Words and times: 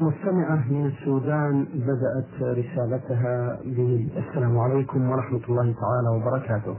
مستمعة 0.00 0.72
من 0.72 0.86
السودان 0.86 1.66
بدأت 1.74 2.42
رسالتها 2.58 3.58
بالسلام 3.64 4.58
عليكم 4.58 5.10
ورحمة 5.10 5.40
الله 5.48 5.74
تعالى 5.80 6.08
وبركاته. 6.16 6.76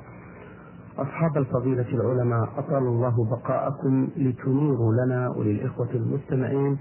أصحاب 0.97 1.38
الفضيلة 1.38 1.85
العلماء 1.93 2.50
أطال 2.58 2.83
الله 2.83 3.30
بقاءكم 3.32 4.08
لتنيروا 4.17 4.93
لنا 4.93 5.30
وللإخوة 5.30 5.90
المستمعين 5.93 6.77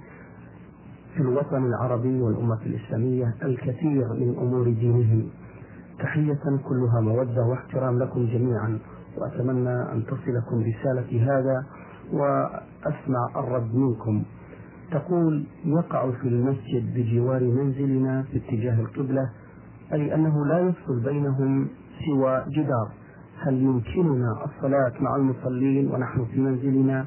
في 1.15 1.21
الوطن 1.21 1.65
العربي 1.65 2.23
والأمة 2.23 2.59
الإسلامية 2.67 3.35
الكثير 3.43 4.09
من 4.13 4.35
أمور 4.39 4.65
دينهم 4.65 5.29
تحية 5.99 6.43
كلها 6.69 7.01
مودة 7.01 7.43
واحترام 7.47 7.99
لكم 7.99 8.27
جميعا 8.27 8.79
وأتمنى 9.19 9.93
أن 9.93 10.05
تصلكم 10.05 10.65
رسالتي 10.65 11.21
هذا 11.21 11.65
وأسمع 12.13 13.29
الرد 13.37 13.75
منكم. 13.75 14.23
تقول 14.91 15.47
يقع 15.65 16.11
في 16.11 16.29
المسجد 16.29 16.95
بجوار 16.95 17.45
منزلنا 17.45 18.23
في 18.23 18.37
اتجاه 18.37 18.81
القبلة 18.81 19.31
أي 19.93 20.15
أنه 20.15 20.47
لا 20.47 20.59
يفصل 20.59 21.01
بينهم 21.01 21.69
سوى 22.07 22.45
جدار. 22.49 22.89
هل 23.43 23.63
يمكننا 23.63 24.45
الصلاة 24.45 24.93
مع 25.01 25.17
المصلين 25.17 25.91
ونحن 25.91 26.25
في 26.25 26.41
منزلنا؟ 26.41 27.05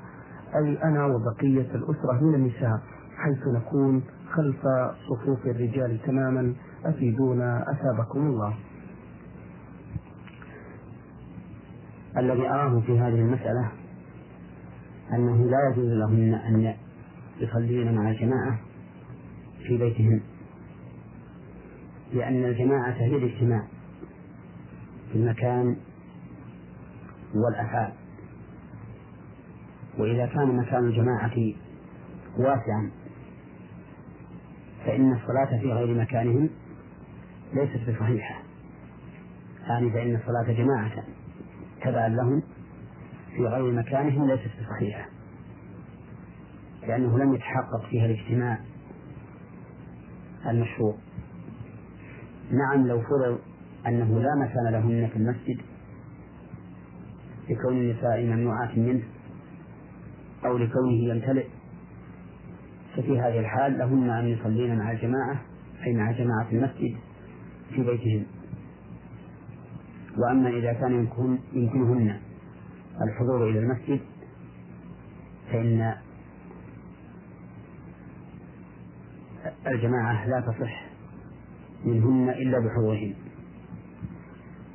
أي 0.55 0.83
أنا 0.83 1.05
وبقية 1.05 1.75
الأسرة 1.75 2.19
من 2.21 2.35
النساء 2.35 2.79
حيث 3.17 3.47
نكون 3.47 4.03
خلف 4.31 4.61
صفوف 5.09 5.45
الرجال 5.45 5.99
تماما. 6.05 6.53
أفيدونا 6.85 7.65
أثابكم 7.71 8.19
الله. 8.19 8.53
الذي 12.17 12.49
أراه 12.49 12.79
في 12.79 12.99
هذه 12.99 13.19
المسألة 13.19 13.71
أنه 15.13 15.49
لا 15.49 15.57
يجوز 15.71 15.91
لهن 15.93 16.33
أن 16.33 16.73
يصلين 17.39 17.95
مع 17.95 18.11
الجماعة 18.11 18.59
في 19.67 19.77
بيتهن 19.77 20.21
لأن 22.13 22.45
الجماعة 22.45 22.91
هي 22.91 23.15
الاجتماع 23.15 23.67
في 25.11 25.15
المكان 25.15 25.75
والأفعال. 27.35 27.93
وإذا 29.97 30.25
كان 30.25 30.57
مكان 30.57 30.83
الجماعة 30.85 31.53
واسعا 32.37 32.91
فإن 34.85 35.13
الصلاة 35.13 35.61
في 35.61 35.71
غير 35.73 36.01
مكانهم 36.01 36.49
ليست 37.53 37.89
بصحيحة. 37.89 38.43
يعني 39.67 39.91
فإن 39.91 40.15
الصلاة 40.15 40.57
جماعة 40.57 41.03
تبعا 41.81 42.09
لهم 42.09 42.43
في 43.35 43.41
غير 43.45 43.71
مكانهم 43.71 44.27
ليست 44.27 44.49
بصحيحة. 44.61 45.18
لأنه 46.87 47.17
لم 47.17 47.33
يتحقق 47.33 47.85
فيها 47.89 48.05
الاجتماع 48.05 48.59
المشروع. 50.49 50.95
نعم 52.51 52.87
لو 52.87 53.01
فرض 53.01 53.39
أنه 53.87 54.19
لا 54.19 54.35
مكان 54.35 54.71
لهن 54.71 55.07
في 55.07 55.15
المسجد 55.15 55.61
لكون 57.49 57.77
النساء 57.77 58.23
ممنوعات 58.23 58.77
منه 58.77 59.03
أو 60.45 60.57
لكونه 60.57 60.93
يمتلئ 60.93 61.45
ففي 62.95 63.19
هذه 63.19 63.39
الحال 63.39 63.77
لهن 63.77 64.09
أن 64.09 64.25
يصلين 64.27 64.77
مع 64.77 64.91
الجماعة 64.91 65.41
أي 65.87 65.93
مع 65.93 66.11
جماعة 66.11 66.47
المسجد 66.51 66.97
في 67.69 67.83
بيتهن. 67.83 68.25
وأما 70.17 70.49
إذا 70.49 70.73
كان 70.73 70.91
يمكن 70.91 71.37
يمكنهن 71.53 72.19
الحضور 73.01 73.49
إلى 73.49 73.59
المسجد 73.59 73.99
فإن 75.51 75.95
الجماعة 79.67 80.27
لا 80.27 80.39
تصح 80.41 80.89
منهن 81.85 82.29
إلا 82.29 82.59
بحضورهن. 82.59 83.13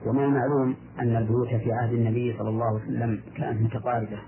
ومن 0.07 0.25
المعلوم 0.25 0.77
أن 1.01 1.17
البيوت 1.17 1.49
في 1.49 1.73
عهد 1.73 1.93
النبي 1.93 2.39
صلى 2.39 2.49
الله 2.49 2.65
عليه 2.65 2.77
وسلم 2.77 3.23
كانت 3.37 3.61
متقاربة 3.61 4.19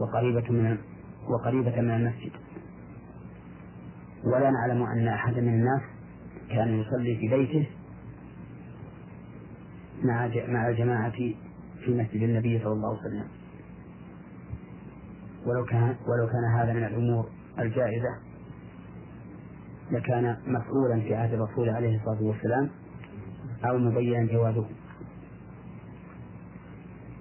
وقريبة 0.00 0.52
من 0.52 0.78
وقريبة 1.28 1.80
من 1.80 1.90
المسجد. 1.90 2.32
ولا 4.24 4.50
نعلم 4.50 4.82
أن 4.82 5.08
أحدا 5.08 5.40
من 5.40 5.48
الناس 5.54 5.82
كان 6.50 6.80
يصلي 6.80 7.16
في 7.16 7.28
بيته 7.28 7.66
مع 10.02 10.30
مع 10.48 10.68
الجماعة 10.68 11.10
في 11.10 11.34
مسجد 11.88 12.22
النبي 12.22 12.58
صلى 12.58 12.72
الله 12.72 12.88
عليه 12.88 13.00
وسلم. 13.00 13.28
ولو 15.46 15.64
كان 15.64 15.82
ولو 15.82 16.26
كان 16.26 16.44
هذا 16.58 16.72
من 16.72 16.84
الأمور 16.84 17.28
الجائزة 17.58 18.18
لكان 19.90 20.36
مفعولا 20.46 21.00
في 21.00 21.14
عهد 21.14 21.32
الرسول 21.32 21.68
عليه 21.70 21.96
الصلاة 21.96 22.22
والسلام 22.22 22.70
أو 23.64 23.78
مبينا 23.78 24.32
جوازه. 24.32 24.66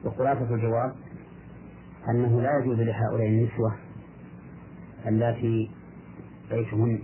وخلاصة 0.05 0.55
الجواب 0.55 0.95
أنه 2.09 2.41
لا 2.41 2.59
يجوز 2.59 2.79
لهؤلاء 2.79 3.27
النسوة 3.27 3.75
اللاتي 5.07 5.71
بيتهن 6.49 6.99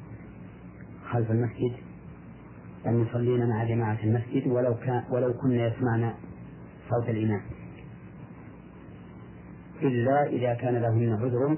خلف 1.12 1.32
المسجد 1.32 1.74
أن 2.88 3.02
يصلين 3.02 3.50
مع 3.50 3.64
جماعة 3.64 3.98
المسجد 4.04 4.48
ولو 4.48 4.76
كان 4.76 5.04
ولو 5.10 5.34
كن 5.34 5.52
يسمعن 5.52 6.14
صوت 6.90 7.10
الإمام. 7.10 7.42
إلا 9.82 10.28
إذا 10.28 10.54
كان 10.54 10.76
لهن 10.76 11.14
عذر 11.14 11.58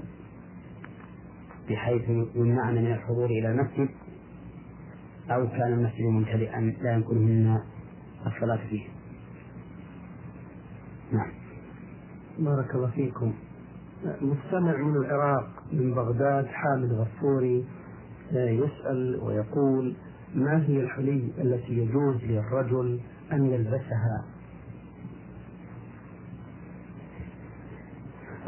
بحيث 1.69 2.09
يمنعن 2.35 2.75
من 2.75 2.91
الحضور 2.91 3.25
إلى 3.25 3.47
المسجد 3.51 3.89
أو 5.31 5.47
كان 5.47 5.73
المسجد 5.73 6.03
ممتلئا 6.03 6.59
لا 6.81 6.93
يمكنهن 6.93 7.59
الصلاة 8.25 8.59
فيه. 8.69 8.87
نعم. 11.11 11.31
بارك 12.39 12.75
الله 12.75 12.91
فيكم. 12.91 13.33
مستمع 14.21 14.77
من 14.77 14.95
العراق 14.95 15.63
من 15.73 15.93
بغداد 15.93 16.47
حامد 16.47 16.91
غفوري 16.91 17.65
يسأل 18.31 19.19
ويقول 19.21 19.95
ما 20.35 20.65
هي 20.65 20.79
الحلي 20.79 21.31
التي 21.37 21.73
يجوز 21.73 22.23
للرجل 22.23 22.99
أن 23.31 23.45
يلبسها؟ 23.45 24.25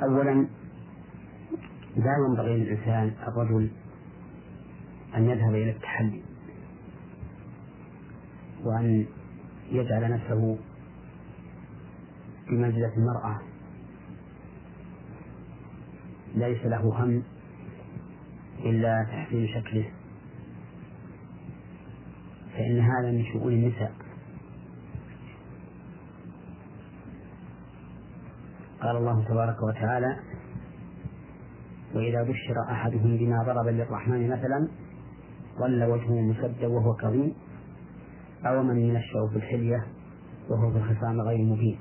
أولا 0.03 0.47
لا 1.95 2.15
ينبغي 2.27 2.57
للإنسان 2.57 3.13
الرجل 3.27 3.71
أن 5.15 5.29
يذهب 5.29 5.55
إلى 5.55 5.71
التحلي 5.71 6.21
وأن 8.63 9.05
يجعل 9.71 10.11
نفسه 10.11 10.57
بمنزلة 12.47 12.93
المرأة 12.97 13.39
ليس 16.35 16.65
له 16.65 17.03
هم 17.03 17.23
إلا 18.59 19.03
تحسين 19.03 19.47
شكله. 19.47 19.91
فإن 22.53 22.79
هذا 22.79 23.11
من 23.11 23.25
شؤون 23.33 23.53
النساء. 23.53 23.93
قال 28.81 28.97
الله 28.97 29.23
تبارك 29.23 29.63
وتعالى 29.63 30.19
وإذا 31.95 32.23
بشر 32.23 32.55
أحدهم 32.71 33.17
بما 33.17 33.43
ضرب 33.43 33.67
للرحمن 33.67 34.29
مثلا 34.29 34.67
ظل 35.59 35.83
وجهه 35.83 36.21
مسدا 36.21 36.67
وهو 36.67 36.93
كظيم. 36.93 37.33
أو 38.45 38.63
من 38.63 38.79
ينشأ 38.79 39.27
في 39.31 39.35
الحلية 39.35 39.87
وهو 40.49 40.71
في 40.71 40.77
الخصام 40.77 41.21
غير 41.21 41.45
مبين. 41.45 41.79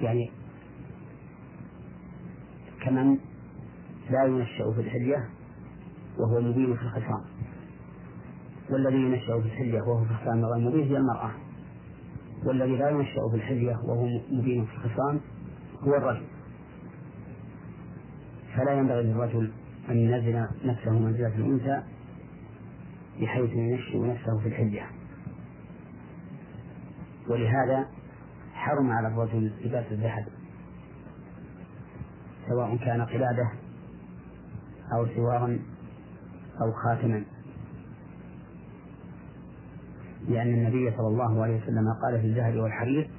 يعني 0.00 0.30
كمن 2.84 3.18
لا 4.10 4.24
ينشأ 4.24 4.72
في 4.72 4.80
الحلية 4.80 5.28
وهو 6.18 6.40
مبين 6.40 6.76
في 6.76 6.82
الخصام. 6.82 7.24
والذي 8.70 8.96
ينشأ 8.96 9.40
في 9.40 9.46
الحلية 9.46 9.82
وهو 9.82 10.04
في 10.04 10.10
الخصام 10.10 10.44
غير 10.44 10.68
مبين 10.68 10.88
هي 10.88 10.96
المرأة. 10.96 11.30
والذي 12.46 12.76
لا 12.76 12.90
ينشأ 12.90 13.28
في 13.30 13.36
الحلية 13.36 13.76
وهو 13.84 14.06
مبين 14.30 14.64
في 14.64 14.74
الخصام 14.74 15.20
هو 15.80 15.94
الرجل. 15.94 16.37
فلا 18.58 18.72
ينبغي 18.72 19.02
للرجل 19.02 19.52
أن 19.90 19.96
ينزل 19.96 20.48
نفسه 20.64 20.90
منزلة 20.90 21.36
الأنثى 21.36 21.82
بحيث 23.20 23.50
ينشئ 23.50 23.98
نفسه 23.98 24.38
في 24.38 24.48
الحلية 24.48 24.86
ولهذا 27.28 27.86
حرم 28.54 28.90
على 28.90 29.08
الرجل 29.08 29.52
لباس 29.64 29.86
الذهب 29.92 30.26
سواء 32.48 32.76
كان 32.76 33.02
قلادة 33.02 33.52
أو 34.92 35.06
سوارا 35.06 35.58
أو 36.60 36.72
خاتما. 36.72 37.24
لأن 40.28 40.54
النبي 40.54 40.90
صلى 40.96 41.08
الله 41.08 41.42
عليه 41.42 41.62
وسلم 41.62 41.84
قال 42.02 42.20
في 42.20 42.26
الذهب 42.26 42.56
والحرير 42.56 43.10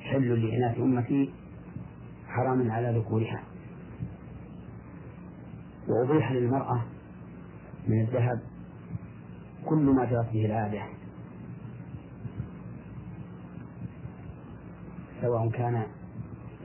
حل 0.00 0.46
لإناث 0.46 0.78
أمتي 0.78 1.32
حرام 2.26 2.70
على 2.70 2.98
ذكورها. 2.98 3.51
وأبيح 5.88 6.32
للمرأة 6.32 6.82
من 7.88 8.00
الذهب 8.00 8.40
كل 9.64 9.76
ما 9.76 10.04
جرت 10.04 10.32
به 10.32 10.46
العادة 10.46 10.82
سواء 15.20 15.50
كان 15.50 15.82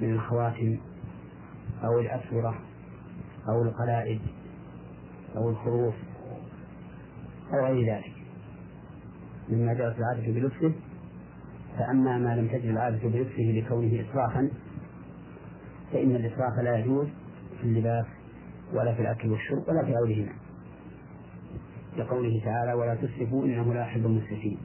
من 0.02 0.14
الخواتم 0.14 0.78
أو 1.84 2.00
الأسورة 2.00 2.60
أو 3.50 3.62
القلائد 3.64 4.22
أو 5.36 5.50
الخروف 5.50 5.96
أو 7.54 7.66
غير 7.66 7.96
ذلك. 7.96 8.14
مما 9.50 9.74
جرت 9.74 9.96
العادة 10.00 10.32
بلبسه 10.34 10.74
فأما 11.78 12.18
ما 12.18 12.36
لم 12.36 12.48
تجد 12.48 12.66
العادة 12.66 12.98
بلبسه 13.10 13.42
لكونه 13.44 14.02
إسرافا 14.10 14.50
فإن 15.94 16.16
الإسراف 16.16 16.60
لا 16.64 16.78
يجوز 16.78 17.08
في 17.58 17.64
اللباس 17.64 18.06
ولا 18.74 18.94
في 18.96 19.02
الأكل 19.02 19.32
والشرب 19.32 19.64
ولا 19.68 19.86
في 19.86 19.94
غيرهما. 19.94 20.34
لقوله 21.98 22.42
تعالى 22.46 22.74
ولا 22.74 22.96
تسرفوا 22.96 23.46
إنه 23.46 23.74
لا 23.74 23.82
يحب 23.82 24.06
المسرفين. 24.06 24.58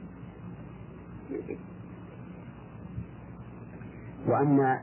وأما 4.27 4.81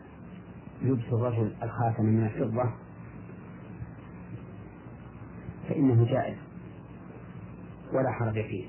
لبس 0.82 1.04
الرجل 1.12 1.52
الخاتم 1.62 2.04
من 2.04 2.24
الفضة 2.24 2.70
فإنه 5.68 6.04
جائز 6.04 6.36
ولا 7.92 8.10
حرج 8.12 8.32
فيه 8.32 8.66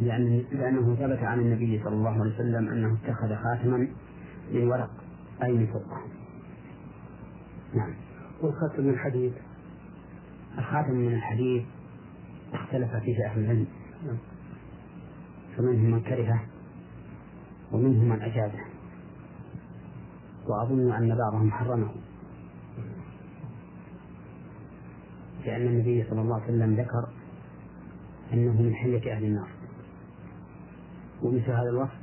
لأن 0.00 0.44
لأنه 0.52 0.94
ثبت 0.94 1.18
عن 1.18 1.40
النبي 1.40 1.80
صلى 1.84 1.94
الله 1.94 2.10
عليه 2.10 2.34
وسلم 2.34 2.68
أنه 2.68 2.96
اتخذ 3.02 3.36
خاتما 3.36 3.88
من 4.52 4.68
ورق 4.68 4.90
أي 5.42 5.52
من 5.52 5.66
فضة 5.66 5.96
نعم. 7.74 7.94
والخاتم 8.44 8.82
من 8.82 8.90
الحديد 8.90 9.32
الخاتم 10.58 10.92
من 10.92 11.14
الحديد 11.14 11.66
اختلف 12.52 12.96
فيه 12.96 13.26
أهل 13.26 13.40
العلم. 13.40 13.66
فمنهم 15.56 15.90
من 15.90 16.00
كرهه 16.00 16.44
ومنهم 17.72 18.08
من 18.08 18.22
أجازه. 18.22 18.64
وأظن 20.46 20.92
أن 20.92 21.18
بعضهم 21.18 21.50
حرمه. 21.50 21.90
لأن 25.44 25.66
النبي 25.66 26.04
صلى 26.10 26.20
الله 26.20 26.34
عليه 26.34 26.44
وسلم 26.44 26.74
ذكر 26.74 27.08
أنه 28.32 28.62
من 28.62 28.74
حلية 28.74 29.16
أهل 29.16 29.24
النار. 29.24 29.48
ومثل 31.22 31.50
هذا 31.50 31.70
الوصف 31.70 31.98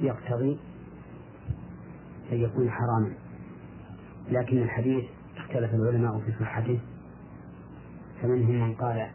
يقتضي 0.00 0.58
أن 2.32 2.36
يكون 2.36 2.70
حراما. 2.70 3.27
لكن 4.30 4.62
الحديث 4.62 5.04
اختلف 5.36 5.74
العلماء 5.74 6.18
في 6.18 6.32
صحته. 6.40 6.80
فمنهم 8.22 8.60
من 8.60 8.74
قال 8.74 9.10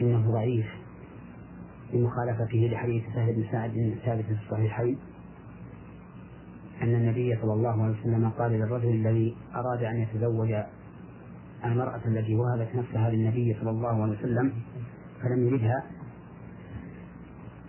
إنه 0.00 0.32
ضعيف 0.32 0.66
بمخالفته 1.92 2.68
لحديث 2.72 3.04
سهل 3.14 3.32
بن 3.32 3.44
سعد 3.52 3.76
الثابت 3.76 4.24
في 4.24 4.32
الصحيحين. 4.44 4.98
أن 6.82 6.94
النبي 6.94 7.36
صلى 7.42 7.52
الله 7.52 7.82
عليه 7.82 8.00
وسلم 8.00 8.30
قال 8.30 8.52
للرجل 8.52 8.88
الذي 8.88 9.36
أراد 9.54 9.84
أن 9.84 9.96
يتزوج 9.96 10.54
المرأة 11.64 12.00
التي 12.06 12.34
وهبت 12.34 12.74
نفسها 12.74 13.10
للنبي 13.10 13.56
صلى 13.60 13.70
الله 13.70 14.02
عليه 14.02 14.18
وسلم 14.18 14.52
فلم 15.22 15.48
يردها 15.48 15.84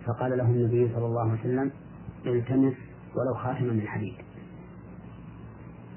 فقال 0.06 0.38
له 0.38 0.44
النبي 0.44 0.94
صلى 0.94 1.06
الله 1.06 1.30
عليه 1.30 1.40
وسلم 1.40 1.70
التمس 2.26 2.74
ولو 3.16 3.34
خاتما 3.34 3.72
من 3.72 3.86
حديد. 3.86 4.14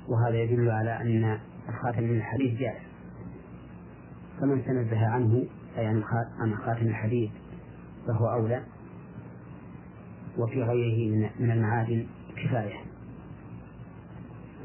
وهذا 0.10 0.36
يدل 0.36 0.70
على 0.70 1.02
أن 1.02 1.40
الخاتم 1.70 2.04
من 2.04 2.18
الحديد 2.18 2.58
جائز. 2.58 2.82
فمن 4.42 4.66
تنزه 4.66 5.08
عنه 5.08 5.46
أي 5.78 5.88
عن 6.40 6.56
خاتم 6.56 6.88
الحديد 6.88 7.32
فهو 8.08 8.28
أولى 8.28 8.64
وفي 10.38 10.64
غيره 10.64 11.30
من 11.40 11.52
المعادن 11.52 12.06
كفاية. 12.36 12.76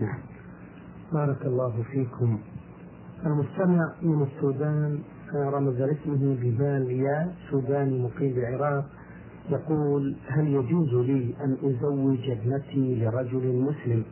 نعم. 0.01 0.19
بارك 1.13 1.47
الله 1.47 1.83
فيكم. 1.83 2.39
المستمع 3.27 3.93
من 4.03 4.23
السودان 4.23 5.01
رمز 5.35 5.81
اسمه 5.81 6.37
بباليا 6.43 7.35
سوداني 7.51 8.03
مقيم 8.03 8.35
بالعراق 8.35 8.85
يقول 9.51 10.17
هل 10.29 10.49
يجوز 10.49 10.95
لي 10.95 11.35
أن 11.45 11.57
أزوج 11.63 12.31
ابنتي 12.31 13.05
لرجل 13.05 13.63
مسلم؟ 13.63 14.05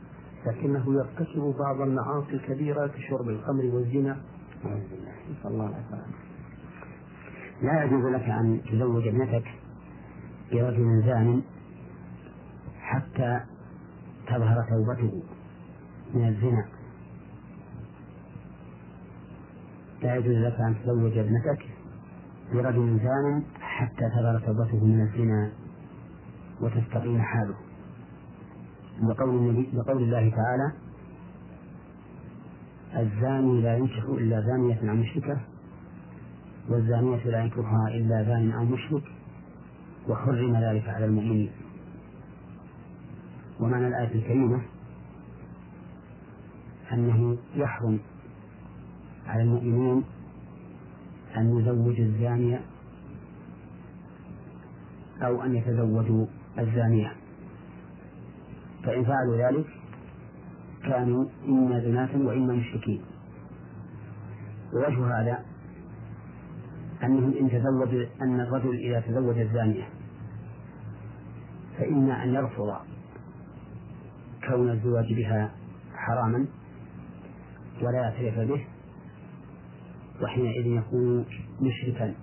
لكنه 0.46 0.94
يرتكب 0.94 1.55
بعض 1.58 1.81
المعاصي 1.81 2.32
الكبيرة 2.32 2.87
كشرب 2.87 3.29
الخمر 3.29 3.64
والزنا. 3.64 4.17
نسأل 5.31 5.50
الله 5.50 5.67
العافية 5.67 6.06
لا 7.62 7.85
يجوز 7.85 8.05
لك 8.05 8.23
أن 8.23 8.61
تزوج 8.70 9.08
ابنتك 9.08 9.44
برجل 10.52 11.02
زان 11.06 11.43
حتى 12.81 13.40
تظهر 14.26 14.67
توبته 14.70 15.23
من 16.14 16.29
الزنا. 16.29 16.64
لا 20.02 20.17
يجوز 20.17 20.37
لك 20.37 20.61
أن 20.61 20.75
تزوج 20.82 21.19
ابنتك 21.19 21.67
برجل 22.52 23.00
زان 23.02 23.43
حتى 23.61 24.11
تظهر 24.11 24.43
توبته 24.46 24.85
من 24.85 25.00
الزنا 25.00 25.50
وتستقيم 26.61 27.23
حاله. 27.23 27.55
لقول 29.03 29.31
النبي 29.31 29.69
لقول 29.73 30.03
الله 30.03 30.31
تعالى 30.31 30.73
الزاني 32.97 33.61
لا 33.61 33.77
ينكح 33.77 34.05
إلا 34.05 34.41
زانية 34.41 34.91
أو 34.91 34.97
مشركة 34.97 35.41
والزانية 36.69 37.25
لا 37.25 37.41
ينكحها 37.41 37.89
إلا 37.89 38.25
زان 38.25 38.50
أو 38.53 38.65
مشرك 38.65 39.03
وحرم 40.09 40.56
ذلك 40.56 40.89
على 40.89 41.05
المؤمنين. 41.05 41.50
ومعنى 43.61 43.89
الآية 43.89 44.15
الكريمة 44.15 44.62
أنه 46.93 47.37
يحرم 47.55 47.99
على 49.27 49.43
المؤمنين 49.43 50.05
أن 51.37 51.59
يزوجوا 51.59 52.05
الزانية 52.05 52.61
أو 55.23 55.43
أن 55.43 55.55
يتزوجوا 55.56 56.27
الزانية. 56.59 57.12
فإن 58.88 59.05
فعلوا 59.05 59.37
ذلك 59.37 59.67
كانوا 60.82 61.25
إما 61.49 61.81
زناة 61.81 62.26
وإما 62.26 62.55
مشركين. 62.55 63.02
ووجه 64.73 65.21
هذا 65.21 65.45
أنهم 67.02 67.33
إن 67.40 67.50
تزوج 67.50 68.07
أن 68.23 68.40
الرجل 68.40 68.75
إذا 68.76 69.00
تزوج 69.00 69.38
الزانية 69.38 69.88
فإما 71.78 72.25
أن 72.25 72.35
يرفض 72.35 72.76
كون 74.49 74.71
الزواج 74.71 75.12
بها 75.12 75.50
حراما 75.95 76.47
ولا 77.83 77.99
يعترف 77.99 78.49
به 78.49 78.66
وحينئذ 80.23 80.66
يكون 80.66 81.25
مشركا 81.61 82.14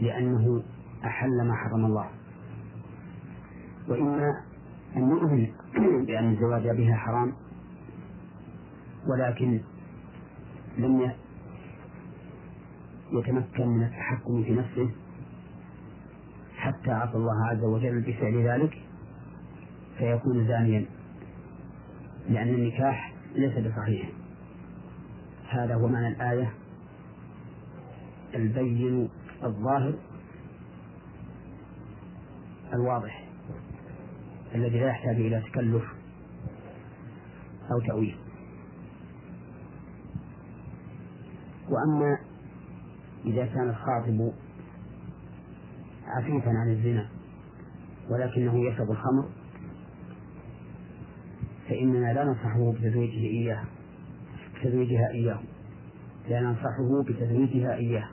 لأنه 0.00 0.62
أحل 1.04 1.46
ما 1.46 1.54
حرم 1.54 1.84
الله. 1.86 2.10
وإما 3.88 4.53
أن 4.96 5.10
يؤمن 5.10 5.46
بأن 6.06 6.32
الزواج 6.32 6.76
بها 6.76 6.96
حرام 6.96 7.32
ولكن 9.06 9.60
لم 10.78 11.12
يتمكن 13.12 13.68
من 13.68 13.82
التحكم 13.82 14.44
في 14.44 14.52
نفسه 14.54 14.90
حتى 16.56 16.90
عصى 16.90 17.16
الله 17.16 17.46
عز 17.46 17.64
وجل 17.64 18.00
بفعل 18.00 18.48
ذلك 18.48 18.78
فيكون 19.98 20.46
زانيا 20.48 20.86
لأن 22.28 22.48
النكاح 22.48 23.14
ليس 23.34 23.66
بصحيح. 23.66 24.08
هذا 25.48 25.74
هو 25.74 25.88
معنى 25.88 26.08
الآية 26.08 26.52
البين 28.34 29.08
الظاهر 29.44 29.94
الواضح. 32.72 33.23
الذي 34.54 34.80
لا 34.80 34.86
يحتاج 34.86 35.16
إلى 35.16 35.40
تكلف 35.40 35.84
أو 37.70 37.80
تأويل. 37.86 38.16
وأما 41.68 42.18
إذا 43.24 43.46
كان 43.46 43.68
الخاطب 43.68 44.32
عفيفا 46.06 46.50
عن 46.50 46.70
الزنا 46.70 47.08
ولكنه 48.10 48.68
يشرب 48.68 48.90
الخمر 48.90 49.28
فإننا 51.68 52.12
لا 52.12 52.24
ننصحه 52.24 52.72
بتزويجه 52.72 53.26
إياه 53.26 53.64
بتزويجها 54.54 55.08
إياه. 55.10 55.40
لا 56.28 56.40
ننصحه 56.40 57.02
بتزويجها 57.02 57.74
إياه. 57.74 58.08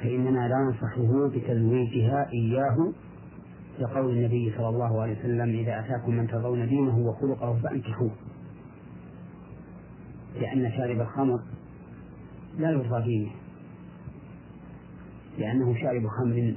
فإننا 0.00 0.48
لا 0.48 0.58
ننصحه 0.58 1.28
بتزويجها 1.28 2.30
إياه 2.32 2.92
لقول 3.78 4.10
النبي 4.10 4.52
صلى 4.56 4.68
الله 4.68 5.02
عليه 5.02 5.18
وسلم 5.18 5.50
إذا 5.50 5.80
أتاكم 5.80 6.14
من 6.14 6.26
ترضون 6.26 6.68
دينه 6.68 6.98
وخلقه 6.98 7.58
فأنكحوه. 7.62 8.10
لأن 10.34 10.72
شارب 10.72 11.00
الخمر 11.00 11.40
لا 12.58 12.70
يرضى 12.70 13.04
دينه. 13.04 13.30
لأنه 15.38 15.74
شارب 15.74 16.06
خمر 16.08 16.54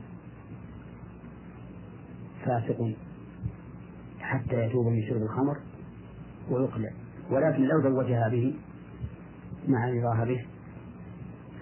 فاسق 2.46 2.94
حتى 4.20 4.66
يتوب 4.66 4.88
من 4.88 5.02
شرب 5.10 5.22
الخمر 5.22 5.58
ويقلع. 6.50 6.90
ولكن 7.32 7.64
لو 7.64 7.82
زوجها 7.82 8.30
به 8.30 8.56
مع 9.68 9.90
رضاها 9.90 10.26
به 10.26 10.46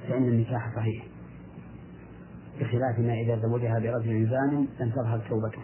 فإن 0.08 0.24
النكاح 0.24 0.76
صحيح. 0.76 1.15
بخلاف 2.60 3.00
ما 3.00 3.14
إذا 3.14 3.40
زوجها 3.42 3.80
برجل 3.80 4.30
زان 4.30 4.68
لم 4.80 4.90
تظهر 4.90 5.20
توبته 5.30 5.62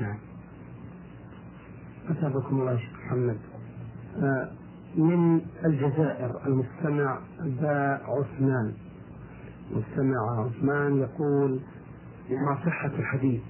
نعم. 0.00 0.18
أثابكم 2.10 2.60
الله 2.60 2.76
شيخ 2.76 2.90
محمد. 3.06 3.38
آه، 4.16 4.50
من 4.96 5.40
الجزائر 5.64 6.46
المستمع 6.46 7.18
ذا 7.60 8.00
عثمان. 8.04 8.74
مستمع 9.70 10.44
عثمان 10.44 10.98
يقول 10.98 11.60
ما 12.30 12.58
صحة 12.66 12.90
الحديث 12.98 13.42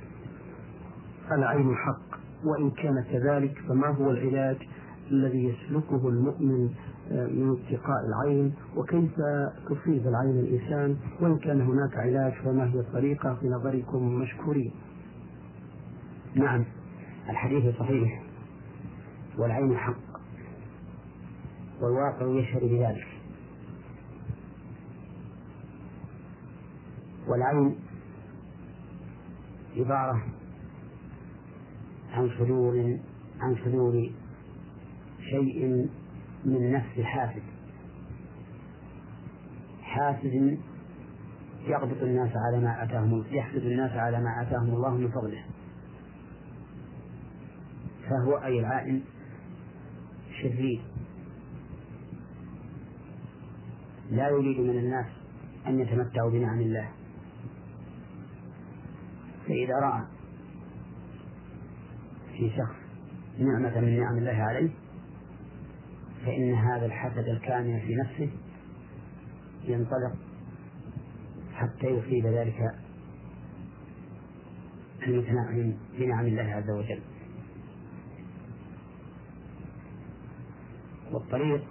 العين 1.33 1.71
الحق 1.71 2.19
وإن 2.45 2.71
كان 2.71 3.05
كذلك 3.13 3.59
فما 3.69 3.89
هو 3.89 4.11
العلاج 4.11 4.57
الذي 5.11 5.45
يسلكه 5.45 6.09
المؤمن 6.09 6.71
من 7.11 7.57
اتقاء 7.59 8.07
العين 8.07 8.55
وكيف 8.77 9.13
تصيب 9.69 10.07
العين 10.09 10.39
الإنسان 10.39 10.97
وإن 11.21 11.39
كان 11.39 11.61
هناك 11.61 11.97
علاج 11.97 12.33
فما 12.33 12.73
هي 12.73 12.81
الطريقة؟ 12.81 13.35
في 13.35 13.49
نظركم 13.49 14.15
مشكورين. 14.15 14.73
نعم. 16.35 16.65
الحديث 17.29 17.77
صحيح. 17.77 18.23
والعين 19.39 19.77
حق. 19.77 19.95
والواقع 21.81 22.27
يشهد 22.27 22.65
بذلك. 22.65 23.07
والعين 27.29 27.77
عبارة 29.77 30.23
عن 32.13 32.31
صدور 32.39 32.99
عن 33.41 33.57
صدور 33.65 34.11
شيء 35.31 35.89
من 36.45 36.73
نفس 36.73 37.01
حاسد 37.01 37.43
حاسد 39.83 40.59
يغبط 41.67 42.03
الناس 42.03 42.31
على 42.37 42.61
ما 42.61 42.85
أتاهم 42.85 43.25
يحسد 43.31 43.65
الناس 43.65 43.91
على 43.91 44.21
ما 44.21 44.43
أتاهم 44.43 44.75
الله 44.75 44.97
من 44.97 45.11
فضله. 45.11 45.45
فهو 48.09 48.37
أي 48.45 48.61
العائن 48.61 49.03
شرير. 50.43 50.83
لا 54.11 54.29
يريد 54.29 54.61
من 54.61 54.79
الناس 54.79 55.07
أن 55.67 55.81
يتمتعوا 55.81 56.31
بنعم 56.31 56.61
الله. 56.61 56.89
فإذا 59.47 59.75
رأى 59.75 60.03
في 62.33 62.51
شخص 62.51 62.77
نعمة 63.39 63.81
من 63.81 64.01
نعم 64.01 64.19
الله 64.19 64.43
عليه 64.43 64.82
فإن 66.25 66.55
هذا 66.55 66.87
الحسد 66.87 67.29
الكامل 67.29 67.81
في 67.81 67.95
نفسه 67.95 68.31
ينطلق 69.65 70.13
حتى 71.55 71.87
يصيب 71.87 72.27
ذلك 72.27 72.75
المتنعم 75.07 75.75
بنعم 75.99 76.27
الله 76.27 76.43
عز 76.43 76.71
وجل. 76.71 77.01
والطريق 81.13 81.65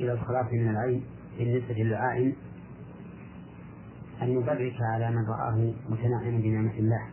إلى 0.00 0.12
الخلاص 0.12 0.52
من 0.52 0.70
العين 0.70 1.04
بالنسبة 1.38 1.74
للعائن 1.74 2.32
أن 4.22 4.28
يبرك 4.28 4.76
على 4.80 5.10
من 5.10 5.26
رآه 5.26 5.74
متنعما 5.88 6.38
بنعمة 6.38 6.78
الله. 6.78 7.08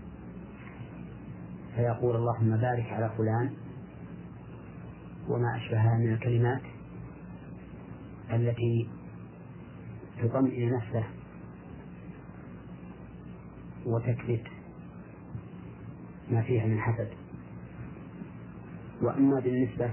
فيقول 1.75 2.15
اللهم 2.15 2.57
بارك 2.57 2.85
على 2.85 3.11
فلان 3.17 3.53
وما 5.29 5.55
أشبهها 5.57 5.97
من 5.97 6.13
الكلمات 6.13 6.61
التي 8.31 8.89
تطمئن 10.21 10.73
نفسه 10.73 11.03
وتكبت 13.85 14.47
ما 16.31 16.41
فيها 16.41 16.65
من 16.65 16.79
حسد. 16.79 17.09
وأما 19.01 19.39
بالنسبة 19.39 19.91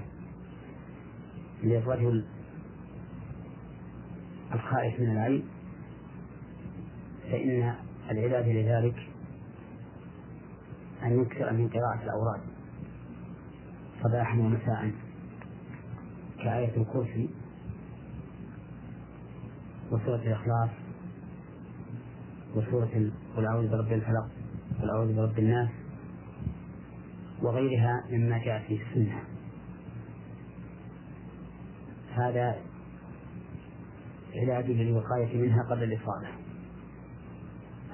للرجل 1.63 2.25
الخائف 4.53 4.99
من 4.99 5.11
العين 5.11 5.43
فإن 7.23 7.75
العلاج 8.11 8.49
لذلك 8.49 9.09
أن 11.03 11.21
يكثر 11.21 11.53
من 11.53 11.67
قراءة 11.69 12.03
الأوراد 12.03 12.41
صباحا 14.03 14.37
ومساء. 14.39 15.06
كآية 16.43 16.77
الكرسي 16.77 17.29
وسورة 19.91 20.15
الإخلاص 20.15 20.69
وسورة 22.55 23.11
قل 23.35 23.45
أعوذ 23.45 23.67
برب 23.69 23.93
الفلق 23.93 24.29
قل 24.81 24.89
أعوذ 24.89 25.15
برب 25.15 25.39
الناس 25.39 25.69
وغيرها 27.41 28.03
مما 28.11 28.37
جاء 28.37 28.63
في 28.67 28.81
السنة. 28.81 29.23
هذا 32.13 32.55
علاج 34.35 34.71
للوقاية 34.71 35.37
منها 35.37 35.63
قبل 35.63 35.83
الإصابة. 35.83 36.27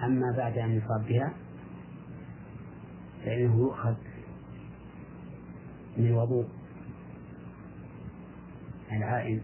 أما 0.03 0.37
بعد 0.37 0.57
أن 0.57 0.71
يصاب 0.71 1.05
بها 1.09 1.33
فإنه 3.25 3.57
يؤخذ 3.57 3.95
من 5.97 6.11
وضوء 6.11 6.45
العائن 8.97 9.41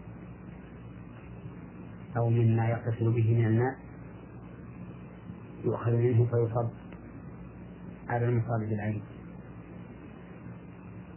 أو 2.16 2.30
مما 2.30 2.68
يغتسل 2.68 3.12
به 3.12 3.34
من 3.34 3.46
الماء 3.46 3.78
يؤخذ 5.64 5.92
منه 5.92 6.26
فيصب 6.26 6.70
على 8.08 8.24
المصاب 8.24 8.60
بالعين 8.60 9.02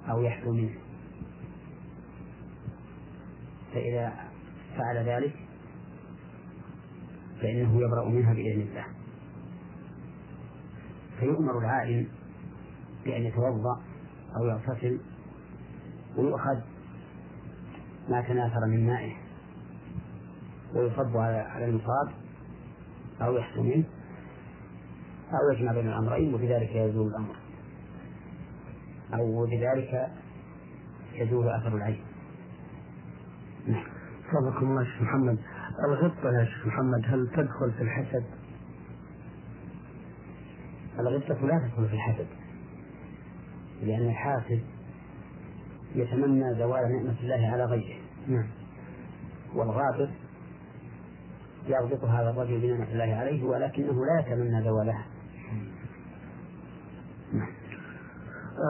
أو 0.10 0.22
يحثو 0.22 0.52
منه. 0.52 0.74
فإذا 3.74 4.14
فعل 4.78 4.98
ذلك 4.98 5.36
فإنه 7.42 7.82
يبرأ 7.82 8.10
منها 8.10 8.34
بإذن 8.34 8.62
الله. 8.62 8.86
فيؤمر 11.20 11.60
العائن 11.60 12.08
بأن 13.06 13.24
يتوضأ 13.24 13.82
أو 14.38 14.46
يغتسل 14.46 15.00
ويؤخذ 16.18 16.73
ما 18.10 18.22
تناثر 18.22 18.66
من 18.66 18.88
مائه. 18.88 19.14
ويصب 20.76 21.18
على 21.18 21.66
المصاب 21.66 22.12
أو 23.22 23.34
منه 23.58 23.84
أو 25.32 25.54
يجمع 25.54 25.72
بين 25.72 25.88
الأمرين 25.88 26.34
وبذلك 26.34 26.76
يزول 26.76 27.08
الأمر. 27.08 27.36
أو 29.14 29.46
بذلك 29.46 30.12
يزول 31.14 31.50
أثر 31.50 31.76
العين. 31.76 32.04
نعم. 33.68 33.86
صدقكم 34.32 34.66
الله 34.66 34.84
شيخ 34.84 35.02
محمد. 35.02 35.38
الغبطة 35.88 36.30
يا 36.40 36.46
شيخ 36.46 36.68
محمد 36.68 37.06
هل 37.06 37.28
تدخل 37.28 37.72
في 37.72 37.84
الحسد؟ 37.84 38.24
الغبطة 41.00 41.46
لا 41.46 41.60
تدخل 41.68 41.88
في 41.88 41.94
الحسد 41.94 42.28
لأن 43.82 44.10
الحاسد 44.10 44.62
يتمنى 45.96 46.54
زوال 46.54 46.92
نعمة 46.92 47.16
الله 47.24 47.52
على 47.52 47.66
غيره. 47.66 47.96
نعم. 48.28 48.48
والغابر 49.56 50.10
يغبط 51.68 52.04
هذا 52.04 52.30
الرجل 52.30 52.62
بنعمة 52.62 52.92
الله 52.92 53.16
عليه 53.16 53.44
ولكنه 53.44 54.06
لا 54.06 54.20
يتمنى 54.20 54.64
زوالها. 54.64 55.06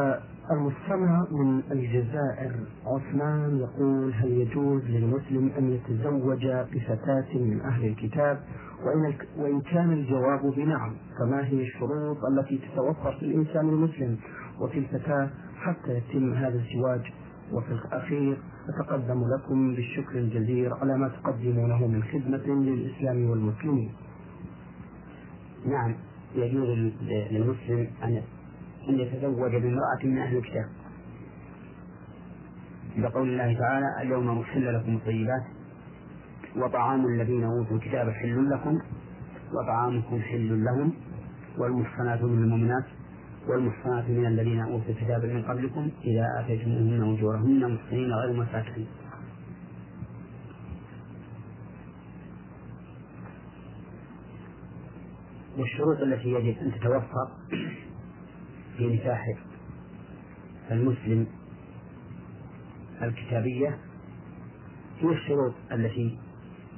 آه 0.02 0.20
المستمع 0.52 1.26
من 1.32 1.64
الجزائر 1.72 2.52
عثمان 2.86 3.58
يقول 3.58 4.14
هل 4.14 4.32
يجوز 4.32 4.84
للمسلم 4.84 5.52
أن 5.58 5.74
يتزوج 5.74 6.48
بفتاة 6.48 7.38
من 7.38 7.62
أهل 7.62 7.86
الكتاب؟ 7.86 8.40
وإن, 8.86 9.16
وإن 9.38 9.62
كان 9.62 9.94
الجواب 9.94 10.54
بنعم 10.56 10.96
فما 11.20 11.48
هي 11.48 11.62
الشروط 11.62 12.18
التي 12.26 12.58
تتوفر 12.58 13.12
في 13.20 13.26
الإنسان 13.26 13.70
المسلم؟ 13.70 14.18
وفي 14.60 14.80
الفتاة 14.80 15.30
حتى 15.64 15.98
يتم 15.98 16.34
هذا 16.34 16.56
الزواج 16.60 17.02
وفي 17.52 17.72
الأخير 17.72 18.38
أتقدم 18.70 19.24
لكم 19.36 19.76
بالشكر 19.76 20.18
الجزير 20.18 20.74
على 20.74 20.98
ما 20.98 21.08
تقدمونه 21.08 21.88
من 21.88 22.04
خدمة 22.04 22.64
للإسلام 22.64 23.30
والمسلمين. 23.30 23.92
نعم 25.66 25.96
يجوز 26.36 26.70
للمسلم 27.32 27.88
أن 28.04 28.22
أن 28.90 29.00
يتزوج 29.00 29.52
بامرأة 29.52 30.04
من 30.04 30.18
أهل 30.18 30.38
الكتاب. 30.38 30.66
بقول 32.98 33.30
الله 33.30 33.60
تعالى 33.60 34.02
اليوم 34.02 34.40
أحل 34.40 34.76
لكم 34.76 34.96
الطيبات 34.96 35.44
وطعام 36.56 37.06
الذين 37.06 37.44
أوتوا 37.44 37.76
الكتاب 37.78 38.10
حل 38.10 38.50
لكم 38.50 38.80
وطعامكم 39.54 40.20
حل 40.20 40.64
لهم 40.64 40.94
والمحصنات 41.58 42.24
من 42.24 42.44
المؤمنات 42.44 42.86
والمحصنات 43.48 44.10
من 44.10 44.26
الذين 44.26 44.60
أوتوا 44.60 44.90
الكتاب 44.90 45.26
من 45.26 45.44
قبلكم 45.44 45.90
إذا 46.04 46.26
آتيتموهن 46.40 47.16
أجورهن 47.16 47.74
محسنين 47.74 48.12
غير 48.14 48.34
مساكين 48.34 48.88
والشروط 55.58 55.98
التي 55.98 56.30
يجب 56.30 56.58
أن 56.58 56.72
تتوفر 56.72 57.28
في 58.78 58.88
نكاح 58.88 59.26
المسلم 60.72 61.28
الكتابية 63.02 63.78
هي 65.00 65.10
الشروط 65.10 65.54
التي 65.72 66.18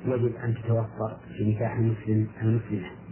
يجب 0.06 0.36
أن 0.36 0.56
تتوفر 0.56 1.18
في 1.38 1.54
نكاح 1.54 1.78
المسلم 1.78 2.28
المسلمة. 2.42 3.05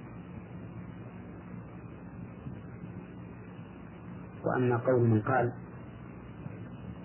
وأما 4.45 4.77
قول 4.77 5.09
من 5.09 5.21
قال 5.21 5.53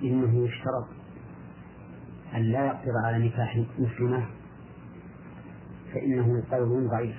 إنه 0.02 0.44
يشترط 0.44 0.88
أن 2.34 2.42
لا 2.42 2.66
يقدر 2.66 2.92
على 3.04 3.28
نكاح 3.28 3.64
مسلمة 3.78 4.26
فإنه 5.94 6.42
قول 6.50 6.88
ضعيف 6.88 7.16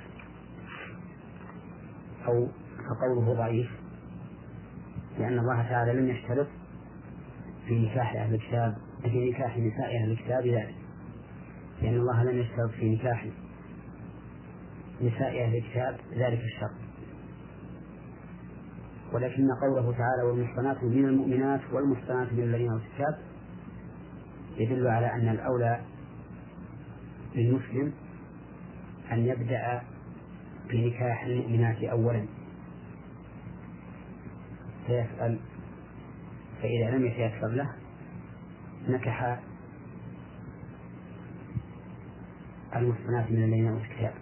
أو 2.27 2.47
فقوله 2.89 3.33
ضعيف 3.33 3.69
لأن 5.19 5.39
الله 5.39 5.61
تعالى 5.69 5.93
لم 5.93 6.09
يشترط 6.09 6.47
في 7.67 7.85
نكاح 7.85 8.15
أهل 8.15 8.33
الكتاب 8.33 8.75
في 9.03 9.29
نكاح 9.29 9.57
نساء 9.57 10.03
أهل 10.03 10.11
الكتاب 10.11 10.47
ذلك 10.47 10.75
لأن 11.81 11.93
الله 11.95 12.23
لم 12.23 12.37
يشترط 12.39 12.69
في 12.69 12.95
نكاح 12.95 13.25
نساء 15.01 15.43
أهل 15.45 15.55
الكتاب 15.57 15.97
ذلك 16.13 16.39
الشرط. 16.43 16.88
ولكن 19.13 19.47
قوله 19.61 19.91
تعالى 19.91 20.23
والمحصنات 20.23 20.83
من 20.83 21.05
المؤمنات 21.05 21.61
والمحصنات 21.73 22.33
من 22.33 22.43
الذين 22.43 22.71
أوتوا 22.71 22.85
الكتاب 22.85 23.17
يدل 24.57 24.87
على 24.87 25.13
أن 25.13 25.29
الأولى 25.29 25.81
للمسلم 27.35 27.93
أن 29.11 29.19
يبدأ 29.19 29.81
بنكاح 30.69 31.23
المؤمنات 31.23 31.83
أولا. 31.83 32.25
فيسأل 34.87 35.39
فإذا 36.61 36.91
لم 36.91 37.05
يتيسر 37.05 37.47
له 37.47 37.69
نكح 38.89 39.39
المحصنات 42.75 43.31
من 43.31 43.43
الذين 43.43 43.67
أوتوا 43.67 43.85
الكتاب 43.85 44.13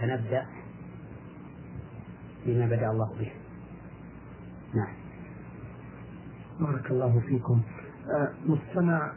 فنبدأ 0.00 0.46
بما 2.46 2.66
بدأ 2.66 2.90
الله 2.90 3.10
به. 3.20 3.30
نعم. 4.74 4.94
بارك 6.60 6.90
الله 6.90 7.20
فيكم. 7.20 7.60
آه، 8.10 8.28
مستمع 8.46 9.12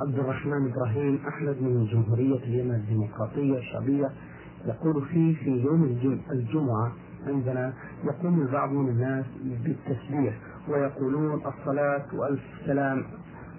عبد 0.00 0.18
الرحمن 0.18 0.72
إبراهيم 0.72 1.18
أحمد 1.28 1.62
من 1.62 1.86
جمهورية 1.86 2.38
اليمن 2.38 2.74
الديمقراطية 2.74 3.58
الشعبية 3.58 4.10
يقول 4.66 5.04
فيه 5.06 5.36
في 5.36 5.50
يوم 5.50 5.82
الجمعة 6.30 6.92
عندنا 7.26 7.72
يقوم 8.04 8.40
البعض 8.42 8.70
من 8.70 8.88
الناس 8.88 9.24
بالتسبيح 9.44 10.34
ويقولون 10.68 11.42
الصلاة 11.46 12.04
وألف 12.14 12.42
سلام 12.66 13.04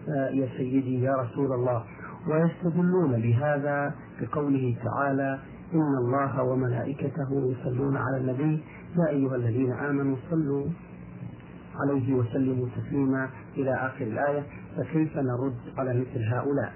آه، 0.10 0.30
يا 0.30 0.48
سيدي 0.58 1.02
يا 1.02 1.14
رسول 1.16 1.54
الله 1.54 1.84
ويستدلون 2.28 3.22
بهذا 3.22 3.96
بقوله 4.22 4.76
تعالى 4.84 5.40
إن 5.74 5.98
الله 5.98 6.44
وملائكته 6.44 7.30
يصلون 7.52 7.98
على 7.98 8.18
النبي 8.18 8.64
يا 8.98 9.10
أيها 9.10 9.36
الذين 9.36 9.72
آمنوا 9.74 10.16
صلوا 10.30 10.66
عليه 11.76 12.14
وسلموا 12.14 12.68
تسليما 12.76 13.30
إلى 13.58 13.76
آخر 13.76 14.06
الآية 14.06 14.44
فكيف 14.78 15.18
نرد 15.18 15.58
على 15.78 15.94
مثل 16.00 16.24
هؤلاء؟ 16.34 16.74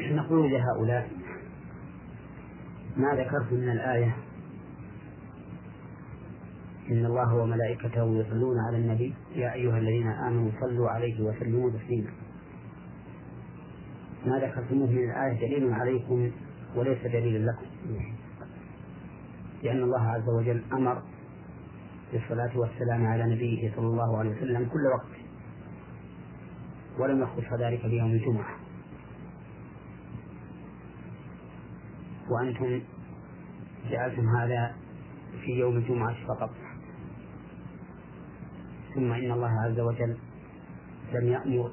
نقول 0.00 0.50
لهؤلاء 0.52 1.10
ما 2.96 3.14
ذكرت 3.14 3.52
من 3.52 3.68
الآية 3.70 4.16
إن 6.90 7.06
الله 7.06 7.34
وملائكته 7.34 8.16
يصلون 8.20 8.56
على 8.68 8.76
النبي 8.76 9.14
يا 9.34 9.52
أيها 9.52 9.78
الذين 9.78 10.06
آمنوا 10.08 10.50
صلوا 10.60 10.90
عليه 10.90 11.20
وسلموا 11.24 11.70
تسليما. 11.70 12.10
ما 14.26 14.38
ذكرتموه 14.38 14.90
من 14.90 15.10
الآية 15.10 15.48
دليل 15.48 15.72
عليكم 15.72 16.30
وليس 16.76 17.02
دليلا 17.02 17.50
لكم. 17.50 17.66
لأن 19.62 19.82
الله 19.82 20.00
عز 20.00 20.28
وجل 20.28 20.62
أمر 20.72 21.02
بالصلاة 22.12 22.58
والسلام 22.58 23.06
على 23.06 23.34
نبيه 23.34 23.72
صلى 23.76 23.86
الله 23.86 24.18
عليه 24.18 24.30
وسلم 24.30 24.68
كل 24.68 24.86
وقت 24.94 25.20
ولم 26.98 27.22
يخص 27.22 27.52
ذلك 27.60 27.86
بيوم 27.86 28.10
الجمعة. 28.10 28.56
وأنتم 32.30 32.80
جعلتم 33.90 34.28
هذا 34.36 34.74
في 35.44 35.50
يوم 35.50 35.76
الجمعة 35.76 36.16
فقط. 36.28 36.50
ثم 38.94 39.12
إن 39.12 39.30
الله 39.30 39.50
عز 39.64 39.80
وجل 39.80 40.16
لم 41.14 41.28
يأمر 41.28 41.72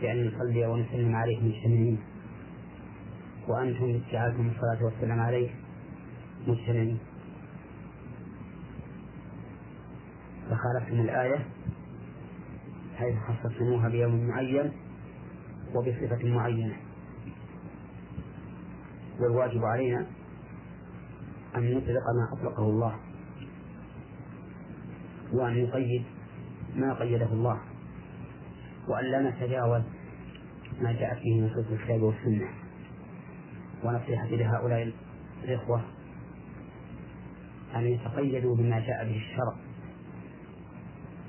بأن 0.00 0.26
نصلي 0.26 0.66
ونسلم 0.66 1.14
عليه 1.14 1.40
مجتمعين 1.40 1.98
وأنتم 3.50 4.00
جعلتم 4.12 4.48
الصلاة 4.48 4.84
والسلام 4.84 5.20
عليه 5.20 5.50
مجتمعين 6.46 6.98
فخالفتم 10.50 11.00
الآية 11.00 11.46
حيث 12.96 13.14
خصصتموها 13.18 13.88
بيوم 13.88 14.28
معين 14.28 14.72
وبصفة 15.74 16.28
معينة. 16.28 16.76
والواجب 19.20 19.64
علينا 19.64 20.06
أن 21.56 21.74
نطلق 21.74 22.04
ما 22.16 22.38
أطلقه 22.38 22.62
الله 22.62 22.96
وأن 25.32 25.62
نقيد 25.62 26.04
ما 26.76 26.94
قيده 26.94 27.32
الله 27.32 27.60
وأن 28.88 29.04
لا 29.04 29.30
نتجاوز 29.30 29.82
ما 30.80 30.92
جاءت 30.92 31.18
به 31.18 31.46
نصوص 31.46 31.72
الكتاب 31.72 32.02
والسنة. 32.02 32.59
ونصيحتي 33.84 34.36
لهؤلاء 34.36 34.92
الإخوة 35.44 35.82
أن 37.76 37.86
يتقيدوا 37.86 38.56
بما 38.56 38.80
جاء 38.80 39.04
به 39.04 39.16
الشرع 39.16 39.54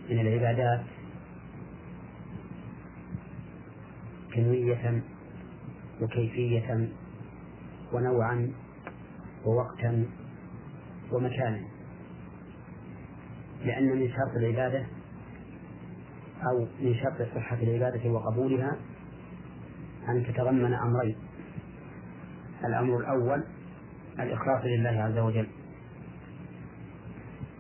من 0.10 0.20
العبادات 0.20 0.84
كمية 4.34 5.04
وكيفية 6.02 6.90
ونوعا 7.94 8.52
ووقتا 9.46 10.06
ومكانا. 11.12 11.62
لأن 13.66 13.84
من 13.84 14.08
شرط 14.08 14.36
العبادة 14.38 14.86
أو 16.44 16.68
من 16.82 16.96
شرط 16.96 17.28
صحة 17.36 17.58
العبادة 17.62 18.10
وقبولها 18.10 18.78
أن 20.10 20.26
تتضمن 20.26 20.74
أمرين. 20.74 21.16
الأمر 22.66 22.98
الأول 22.98 23.44
الإخلاص 24.20 24.66
لله 24.66 24.90
عز 25.04 25.18
وجل 25.18 25.48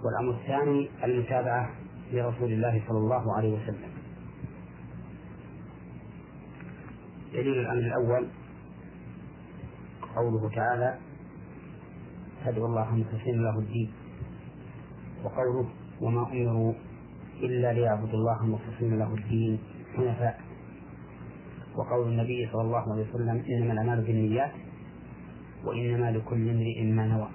والأمر 0.03 0.31
الثاني 0.41 0.89
المتابعة 1.03 1.69
لرسول 2.13 2.51
الله 2.51 2.81
صلى 2.87 2.97
الله 2.97 3.37
عليه 3.37 3.53
وسلم. 3.53 3.91
دليل 7.33 7.59
الأمر 7.59 7.79
الأول 7.79 8.27
قوله 10.15 10.49
تعالى 10.55 10.97
فادعوا 12.45 12.67
الله 12.67 12.95
مخلصين 12.95 13.43
له 13.43 13.59
الدين 13.59 13.91
وقوله 15.23 15.69
وما 16.01 16.31
أمروا 16.31 16.73
إلا 17.43 17.73
ليعبدوا 17.73 18.13
الله 18.19 18.45
مخلصين 18.45 18.99
له 18.99 19.13
الدين 19.13 19.59
حنفاء 19.95 20.41
وقول 21.75 22.07
النبي 22.07 22.49
صلى 22.53 22.61
الله 22.61 22.91
عليه 22.93 23.09
وسلم 23.09 23.43
إنما 23.49 23.73
الأعمال 23.73 24.01
بالنيات 24.01 24.51
وإنما 25.65 26.11
لكل 26.11 26.49
امرئ 26.49 26.83
ما 26.83 27.07
نوى. 27.07 27.29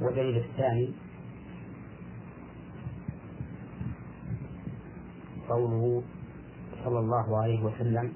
والدليل 0.00 0.36
الثاني 0.36 0.92
قوله 5.48 6.02
صلى 6.84 6.98
الله 6.98 7.42
عليه 7.42 7.64
وسلم 7.64 8.12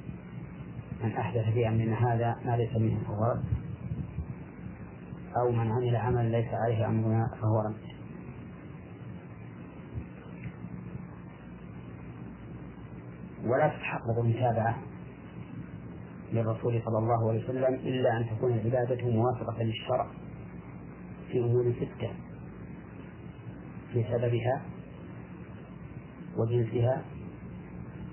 من 1.05 1.12
أحدث 1.12 1.45
في 1.53 1.69
أمرنا 1.69 2.14
هذا 2.14 2.37
ما 2.45 2.57
ليس 2.57 2.77
منه 2.77 3.01
فهو 3.07 3.37
أو 5.37 5.53
من 5.53 5.73
عمل 5.73 5.97
عملا 5.97 6.29
ليس 6.29 6.55
عليه 6.55 6.87
أمرنا 6.87 7.31
فهو 7.41 7.61
رد. 7.61 7.88
ولا 13.49 13.69
تتحقق 13.69 14.19
المتابعة 14.25 14.79
للرسول 16.33 16.83
صلى 16.85 16.99
الله 16.99 17.29
عليه 17.29 17.45
وسلم 17.45 17.75
إلا 17.75 18.17
أن 18.19 18.27
تكون 18.27 18.53
العبادة 18.53 19.11
موافقة 19.11 19.63
للشرع 19.63 20.07
في 21.33 21.39
أمور 21.39 21.73
ستة 21.73 22.11
في 23.93 24.05
سببها 24.05 24.63
وجنسها 26.37 27.05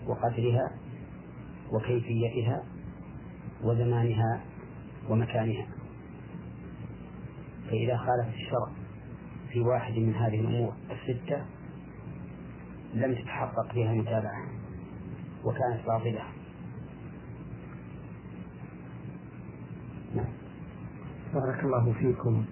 وقدرها 0.07 0.71
وكيفيتها 1.71 2.63
وزمانها 3.63 4.41
ومكانها. 5.09 5.67
فإذا 7.69 7.97
خالف 7.97 8.35
الشرع 8.35 8.71
في 9.49 9.59
واحد 9.61 9.93
من 9.93 10.15
هذه 10.15 10.39
الأمور 10.39 10.73
الستة 10.91 11.45
لم 12.93 13.15
تتحقق 13.15 13.71
فيها 13.73 13.93
متابعة. 13.93 14.54
وكانت 15.45 15.85
باطلة 15.87 16.23
نعم. 20.15 20.25
بارك 21.33 21.63
الله 21.63 21.93
فيكم 21.99 22.45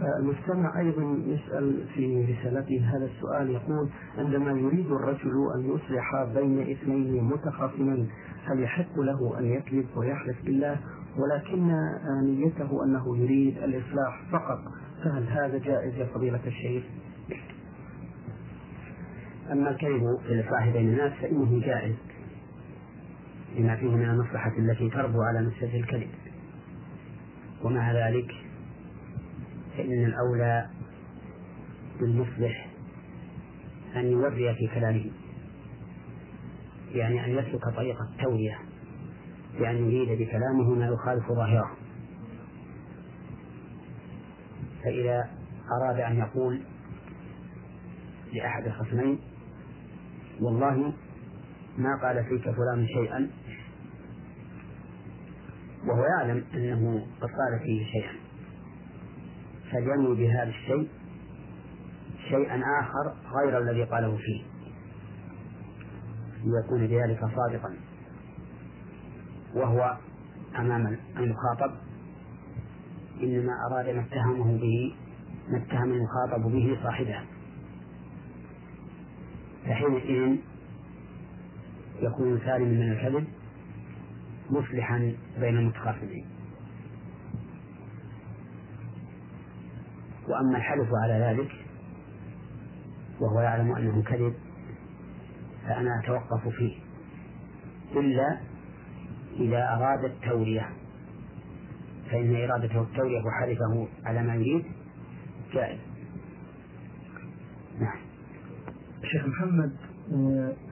المستمع 0.00 0.78
أيضا 0.80 1.18
يسأل 1.26 1.86
في 1.94 2.24
رسالته 2.24 2.90
هذا 2.96 3.04
السؤال 3.04 3.50
يقول 3.50 3.88
عندما 4.18 4.50
يريد 4.50 4.86
الرجل 4.86 5.52
أن 5.54 5.74
يصلح 5.74 6.24
بين 6.34 6.70
اثنين 6.70 7.24
متخاصمين 7.24 8.08
هل 8.44 8.62
يحق 8.62 9.00
له 9.00 9.38
أن 9.38 9.44
يكذب 9.44 9.86
ويحلف 9.96 10.44
بالله 10.44 10.76
ولكن 11.18 11.72
نيته 12.22 12.84
أنه 12.84 13.16
يريد 13.16 13.58
الإصلاح 13.58 14.22
فقط 14.32 14.58
فهل 15.04 15.28
هذا 15.28 15.58
جائز 15.58 15.94
يا 15.94 16.06
فضيلة 16.06 16.40
الشيخ؟ 16.46 16.84
أما 19.52 19.70
الكذب 19.70 20.18
في 20.26 20.32
الإصلاح 20.32 20.68
بين 20.68 20.88
الناس 20.88 21.12
فإنه 21.12 21.60
جائز 21.60 21.94
لما 23.56 23.76
فيه 23.76 23.88
من 23.88 24.10
المصلحة 24.10 24.52
التي 24.58 24.90
تربو 24.90 25.22
على 25.22 25.46
نفسه 25.46 25.76
الكذب. 25.76 26.10
ومع 27.64 27.92
ذلك 27.92 28.34
فإن 29.76 30.04
الأولى 30.04 30.66
بالمصلح 32.00 32.68
أن 33.96 34.06
يوري 34.06 34.54
في 34.54 34.66
كلامه 34.74 35.10
يعني 36.92 37.24
أن 37.24 37.30
يسلك 37.30 37.64
طريق 37.76 37.96
التورية 38.02 38.58
بأن 39.58 39.76
يريد 39.76 40.18
بكلامه 40.20 40.74
ما 40.74 40.86
يخالف 40.86 41.32
ظاهره. 41.32 41.76
فإذا 44.84 45.30
أراد 45.80 46.00
أن 46.00 46.16
يقول 46.16 46.60
لأحد 48.32 48.66
الخصمين 48.66 49.18
والله 50.40 50.92
ما 51.78 51.96
قال 52.02 52.24
فيك 52.24 52.42
فلان 52.42 52.86
شيئا. 52.86 53.30
وهو 55.86 56.04
يعلم 56.04 56.44
أنه 56.54 57.06
قد 57.20 57.28
قال 57.28 57.60
فيه 57.62 57.84
شيئا. 57.84 58.12
فلينوي 59.72 60.16
بهذا 60.16 60.48
الشيء 60.48 60.88
شيئا 62.28 62.62
آخر 62.80 63.14
غير 63.38 63.58
الذي 63.58 63.84
قاله 63.84 64.16
فيه. 64.16 64.42
ليكون 66.44 66.86
بذلك 66.86 67.20
صادقا. 67.36 67.76
وهو 69.54 69.96
أمام 70.58 70.98
المخاطب. 71.16 71.74
إنما 73.22 73.52
أراد 73.70 73.88
ما 73.88 74.00
اتهمه 74.00 74.58
به 74.58 74.94
ما 75.48 75.58
اتهم 75.58 75.92
المخاطب 75.92 76.52
به 76.52 76.78
صاحبه. 76.82 77.20
فحينئذ 79.64 80.38
يكون 82.00 82.38
سالما 82.38 82.64
من 82.64 82.92
الكذب 82.92 83.26
مصلحا 84.50 85.14
بين 85.40 85.58
المتخاصمين. 85.58 86.26
وأما 90.28 90.56
الحلف 90.58 90.88
على 91.04 91.12
ذلك 91.12 91.50
وهو 93.20 93.40
يعلم 93.40 93.72
أنه 93.72 94.02
كذب 94.02 94.34
فأنا 95.62 96.00
أتوقف 96.04 96.48
فيه. 96.48 96.78
إلا 97.92 98.38
إذا 99.36 99.68
أراد 99.76 100.04
التورية 100.04 100.68
فإن 102.10 102.36
إرادته 102.36 102.82
التورية 102.82 103.22
وحلفه 103.24 103.88
على 104.04 104.22
ما 104.22 104.34
يريد 104.34 104.64
جائز. 105.52 105.78
نعم. 107.80 107.98
شيخ 109.02 109.26
محمد 109.26 109.87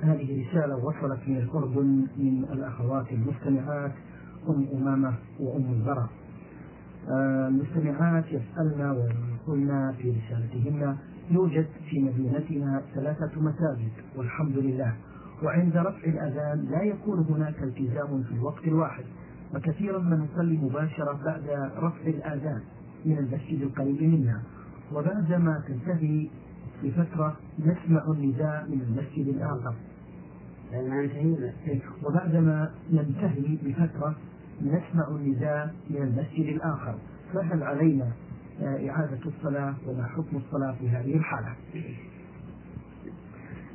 هذه 0.02 0.46
رسالة 0.48 0.76
وصلت 0.76 1.20
من 1.28 1.36
الأردن 1.36 2.06
من 2.16 2.44
الأخوات 2.52 3.12
المستمعات 3.12 3.92
أم 4.48 4.66
أمامة 4.74 5.14
وأم 5.40 5.72
البراء 5.72 6.08
آه 7.08 7.48
المستمعات 7.48 8.24
يسألنا 8.26 8.92
ويقولنا 8.92 9.92
في 9.92 10.10
رسالتهن 10.10 10.96
يوجد 11.30 11.66
في 11.90 12.00
مدينتنا 12.00 12.82
ثلاثة 12.94 13.40
مساجد 13.40 13.92
والحمد 14.16 14.58
لله. 14.58 14.94
وعند 15.42 15.76
رفع 15.76 16.04
الأذان 16.04 16.66
لا 16.70 16.82
يكون 16.82 17.18
هناك 17.30 17.62
التزام 17.62 18.22
في 18.22 18.32
الوقت 18.34 18.64
الواحد 18.64 19.04
وكثيرا 19.54 19.98
ما 19.98 20.16
نصلي 20.16 20.56
مباشرة 20.56 21.20
بعد 21.24 21.70
رفع 21.76 22.06
الآذان 22.06 22.60
من 23.04 23.18
المسجد 23.18 23.62
القريب 23.62 24.02
منا 24.02 24.42
وبعدما 24.92 25.62
تنتهي 25.68 26.28
بفترة 26.82 27.36
نسمع 27.58 28.04
النداء 28.08 28.66
من 28.68 28.80
المسجد 28.80 29.28
الآخر 29.28 29.74
وبعدما 32.04 32.70
ننتهي 32.92 33.58
بفترة 33.62 34.16
نسمع 34.62 35.08
النداء 35.08 35.74
من 35.90 36.02
المسجد 36.02 36.54
الآخر. 36.54 36.98
فهل 37.34 37.62
علينا 37.62 38.12
إعادة 38.62 39.18
الصلاة 39.26 39.74
وما 39.86 40.06
حكم 40.06 40.36
الصلاة 40.36 40.72
في 40.72 40.88
هذه 40.88 41.16
الحالة؟ 41.16 41.54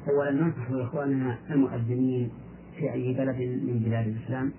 أولا 0.10 0.32
ننصح 0.32 0.72
إخواننا 0.72 1.38
المؤذنين 1.50 2.32
في 2.78 2.94
أي 2.94 3.14
بلد 3.14 3.36
من 3.38 3.82
بلاد 3.86 4.08
الإسلام 4.08 4.52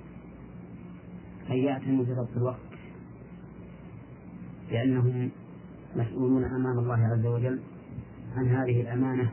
أن 1.50 1.57
يعتنوا 1.57 2.05
بضبط 2.05 2.37
الوقت 2.37 2.59
لأنهم 4.70 5.31
مسؤولون 5.96 6.44
أمام 6.44 6.78
الله 6.78 7.07
عز 7.07 7.26
وجل. 7.26 7.61
عن 8.36 8.48
هذه 8.48 8.80
الأمانة 8.80 9.32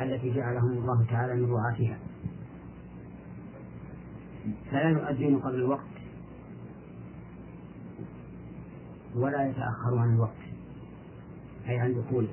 التي 0.00 0.34
جعلهم 0.34 0.72
الله 0.72 1.06
تعالى 1.10 1.34
من 1.34 1.52
رعاتها. 1.52 1.98
فلا 4.70 4.90
يؤذن 4.90 5.38
قبل 5.38 5.54
الوقت 5.54 5.98
ولا 9.14 9.48
يتأخر 9.48 9.98
عن 9.98 10.14
الوقت 10.14 10.42
أي 11.68 11.78
عن 11.78 11.94
دخوله 11.94 12.32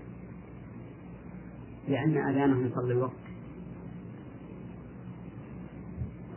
لأن 1.88 2.18
أذانهم 2.18 2.70
قبل 2.70 2.92
الوقت 2.92 3.26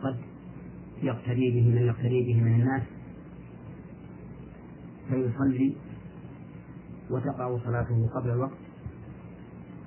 قد 0.03 0.17
يقتدي 1.03 1.51
به 1.51 1.69
من 1.69 1.87
يقتدي 1.87 2.23
به 2.23 2.41
من 2.41 2.61
الناس 2.61 2.83
فيصلي 5.09 5.75
وتقع 7.09 7.57
صلاته 7.65 8.09
قبل 8.15 8.29
الوقت. 8.29 8.68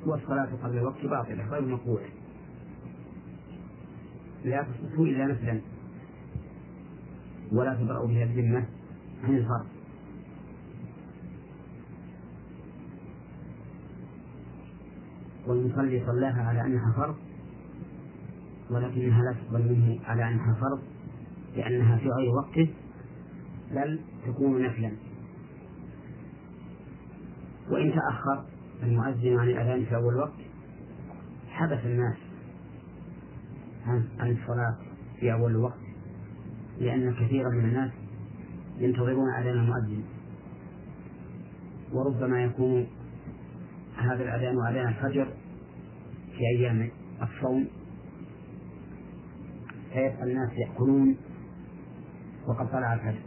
والصلاة 0.06 0.48
قبل 0.62 0.78
الوقت 0.78 1.06
باطلة 1.06 1.48
غير 1.48 1.62
مقبولة. 1.62 2.08
لا 4.44 4.62
تصلح 4.62 4.98
إلا 4.98 5.26
نفلا 5.26 5.60
ولا 7.52 7.74
تبرأ 7.74 8.06
بها 8.06 8.24
الذمة 8.24 8.66
عن 9.24 9.36
الفرض 9.36 9.66
والمصلي 15.46 16.06
صلاها 16.06 16.42
على 16.42 16.60
أنها 16.60 16.92
فرض 16.96 17.16
ولكنها 18.70 19.22
لا 19.22 19.32
تقبل 19.32 19.72
منه 19.72 20.00
على 20.04 20.28
أنها 20.28 20.54
فرض 20.60 20.82
لأنها 21.56 21.96
في 21.96 22.08
غير 22.08 22.30
وقته 22.30 22.68
بل 23.74 24.00
تكون 24.26 24.62
نفلا. 24.62 24.92
وإن 27.70 27.92
تأخر 27.92 28.44
المؤذن 28.82 29.38
عن 29.38 29.48
الأذان 29.48 29.84
في 29.84 29.94
أول 29.94 30.16
وقت 30.16 30.32
حبس 31.48 31.78
الناس 31.84 32.16
عن 34.18 34.30
الصلاة 34.30 34.76
في 35.20 35.32
أول 35.32 35.50
الوقت 35.50 35.78
لأن 36.80 37.14
كثيرا 37.14 37.50
من 37.50 37.64
الناس 37.64 37.90
ينتظرون 38.78 39.34
أذان 39.34 39.58
المؤذن. 39.58 40.02
وربما 41.92 42.42
يكون 42.44 42.86
هذا 43.96 44.22
الأذان 44.22 44.66
أذان 44.66 44.88
الفجر 44.88 45.28
في 46.32 46.40
أيام 46.56 46.90
الصوم. 47.22 47.66
فيبقى 49.92 50.22
الناس 50.22 50.50
يأكلون 50.52 51.16
وقد 52.48 52.70
طلع 52.70 52.94
الفجر. 52.94 53.22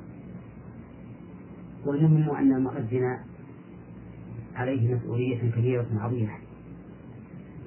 والمهم 1.85 2.29
أن 2.29 2.55
المؤذن 2.55 3.19
عليه 4.55 4.95
مسؤولية 4.95 5.51
كبيرة 5.51 5.87
عظيمة. 5.93 6.37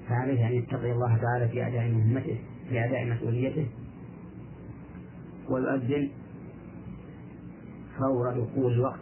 فعليه 0.09 0.47
أن 0.47 0.53
يتقي 0.53 0.93
الله 0.93 1.17
تعالى 1.17 1.49
في 1.49 1.67
أداء 1.67 1.89
مهمته 1.89 2.39
في 2.69 2.85
أداء 2.85 3.05
مسؤوليته. 3.05 3.67
ويؤذن 5.49 6.11
فور 7.99 8.31
دخول 8.31 8.73
الوقت 8.73 8.99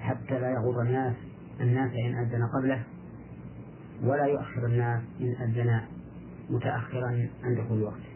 حتى 0.00 0.38
لا 0.38 0.50
يغر 0.50 0.82
الناس 0.82 1.14
الناس 1.60 1.92
إن 1.92 2.14
أذن 2.14 2.46
قبله 2.46 2.84
ولا 4.04 4.24
يؤخر 4.24 4.66
الناس 4.66 5.02
إن 5.20 5.50
أذن 5.50 5.80
متأخرا 6.50 7.28
عن 7.42 7.54
دخول 7.54 7.78
الوقت. 7.78 8.06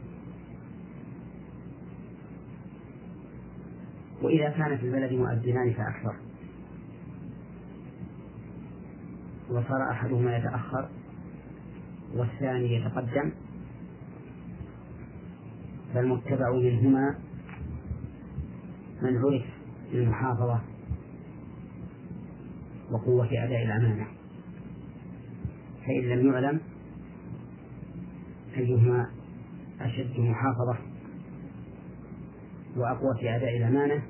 وإذا 4.23 4.51
كان 4.51 4.79
في 4.79 4.87
البلد 4.87 5.13
مؤذنان 5.13 5.73
فأكثر. 5.73 6.30
وصار 9.51 9.91
أحدهما 9.91 10.37
يتأخر 10.37 10.89
والثاني 12.15 12.75
يتقدم. 12.75 13.33
فالمتبع 15.95 16.51
منهما 16.53 17.15
من 19.03 19.17
عرف 19.17 19.45
بالمحافظة 19.93 20.61
وقوة 22.91 23.27
أداء 23.27 23.63
الأمانة. 23.65 24.07
فإن 25.87 26.01
لم 26.01 26.33
يعلم 26.33 26.61
أيهما 28.57 29.11
أشد 29.81 30.21
محافظة 30.21 30.79
وأقوى 32.77 33.15
في 33.21 33.37
أداء 33.37 33.57
الأمانة 33.57 34.03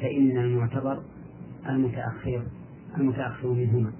فإن 0.00 0.38
المعتبر 0.38 1.02
المتأخر 1.68 2.42
المتأخر 2.96 3.48
منهما. 3.52 3.92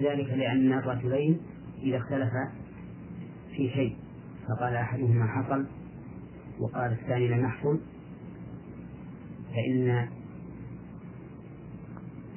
ذلك 0.00 0.28
لأن 0.28 0.72
الرجلين 0.72 1.40
إذا 1.82 1.96
اختلفا 1.96 2.52
في 3.56 3.70
شيء 3.70 3.96
فقال 4.48 4.74
أحدهما 4.74 5.26
حصل 5.26 5.66
وقال 6.58 6.92
الثاني 6.92 7.28
لم 7.28 7.44
يحصل 7.44 7.80
فإن 9.54 10.08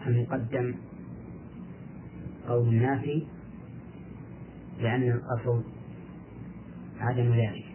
المقدم 0.07 0.75
قول 2.47 2.67
النافي 2.67 3.27
لأن 4.79 5.03
الأصل 5.11 5.63
عدم 6.99 7.33
ذلك. 7.33 7.66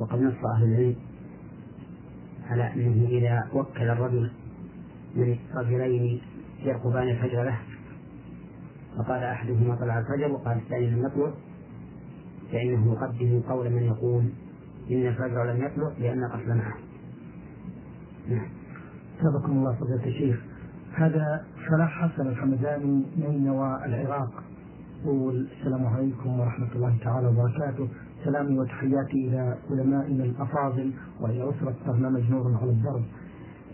وقد 0.00 0.22
نص 0.22 0.34
أهل 0.56 0.64
العلم 0.64 0.96
على 2.46 2.74
أنه 2.74 3.08
إذا 3.08 3.48
وكل 3.54 3.82
الرجل 3.82 4.30
من 5.16 5.38
رجلين 5.54 6.20
يرقبان 6.62 7.08
الفجر 7.08 7.42
له 7.42 7.58
فقال 8.96 9.22
أحدهما 9.22 9.74
طلع 9.74 9.98
الفجر 9.98 10.32
وقال 10.32 10.56
الثاني 10.56 10.90
لم 10.90 11.06
يطلع 11.06 11.32
فإنه 12.52 12.92
يقدم 12.92 13.40
قول 13.48 13.70
من 13.70 13.82
يقول 13.82 14.24
إن 14.90 15.06
الفجر 15.06 15.44
لم 15.44 15.64
يطلع 15.64 15.92
لأن 15.98 16.24
الأصل 16.24 16.48
معه. 16.48 16.76
نعم. 18.28 18.48
الله 19.44 19.74
فضيلة 19.74 20.06
الشيخ 20.06 20.40
هذا 20.94 21.44
فلاح 21.68 22.08
حسن 22.08 22.26
الحمداني 22.26 23.04
من 23.16 23.44
نوى 23.44 23.84
العراق. 23.84 24.42
السلام 25.04 25.86
عليكم 25.86 26.40
ورحمة 26.40 26.72
الله 26.74 26.96
تعالى 27.04 27.26
وبركاته. 27.28 27.88
سلامي 28.24 28.58
وتحياتي 28.58 29.28
إلى 29.28 29.56
علمائنا 29.70 30.24
الأفاضل 30.24 30.90
وإلى 31.20 31.50
أسرة 31.50 31.74
برنامج 31.86 32.30
نور 32.30 32.58
على 32.62 32.70
الدرب 32.70 33.02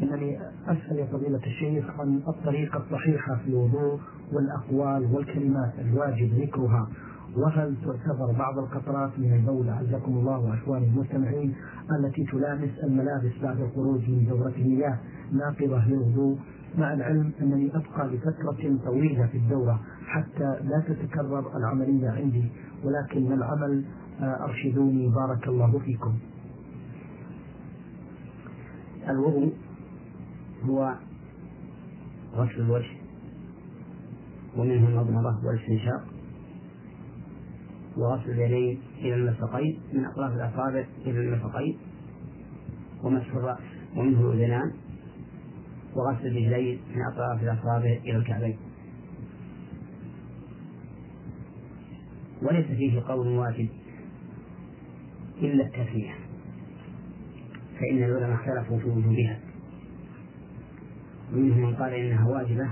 إنني 0.02 0.38
أسأل 0.66 0.96
يا 0.98 1.06
فضيلة 1.06 1.40
الشيخ 1.46 2.00
عن 2.00 2.20
الطريقة 2.28 2.78
الصحيحة 2.78 3.36
في 3.36 3.48
الوضوء 3.50 4.00
والأقوال 4.32 5.14
والكلمات 5.14 5.72
الواجب 5.78 6.32
ذكرها. 6.34 6.88
وهل 7.36 7.74
تعتبر 7.84 8.32
بعض 8.38 8.58
القطرات 8.58 9.18
من 9.18 9.32
البول 9.32 9.68
أعزكم 9.68 10.12
الله 10.12 10.38
وأخواني 10.38 10.86
المستمعين 10.86 11.54
التي 11.98 12.24
تلامس 12.24 12.70
الملابس 12.84 13.32
بعد 13.42 13.60
الخروج 13.60 14.00
من 14.10 14.26
دورة 14.28 14.52
المياه 14.58 14.98
ناقضة 15.32 15.84
للوضوء؟ 15.88 16.38
مع 16.78 16.92
العلم 16.92 17.32
أنني 17.42 17.70
أبقى 17.74 18.06
لفترة 18.08 18.78
طويلة 18.84 19.26
في 19.26 19.38
الدورة 19.38 19.80
حتى 20.06 20.56
لا 20.64 20.82
تتكرر 20.88 21.56
العملية 21.56 22.10
عندي 22.10 22.44
ولكن 22.84 23.32
العمل 23.32 23.84
أرشدوني 24.20 25.08
بارك 25.08 25.48
الله 25.48 25.78
فيكم. 25.78 26.18
الوضوء 29.08 29.52
هو 30.64 30.94
غسل 32.34 32.60
الوجه 32.60 32.90
ومنه 34.56 34.88
المضمضة 34.88 35.46
والاستنشاق 35.46 36.04
وغسل 37.96 38.30
اليدين 38.30 38.80
إلى 38.98 39.14
المرفقين 39.14 39.80
من 39.92 40.04
أطراف 40.04 40.32
الأصابع 40.32 40.84
إلى 41.06 41.20
المرفقين 41.20 41.78
ومسح 43.02 43.34
الرأس 43.34 43.58
ومنه 43.96 44.20
الأذنان 44.20 44.72
وغسل 45.94 46.26
الرجلين 46.26 46.80
من 46.94 47.02
أطراف 47.12 47.42
الأصابع 47.42 47.98
إلى 48.04 48.16
الكعبين. 48.16 48.58
وليس 52.42 52.66
فيه 52.66 53.00
قول 53.00 53.28
واجب 53.28 53.68
إلا 55.42 55.64
التسمية 55.64 56.14
فإن 57.80 58.02
العلماء 58.02 58.34
اختلفوا 58.34 58.78
في 58.78 58.88
وجوبها. 58.88 59.40
ومنهم 61.32 61.58
من 61.58 61.74
قال 61.74 61.94
إنها 61.94 62.28
واجبة 62.28 62.68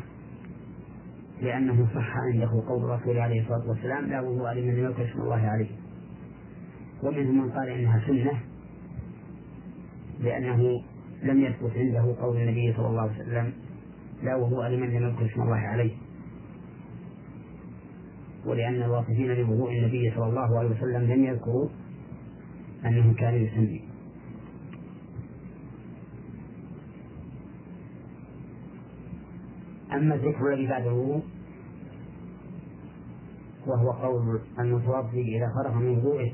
لأنه 1.43 1.87
صح 1.95 2.17
عنده 2.17 2.63
قول 2.69 2.85
الرسول 2.85 3.19
عليه 3.19 3.41
الصلاة 3.43 3.69
والسلام 3.69 4.05
لا 4.07 4.21
وضوء 4.21 4.53
لمن 4.53 4.75
لم 4.75 4.85
يذكر 4.85 5.05
اسم 5.11 5.21
الله 5.21 5.47
عليه. 5.47 5.71
ومنهم 7.03 7.39
من 7.43 7.51
قال 7.51 7.69
إنها 7.69 8.07
سنة 8.07 8.41
لأنه 10.21 10.83
لم 11.23 11.41
يثبت 11.41 11.73
عنده 11.77 12.17
قول 12.21 12.37
النبي 12.37 12.73
صلى 12.77 12.87
الله 12.87 13.03
عليه 13.03 13.23
وسلم 13.23 13.53
لا 14.23 14.37
وضوء 14.37 14.67
لمن 14.69 14.91
لم 14.91 15.09
يذكر 15.09 15.27
اسم 15.27 15.43
الله 15.43 15.57
عليه. 15.57 15.93
ولأن 18.47 18.83
الواصفين 18.83 19.35
بوضوء 19.35 19.73
النبي 19.73 20.13
صلى 20.17 20.27
الله 20.27 20.59
عليه 20.59 20.71
وسلم 20.71 21.03
لم 21.03 21.25
يذكروا 21.25 21.69
أنه 22.85 23.15
كان 23.15 23.35
يسمي. 23.35 23.81
أما 29.93 30.15
الذكر 30.15 30.53
الذي 30.53 30.67
بعد 30.67 30.87
الوضوء 30.87 31.23
وهو 33.67 33.91
قول 33.91 34.41
المتوضي 34.59 35.37
إذا 35.37 35.53
فرغ 35.55 35.75
من 35.79 35.99
وضوءه 35.99 36.33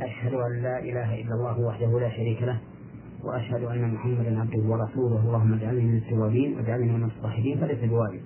أشهد 0.00 0.34
أن 0.34 0.62
لا 0.62 0.78
إله 0.78 1.20
إلا 1.20 1.34
الله 1.34 1.60
وحده 1.60 2.00
لا 2.00 2.10
شريك 2.10 2.42
له 2.42 2.60
وأشهد 3.24 3.64
أن 3.64 3.94
محمدا 3.94 4.40
عبده 4.40 4.62
ورسوله. 4.68 5.20
اللهم 5.20 5.54
اجعلني 5.54 5.82
من 5.82 5.96
التوابين 5.96 6.56
واجعلني 6.56 6.92
من 6.92 7.04
الصاحبين 7.04 7.58
فليس 7.60 7.90
بواجب 7.90 8.20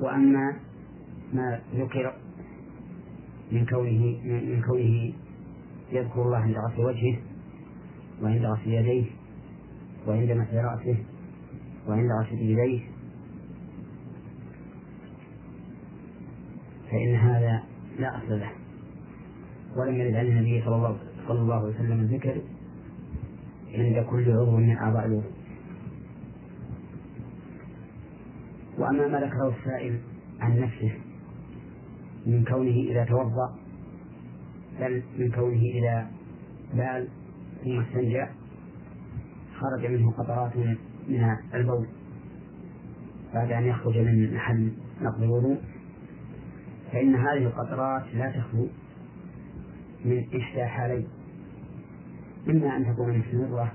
وأما 0.00 0.56
ما 1.32 1.60
ذكر 1.74 2.12
من 3.52 3.66
كونه 3.66 4.02
من 4.24 4.62
كونه 4.62 5.12
يذكر 5.92 6.22
الله 6.22 6.36
عند 6.38 6.56
غسل 6.56 6.80
وجهه 6.84 7.18
وعند 8.22 8.44
غسل 8.44 8.72
يديه 8.72 9.04
وعند 10.06 10.30
مسح 10.30 10.54
رأسه 10.54 10.96
وعند 11.88 12.10
غسل 12.22 12.38
يديه 12.42 12.80
فإن 16.90 17.14
هذا 17.14 17.62
لا 17.98 18.18
أصل 18.18 18.40
له. 18.40 18.50
ولم 19.76 19.94
يرد 19.94 20.14
عن 20.14 20.26
النبي 20.26 20.62
صلى 20.64 20.76
الله, 20.76 20.98
صلى 21.28 21.38
الله 21.40 21.54
عليه 21.54 21.74
وسلم 21.74 22.00
الذكر 22.00 22.42
عند 23.74 24.06
كل 24.10 24.32
عضو 24.32 24.56
من 24.56 24.76
أعضاء 24.76 25.06
الوضوء. 25.06 25.32
وأما 28.78 29.08
ما 29.08 29.18
ذكره 29.20 29.54
السائل 29.58 30.00
عن 30.40 30.60
نفسه 30.60 30.92
من 32.26 32.44
كونه 32.44 32.90
إذا 32.90 33.04
توضأ 33.04 33.54
بل 34.80 35.02
من 35.18 35.30
كونه 35.30 35.62
إذا 35.62 36.10
بال 36.74 37.08
ثم 37.64 37.80
استنجى 37.80 38.26
خرج 39.58 39.86
منه 39.86 40.10
قطرات 40.10 40.56
من 41.08 41.36
البول. 41.54 41.86
بعد 43.34 43.52
أن 43.52 43.66
يخرج 43.66 43.98
من 43.98 44.34
محل 44.34 44.72
نقض 45.02 45.22
الوضوء 45.22 45.58
فإن 46.92 47.14
هذه 47.14 47.46
القطرات 47.46 48.02
لا 48.14 48.30
تخلو 48.30 48.68
من 50.04 50.24
إحدى 50.40 50.64
حالين. 50.64 51.08
إما 52.48 52.76
أن 52.76 52.92
تكون 52.92 53.18
مستمرة 53.18 53.72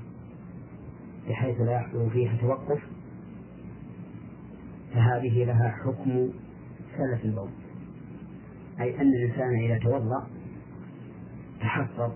بحيث 1.30 1.62
لا 1.62 1.72
يحصل 1.72 2.10
فيها 2.10 2.38
توقف 2.42 2.80
فهذه 4.94 5.46
لها 5.46 5.70
حكم 5.70 6.30
سلف 6.98 7.26
البول. 7.26 7.50
أي 8.80 9.02
أن 9.02 9.14
الإنسان 9.14 9.60
إذا 9.66 9.80
توضأ 9.80 10.28
تحفظ 11.60 12.12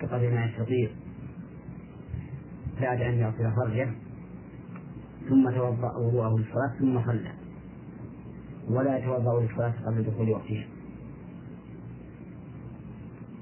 بقدر 0.00 0.30
ما 0.30 0.44
يستطيع 0.44 0.90
بعد 2.80 3.00
أن 3.00 3.14
يغسل 3.14 3.52
فرجه 3.56 3.88
ثم 5.28 5.50
توضأ 5.50 5.96
وضوءه 5.96 6.38
للصلاة 6.38 6.78
ثم 6.78 7.04
صلى. 7.04 7.32
ولا 8.68 8.98
يتوضأ 8.98 9.40
للصلاة 9.40 9.74
قبل 9.86 10.02
دخول 10.02 10.30
وقتها. 10.30 10.64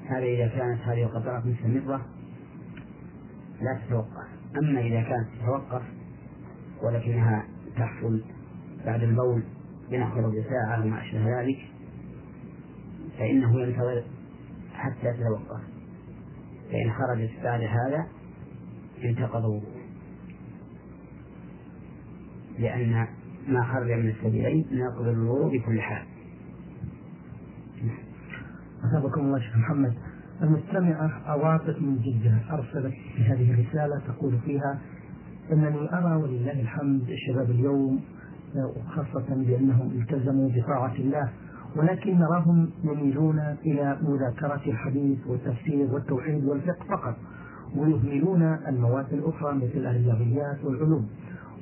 هذا 0.06 0.24
إذا 0.24 0.46
كانت 0.46 0.80
هذه 0.80 1.02
القطرات 1.02 1.46
مستمرة 1.46 2.06
لا 3.60 3.80
تتوقف. 3.86 4.28
أما 4.56 4.80
إذا 4.80 5.02
كانت 5.02 5.28
تتوقف 5.40 5.82
ولكنها 6.82 7.44
تحصل 7.76 8.22
بعد 8.86 9.02
البول 9.02 9.42
بنحو 9.90 10.20
ربع 10.20 10.42
ساعة 10.42 10.84
وما 10.84 11.02
أشبه 11.02 11.40
ذلك 11.40 11.73
فإنه 13.18 13.60
ينتظر 13.60 14.02
حتى 14.74 15.12
تتوقف 15.12 15.60
فإن 16.70 16.92
خرجت 16.92 17.30
بعد 17.44 17.60
هذا 17.60 18.06
انتقض 19.04 19.62
لأن 22.58 23.06
ما 23.48 23.64
خرج 23.72 23.90
من 23.90 24.08
السبيلين 24.08 24.66
ناقض 24.72 25.08
الوضوء 25.08 25.58
بكل 25.58 25.80
حال. 25.80 26.06
أثابكم 28.84 29.20
الله 29.20 29.40
شيخ 29.40 29.56
محمد. 29.56 29.94
المستمعة 30.42 31.10
عواطف 31.26 31.82
من 31.82 31.98
جدة 31.98 32.38
أرسلت 32.50 32.94
هذه 33.18 33.50
الرسالة 33.50 34.02
تقول 34.08 34.38
فيها 34.38 34.80
أنني 35.52 35.92
أرى 35.92 36.22
ولله 36.22 36.60
الحمد 36.60 37.10
الشباب 37.10 37.50
اليوم 37.50 38.00
وخاصة 38.56 39.26
بأنهم 39.28 39.90
التزموا 39.90 40.50
بطاعة 40.50 40.94
الله 40.94 41.32
ولكن 41.76 42.18
نراهم 42.18 42.70
يميلون 42.84 43.38
إلى 43.66 43.98
مذاكرة 44.02 44.60
الحديث 44.66 45.18
والتفسير 45.26 45.88
والتوحيد 45.92 46.44
والفقه 46.44 46.84
فقط 46.88 47.16
ويهملون 47.76 48.42
المواد 48.42 49.12
الأخرى 49.12 49.54
مثل 49.54 49.86
الرياضيات 49.86 50.64
والعلوم 50.64 51.08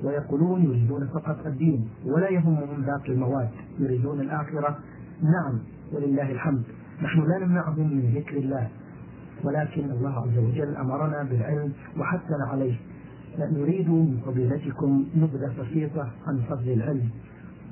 ويقولون 0.05 0.63
يريدون 0.63 1.09
فقط 1.15 1.47
الدين 1.47 1.89
ولا 2.07 2.29
يهمهم 2.29 2.83
باقي 2.83 3.13
المواد 3.13 3.49
يريدون 3.79 4.21
الآخرة. 4.21 4.79
نعم 5.23 5.59
ولله 5.93 6.33
الحمد. 6.33 6.63
نحن 7.03 7.21
لا 7.21 7.47
نمنعهم 7.47 7.97
من 7.97 8.13
ذكر 8.15 8.37
الله 8.37 8.69
ولكن 9.45 9.91
الله 9.91 10.11
عز 10.11 10.39
وجل 10.39 10.77
أمرنا 10.77 11.23
بالعلم 11.23 11.73
وحثنا 11.99 12.47
عليه. 12.51 12.75
نريد 13.39 13.89
من 13.89 14.21
فضيلتكم 14.27 15.07
نبذة 15.17 15.53
بسيطة 15.63 16.11
عن 16.27 16.39
فضل 16.49 16.73
العلم. 16.73 17.09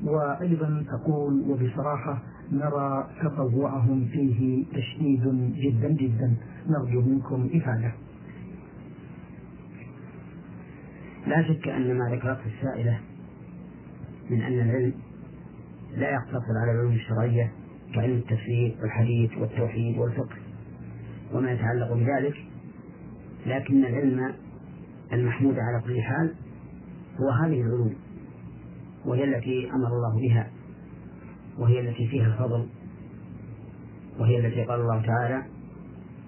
وأيضا 0.04 0.84
تقول 0.88 1.44
وبصراحة 1.50 2.22
نرى 2.52 3.06
تطوعهم 3.22 4.08
فيه 4.12 4.64
تشديد 4.72 5.22
جدا 5.54 5.88
جدا. 5.88 6.36
نرجو 6.68 7.00
منكم 7.00 7.50
إفادة. 7.54 7.92
لا 11.26 11.42
شك 11.48 11.68
أن 11.68 11.98
ما 11.98 12.04
ذكرته 12.14 12.46
السائلة 12.46 13.00
من 14.30 14.42
أن 14.42 14.60
العلم 14.60 14.94
لا 15.96 16.10
يقتصر 16.10 16.58
على 16.62 16.72
العلوم 16.72 16.92
الشرعية 16.92 17.52
كعلم 17.94 18.16
التفسير 18.16 18.76
والحديث 18.82 19.38
والتوحيد 19.38 19.98
والفقه 19.98 20.36
وما 21.32 21.52
يتعلق 21.52 21.92
بذلك 21.92 22.34
لكن 23.46 23.84
العلم 23.84 24.34
المحمود 25.12 25.58
على 25.58 25.82
كل 25.84 26.02
حال 26.02 26.34
هو 27.20 27.30
هذه 27.30 27.60
العلوم 27.60 27.94
وهي 29.04 29.24
التي 29.24 29.70
أمر 29.70 29.86
الله 29.86 30.20
بها. 30.20 30.50
وهي 31.60 31.80
التي 31.80 32.08
فيها 32.08 32.26
الفضل 32.26 32.66
وهي 34.18 34.46
التي 34.46 34.64
قال 34.64 34.80
الله 34.80 35.02
تعالى 35.02 35.42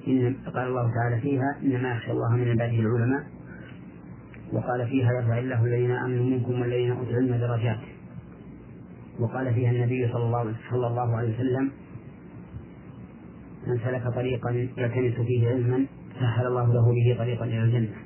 إن 0.08 0.36
قال 0.54 0.68
الله 0.68 0.90
تعالى 0.94 1.20
فيها 1.20 1.56
إنما 1.62 1.92
يخشى 1.92 2.10
الله 2.10 2.36
من 2.36 2.48
عباده 2.48 2.78
العلماء 2.78 3.24
وقال 4.52 4.86
فيها 4.86 5.12
يرفع 5.12 5.38
الله 5.38 5.64
الذين 5.64 5.90
آمنوا 5.90 6.24
منكم 6.24 6.60
والذين 6.60 6.90
أوتوا 6.90 7.10
العلم 7.10 7.36
درجات. 7.36 7.78
وقال 9.20 9.54
فيها 9.54 9.70
النبي 9.70 10.12
صلى 10.12 10.86
الله, 10.86 11.16
عليه 11.16 11.34
وسلم 11.34 11.70
من 13.66 13.78
سلك 13.84 14.14
طريقا 14.14 14.50
يلتمس 14.50 15.26
فيه 15.26 15.48
علما 15.48 15.86
سهل 16.20 16.46
الله 16.46 16.74
له 16.74 16.92
به 16.92 17.16
طريقا 17.18 17.44
إلى 17.44 17.62
الجنة. 17.62 17.96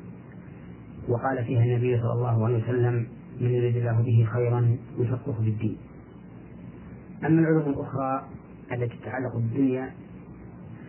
وقال 1.08 1.44
فيها 1.44 1.64
النبي 1.64 2.00
صلى 2.00 2.12
الله 2.12 2.44
عليه 2.44 2.64
وسلم 2.64 3.06
من 3.40 3.50
يريد 3.50 3.76
الله 3.76 4.02
به 4.02 4.28
خيرا 4.32 4.76
يفقه 4.98 5.32
في 5.32 5.48
الدين. 5.48 5.76
أما 7.24 7.40
العلوم 7.40 7.70
الأخرى 7.70 8.28
التي 8.72 8.96
تتعلق 8.96 9.34
بالدنيا 9.36 9.90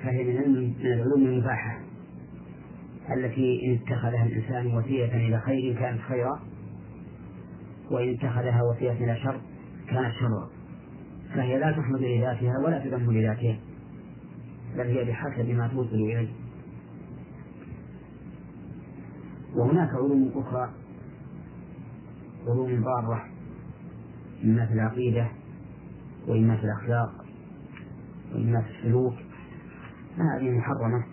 فهي 0.04 0.24
من 0.24 0.74
العلوم 0.82 1.24
المباحة 1.26 1.80
التي 3.16 3.66
إن 3.66 3.74
اتخذها 3.74 4.26
الإنسان 4.26 4.78
وسيلة 4.78 5.28
إلى 5.28 5.40
خير 5.40 5.80
كانت 5.80 6.02
خيرا 6.02 6.40
وإن 7.92 8.14
اتخذها 8.14 8.62
وسيلة 8.64 9.04
إلى 9.04 9.20
شر 9.24 9.42
كانت 9.90 10.14
شرا. 10.20 10.50
فهي 11.36 11.60
لا 11.60 11.72
تحمد 11.72 12.02
لذاتها 12.02 12.54
ولا 12.66 12.80
تذم 12.80 13.12
لذاتها 13.12 13.60
بل 14.78 14.88
هي 14.88 15.04
بحسب 15.04 15.50
ما 15.50 15.68
توصل 15.68 15.96
إليه. 15.96 16.30
وهناك 19.56 19.90
علوم 19.90 20.32
أخرى 20.36 20.70
علوم 22.48 22.84
ضارة 22.84 23.24
في 24.42 24.74
العقيدة 24.74 25.28
وإما 26.28 26.58
في 26.58 26.64
الأخلاق 26.64 27.26
وإما 28.34 28.62
في 28.62 28.70
السلوك 28.70 29.14
هذه 30.18 30.50
محرمة 30.50 31.06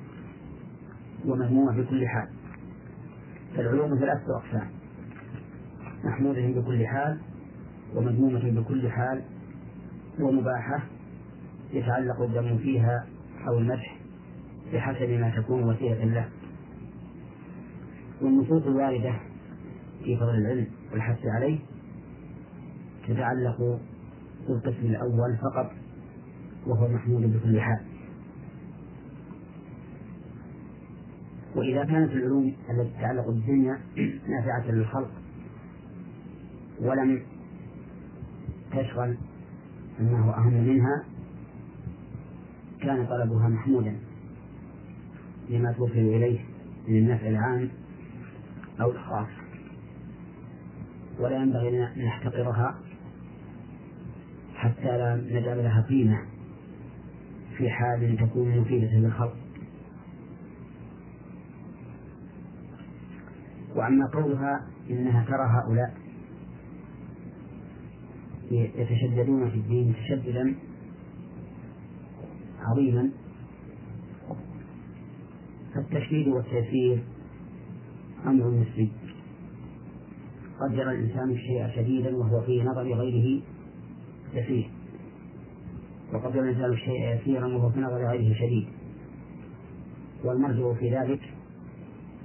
ومذمومة 1.24 1.82
بكل 1.82 2.08
حال. 2.08 2.28
فالعلوم 3.56 3.98
ثلاثة 3.98 4.36
أقسام 4.36 4.68
محمودة 6.04 6.60
بكل 6.60 6.86
حال 6.86 7.20
ومذمومة 7.94 8.60
بكل 8.60 8.90
حال 8.90 9.24
ومباحة 10.20 10.82
يتعلق 11.72 12.20
الدم 12.22 12.58
فيها 12.58 13.06
أو 13.48 13.58
المدح 13.58 13.96
بحسب 14.72 15.10
ما 15.10 15.30
تكون 15.36 15.62
وسيلة 15.64 16.04
له. 16.04 16.28
والنصوص 18.22 18.62
الواردة 18.66 19.14
في 20.04 20.16
فضل 20.16 20.34
العلم 20.34 20.66
والحث 20.92 21.18
عليه 21.26 21.58
تتعلق 23.08 23.80
بالقسم 24.48 24.86
الأول 24.86 25.36
فقط 25.36 25.70
وهو 26.66 26.88
محمود 26.88 27.36
بكل 27.36 27.60
حال. 27.60 27.80
وإذا 31.54 31.84
كانت 31.84 32.12
العلوم 32.12 32.52
التي 32.70 32.90
تتعلق 32.98 33.26
بالدنيا 33.26 33.80
نافعة 34.28 34.70
للخلق 34.70 35.10
ولم 36.80 37.22
تشغل 38.70 39.16
هو 40.00 40.30
أهم 40.30 40.52
منها 40.52 41.04
كان 42.80 43.06
طلبها 43.06 43.48
محمودا 43.48 43.96
لما 45.50 45.72
توصل 45.72 45.92
إليه 45.92 46.40
من 46.88 46.96
النفع 46.96 47.28
العام 47.28 47.68
أو 48.80 48.90
الخاص. 48.90 49.28
ولا 51.18 51.36
ينبغي 51.36 51.68
أن 51.68 52.04
نحتقرها 52.04 52.78
حتى 54.64 54.98
لا 54.98 55.16
نجعل 55.30 55.58
لها 55.58 55.86
قيمة 55.88 56.18
في 57.56 57.70
حال 57.70 58.16
تكون 58.16 58.58
مفيدة 58.58 58.98
للخلق 58.98 59.36
وأما 63.76 64.06
قولها 64.06 64.66
إنها 64.90 65.24
ترى 65.24 65.46
هؤلاء 65.46 65.94
يتشددون 68.50 69.50
في 69.50 69.56
الدين 69.56 69.94
تشددا 69.94 70.54
عظيما 72.60 73.10
فالتشديد 75.74 76.28
والتيسير 76.28 77.04
أمر 78.26 78.50
نسبي. 78.50 78.92
قد 80.60 80.72
يرى 80.72 80.90
الإنسان 80.90 81.30
الشيء 81.30 81.68
شديدا 81.76 82.16
وهو 82.16 82.40
في 82.40 82.62
نظر 82.62 82.82
غيره 82.82 83.42
يسير 84.34 84.70
وقد 86.12 86.36
الإنسان 86.36 86.72
الشيء 86.72 87.14
يسيرا 87.14 87.46
وهو 87.46 87.70
في 87.70 87.80
نظر 87.80 88.10
غيره 88.10 88.34
شديد. 88.34 88.68
والمرجع 90.24 90.72
في 90.72 90.96
ذلك 90.96 91.20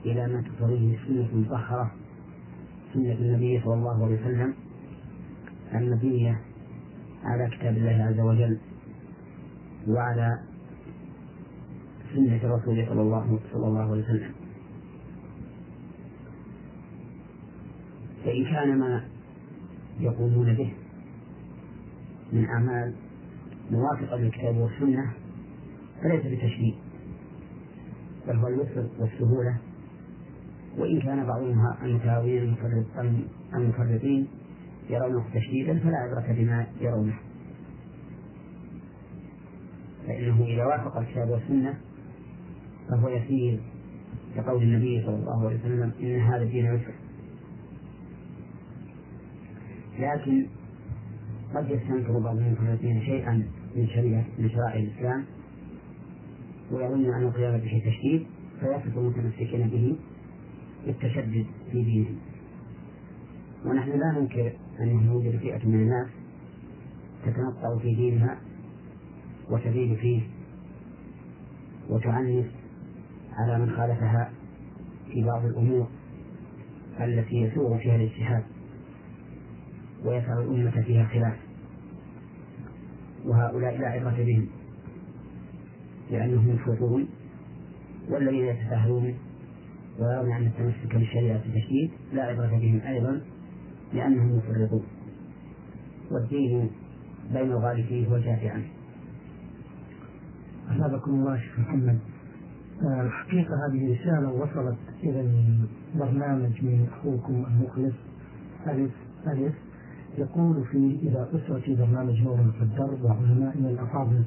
إلى 0.05 0.27
ما 0.27 0.41
تقتضيه 0.41 0.95
السنة 0.95 1.29
المطهرة 1.33 1.91
سنة 2.93 3.11
النبي 3.11 3.61
صلى 3.61 3.73
الله 3.73 4.05
عليه 4.05 4.21
وسلم 4.21 4.53
المبنية 5.73 6.41
على 7.23 7.49
كتاب 7.49 7.77
الله 7.77 8.03
عز 8.03 8.19
وجل 8.19 8.57
وعلى 9.87 10.39
سنة 12.15 12.55
رسوله 12.55 12.85
صلى 12.89 13.01
الله 13.01 13.39
صلى 13.53 13.67
الله 13.67 13.91
عليه 13.91 14.03
وسلم. 14.03 14.31
فإن 18.25 18.43
كان 18.45 18.79
ما 18.79 19.03
يقومون 19.99 20.53
به 20.53 20.73
من 22.33 22.45
أعمال 22.45 22.93
موافقة 23.71 24.17
للكتاب 24.17 24.57
والسنة 24.57 25.13
فليس 26.03 26.21
بتشديد 26.25 26.75
بل 28.27 28.35
هو 28.35 28.47
اليسر 28.47 28.89
والسهولة 28.99 29.57
وإن 30.77 31.01
كان 31.01 31.25
بعضهم 31.25 31.73
المتهاونين 31.83 32.55
المفرطين 33.55 34.27
يرونه 34.89 35.23
تشديدا 35.33 35.79
فلا 35.79 35.97
عبرة 35.97 36.33
بما 36.33 36.67
يرونه. 36.81 37.19
فإنه 40.07 40.43
إذا 40.45 40.65
وافق 40.65 40.97
الكتاب 40.97 41.29
والسنة 41.29 41.77
فهو 42.89 43.09
يسير 43.09 43.59
كقول 44.35 44.63
النبي 44.63 45.01
صلى 45.05 45.15
الله 45.15 45.47
عليه 45.47 45.59
وسلم 45.59 45.91
إن 46.01 46.19
هذا 46.19 46.43
الدين 46.43 46.65
يسر 46.65 46.93
لكن 49.99 50.47
قد 51.55 51.69
يستنكر 51.69 52.19
بعض 52.19 52.37
المفرطين 52.37 53.01
شيئا 53.01 53.33
من 53.75 53.87
شريعة 53.87 54.25
من 54.39 54.49
شرائع 54.49 54.79
الإسلام 54.79 55.25
ويظن 56.71 57.13
أن 57.13 57.23
القيام 57.23 57.57
به 57.57 57.81
تشديد 57.85 58.25
فيصف 58.59 58.97
المتمسكين 58.97 59.67
به 59.69 59.95
بالتشدد 60.85 61.45
في 61.71 61.83
دينهم. 61.83 62.17
ونحن 63.65 63.89
لا 63.89 64.19
ننكر 64.19 64.53
أنه 64.79 65.13
يوجد 65.13 65.39
فئة 65.39 65.67
من 65.67 65.75
الناس 65.75 66.07
تتنطع 67.25 67.77
في 67.81 67.95
دينها 67.95 68.37
وتزيد 69.49 69.97
فيه 69.97 70.21
وتعنف 71.89 72.45
على 73.33 73.59
من 73.59 73.69
خالفها 73.69 74.31
في 75.11 75.23
بعض 75.23 75.45
الأمور 75.45 75.87
التي 76.99 77.35
يسوغ 77.35 77.77
فيها 77.77 77.95
الاجتهاد. 77.95 78.43
ويسعى 80.05 80.43
الأمة 80.43 80.81
فيها 80.81 81.05
خلاف. 81.05 81.37
وهؤلاء 83.25 83.77
لا 83.77 83.87
عبرة 83.87 84.23
بهم 84.23 84.47
لأنهم 86.11 86.49
يفرطون 86.49 87.07
والذين 88.09 88.45
يتساهلون 88.45 89.15
ويرون 89.99 90.31
أن 90.31 90.45
التمسك 90.45 90.95
بالشريعة 90.95 91.39
تشديد 91.39 91.91
لا 92.13 92.23
عبرة 92.23 92.47
بهم 92.47 92.81
أيضا 92.87 93.21
لأنهم 93.93 94.37
يفرطون 94.37 94.83
والدين 96.11 96.69
بين 97.33 97.51
الغالي 97.51 97.83
فيه 97.83 98.07
والجافي 98.09 98.49
عنه. 98.49 98.67
أثابكم 100.69 101.11
الله 101.11 101.37
شيخ 101.37 101.59
محمد 101.59 101.99
آه، 102.83 103.01
الحقيقة 103.01 103.65
هذه 103.65 103.93
رسالة 103.93 104.31
وصلت 104.31 104.77
إلى 105.03 105.21
البرنامج 105.93 106.63
من 106.63 106.87
أخوكم 106.91 107.45
المخلص 107.45 107.95
ألف 108.67 108.91
ألف 109.27 109.55
يقول 110.19 110.63
في 110.71 110.77
إلى 110.77 111.27
أسرة 111.33 111.75
برنامج 111.75 112.21
نور 112.23 112.37
في 112.57 112.63
الدرب 112.63 113.03
وعلمائنا 113.03 113.69
الأفاضل. 113.69 114.23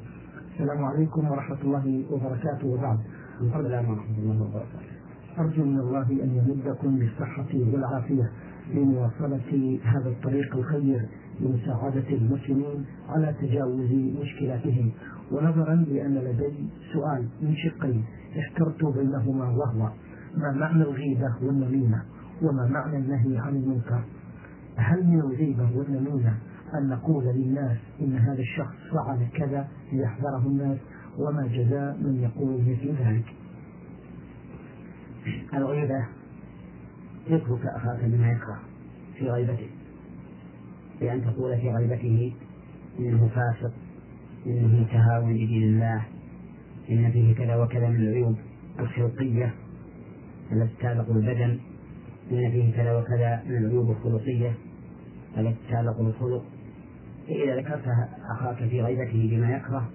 السلام 0.53 0.85
عليكم 0.85 1.31
ورحمة 1.31 1.61
الله 1.63 2.03
وبركاته. 2.11 2.67
وبعد 2.67 2.99
السلام 3.41 3.89
ورحمة 3.89 4.17
الله 4.17 4.41
وبركاته. 4.41 4.93
أرجو 5.39 5.63
من 5.63 5.79
الله 5.79 6.07
أن 6.23 6.29
يمدكم 6.35 6.99
بالصحة 6.99 7.51
والعافية 7.53 8.31
لمواصلة 8.73 9.79
هذا 9.83 10.09
الطريق 10.09 10.55
الخير 10.55 11.09
لمساعدة 11.41 12.09
المسلمين 12.09 12.85
على 13.09 13.35
تجاوز 13.41 13.91
مشكلاتهم. 14.21 14.91
ونظرا 15.31 15.75
لأن 15.75 16.15
لدي 16.15 16.69
سؤال 16.93 17.27
من 17.41 17.55
شقين 17.55 18.03
احترت 18.39 18.85
بينهما 18.85 19.45
وهو 19.49 19.89
ما 20.37 20.51
معنى 20.51 20.83
الغيبة 20.83 21.33
والنميمة؟ 21.41 22.01
وما 22.41 22.67
معنى 22.67 22.97
النهي 22.97 23.37
عن 23.37 23.55
المنكر؟ 23.55 24.03
هل 24.75 25.07
من 25.07 25.19
الغيبة 25.19 25.77
والنميمة 25.77 26.37
أن 26.73 26.89
نقول 26.89 27.23
للناس 27.25 27.77
إن 28.01 28.17
هذا 28.17 28.39
الشخص 28.39 28.75
فعل 28.91 29.27
كذا 29.33 29.67
ليحذره 29.91 30.47
الناس 30.47 30.77
وما 31.17 31.47
جزاء 31.47 31.97
من 31.97 32.19
يقول 32.23 32.61
مثل 32.61 32.95
ذلك؟ 33.03 33.25
الغيبة 35.53 36.05
ذكرك 37.29 37.65
أخاك 37.65 37.99
بما 38.03 38.31
يكره 38.31 38.59
في 39.17 39.29
غيبته 39.29 39.69
بأن 40.99 41.23
تقول 41.23 41.57
في 41.57 41.69
غيبته 41.69 42.33
إنه 42.99 43.27
فاسق 43.27 43.73
إنه 44.45 44.81
متهاون 44.81 45.33
بدين 45.33 45.63
الله 45.63 46.05
إن 46.89 47.11
فيه 47.11 47.35
كذا 47.35 47.55
وكذا 47.55 47.89
من 47.89 47.95
العيوب 47.95 48.35
الخلقية 48.79 49.53
التي 50.51 50.73
تتعلق 50.79 51.11
بالبدن 51.11 51.59
إن 52.31 52.51
فيه 52.51 52.73
كذا 52.73 52.97
وكذا 52.97 53.43
من 53.45 53.57
العيوب 53.57 53.91
الخلقية 53.91 54.53
التي 55.37 55.55
تتعلق 55.67 56.01
بالخلق. 56.01 56.45
فإذا 57.27 57.55
ذكرت 57.55 57.83
أخاك 58.31 58.69
في 58.69 58.81
غيبته 58.81 59.29
بما 59.31 59.55
يكره 59.55 59.89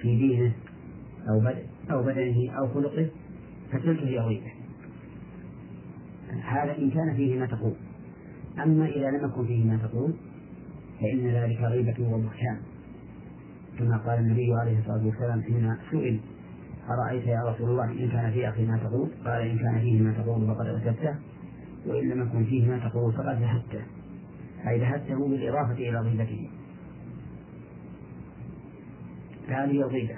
في 0.00 0.16
دينه 0.16 0.52
أو 1.28 1.42
أو 1.90 2.02
بدنه 2.02 2.50
أو 2.58 2.68
خلقه 2.68 3.08
فتلك 3.72 4.02
هي 4.02 4.18
غيبة. 4.18 4.52
هذا 6.42 6.78
إن 6.78 6.90
كان 6.90 7.14
فيه 7.16 7.38
ما 7.38 7.46
تقول. 7.46 7.74
أما 8.62 8.86
إذا 8.86 9.10
لم 9.10 9.24
يكن 9.24 9.46
فيه 9.46 9.64
ما 9.64 9.76
تقول 9.76 10.14
فإن 11.00 11.26
ذلك 11.26 11.60
غيبة 11.60 12.14
وبهتان. 12.14 12.58
كما 13.78 13.96
قال 13.96 14.18
النبي 14.18 14.54
عليه 14.54 14.78
الصلاة 14.78 15.06
والسلام 15.06 15.42
حين 15.42 15.76
سئل 15.90 16.20
أرأيت 16.88 17.26
يا 17.26 17.42
رسول 17.44 17.70
الله 17.70 17.84
إن 17.84 18.10
كان 18.10 18.32
في 18.32 18.48
أخي 18.48 18.66
ما 18.66 18.78
تقول؟ 18.78 19.10
قال 19.24 19.42
إن 19.42 19.58
كان 19.58 19.80
فيه 19.80 20.00
ما 20.00 20.12
تقول 20.12 20.46
فقد 20.46 20.66
أجبته 20.66 21.16
وإن 21.86 22.08
لم 22.08 22.22
يكن 22.22 22.44
فيه 22.44 22.68
ما 22.68 22.88
تقول 22.88 23.12
فقد 23.12 23.42
ذهبته. 23.42 23.82
أي 24.68 24.80
ذهبته 24.80 25.28
بالإضافة 25.28 25.72
إلى 25.72 26.00
غيبته 26.00 26.50
هذه 29.48 29.70
الغيبة 29.70 30.16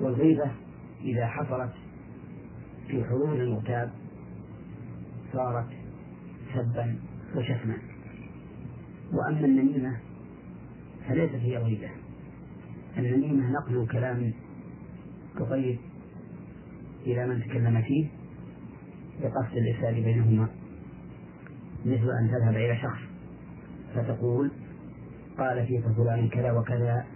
والغيبة 0.00 0.50
إذا 1.00 1.26
حصلت 1.26 1.72
في 2.88 3.04
حضور 3.04 3.34
المغتاب 3.34 3.90
صارت 5.32 5.68
سبا 6.54 6.98
وشتما. 7.36 7.76
وأما 9.12 9.46
النميمة 9.46 9.96
فليست 11.08 11.34
هي 11.34 11.56
غيبة 11.56 11.99
النميمة 12.98 13.50
نقل 13.50 13.86
كلام 13.92 14.32
كغير 15.38 15.78
إلى 17.06 17.26
من 17.26 17.42
تكلم 17.42 17.82
فيه 17.82 18.06
بقصد 19.22 19.56
الإفساد 19.56 19.94
بينهما 19.94 20.48
مثل 21.84 22.10
أن 22.20 22.30
تذهب 22.30 22.56
إلى 22.56 22.76
شخص 22.76 23.00
فتقول 23.94 24.50
قال 25.38 25.66
فيك 25.66 25.84
فلان 25.96 26.28
كذا 26.28 26.52
وكذا 26.52 27.06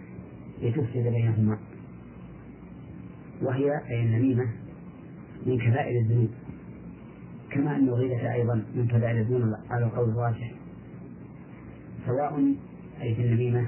لتفسد 0.63 1.03
بينهما. 1.03 1.59
وهي 3.43 3.71
أي 3.91 4.03
النميمة 4.03 4.49
من 5.47 5.59
كبائر 5.59 6.01
الذنوب. 6.01 6.31
كما 7.51 7.77
أن 7.77 7.89
الغيبة 7.89 8.33
أيضا 8.33 8.65
من 8.75 8.89
كبائر 8.89 9.21
الذنوب 9.21 9.55
على 9.71 9.85
القول 9.85 10.09
الراجح. 10.09 10.55
سواء 12.07 12.55
أي 13.03 13.15
في 13.15 13.23
النميمة 13.23 13.67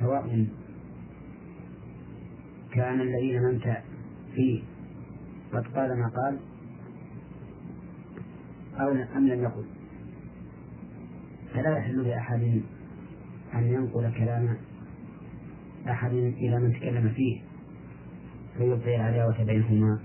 سواء 0.00 0.46
كان 2.72 3.00
الذي 3.00 3.38
نممت 3.38 3.82
فيه. 4.34 4.62
قد 5.52 5.66
قال 5.66 5.98
ما 5.98 6.08
قال. 6.08 6.38
أو 8.80 9.16
أم 9.16 9.28
لم 9.28 9.42
يقل. 9.42 9.64
فلا 11.54 11.78
يحل 11.78 12.08
لأحد 12.08 12.62
أن 13.54 13.64
ينقل 13.64 14.12
كلام 14.18 14.56
أحد 15.88 16.12
إلى 16.12 16.58
من 16.60 16.72
تكلم 16.72 17.08
فيه 17.08 17.40
فيبقي 18.58 18.96
العداوة 18.96 19.44
بينهما. 19.44 19.98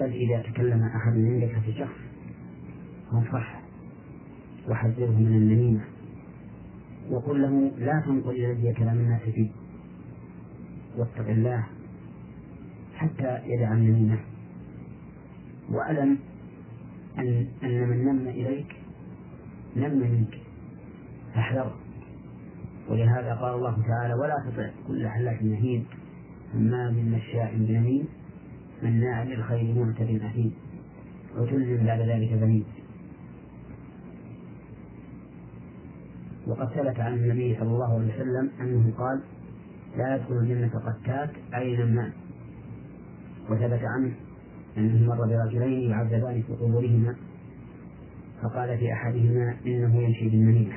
بل 0.00 0.12
إذا 0.12 0.42
تكلم 0.42 0.82
أحد 0.82 1.12
عندك 1.12 1.58
في 1.64 1.72
شخص 1.72 1.98
فانصح 3.10 3.60
وحذره 4.68 5.10
من 5.10 5.36
النميمة. 5.36 5.84
وقل 7.10 7.42
له 7.42 7.72
لا 7.78 8.02
تنقل 8.06 8.30
إلي 8.30 8.72
كلام 8.72 8.98
الناس 8.98 9.22
فيه. 9.22 9.59
واتق 10.96 11.28
الله 11.28 11.66
حتى 12.94 13.38
يدع 13.46 13.72
النميمة 13.72 14.18
وألم 15.70 16.18
أن 17.18 17.46
أن 17.62 17.88
من 17.88 18.04
نم 18.04 18.28
إليك 18.28 18.76
نم 19.76 19.98
منك 19.98 20.38
فاحذره 21.34 21.74
ولهذا 22.88 23.34
قال 23.34 23.54
الله 23.54 23.82
تعالى 23.88 24.14
ولا 24.14 24.50
تطع 24.50 24.70
كل 24.88 25.08
حلاك 25.08 25.42
مهين 25.42 25.86
همام 26.54 27.12
مشاء 27.12 27.54
بنميم 27.56 28.08
مناع 28.82 29.22
للخير 29.22 29.74
معتد 29.74 30.22
أثيم. 30.24 30.54
عتل 31.36 31.84
بعد 31.86 32.00
ذلك 32.00 32.32
بنين 32.32 32.64
وقد 36.46 36.68
ثبت 36.68 37.00
عن 37.00 37.14
النبي 37.14 37.54
صلى 37.54 37.68
الله 37.68 37.94
عليه 37.94 38.14
وسلم 38.14 38.50
أنه 38.60 38.92
قال 38.98 39.20
لا 39.96 40.16
يدخل 40.16 40.34
الجنة 40.34 40.70
قتات 40.78 41.30
أي 41.54 41.76
نمام 41.76 42.12
وثبت 43.50 43.80
عنه 43.84 44.12
أنه 44.78 45.06
مر 45.08 45.26
برجلين 45.26 45.90
يعذبان 45.90 46.42
في 46.42 46.52
قبورهما 46.52 47.16
فقال 48.42 48.78
في 48.78 48.92
أحدهما 48.92 49.56
إنه 49.66 50.02
يمشي 50.02 50.28
بالنميمة. 50.28 50.76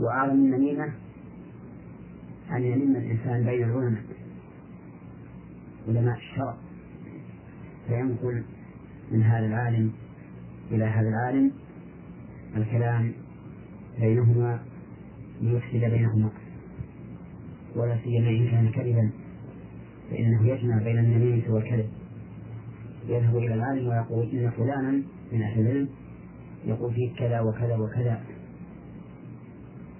وأعظم 0.00 0.32
النميمة 0.34 0.92
أن 2.50 2.64
ينم 2.64 2.96
الإنسان 2.96 3.44
بين 3.44 3.64
العلماء. 3.64 4.02
علماء 5.88 6.16
الشرع. 6.16 6.56
فينقل 7.88 8.44
من 9.12 9.22
هذا 9.22 9.46
العالم 9.46 9.92
إلى 10.70 10.84
هذا 10.84 11.08
العالم 11.08 11.50
الكلام 12.56 13.12
بينهما 14.00 14.60
ليفسد 15.40 15.90
بينهما. 15.90 16.30
ولا 17.76 17.98
سيما 18.04 18.28
إن 18.28 18.48
كان 18.50 18.70
كذبا 18.70 19.10
فإنه 20.10 20.48
يجمع 20.48 20.82
بين 20.82 20.98
النميمة 20.98 21.54
والكذب. 21.54 21.88
يذهب 23.08 23.36
إلى 23.36 23.54
العالم 23.54 23.88
ويقول 23.88 24.30
إن 24.30 24.50
فلانا 24.50 25.02
من 25.32 25.42
أهل 25.42 25.60
العلم 25.60 25.88
يقول 26.64 26.94
فيه 26.94 27.14
كذا 27.14 27.40
وكذا 27.40 27.76
وكذا. 27.76 28.20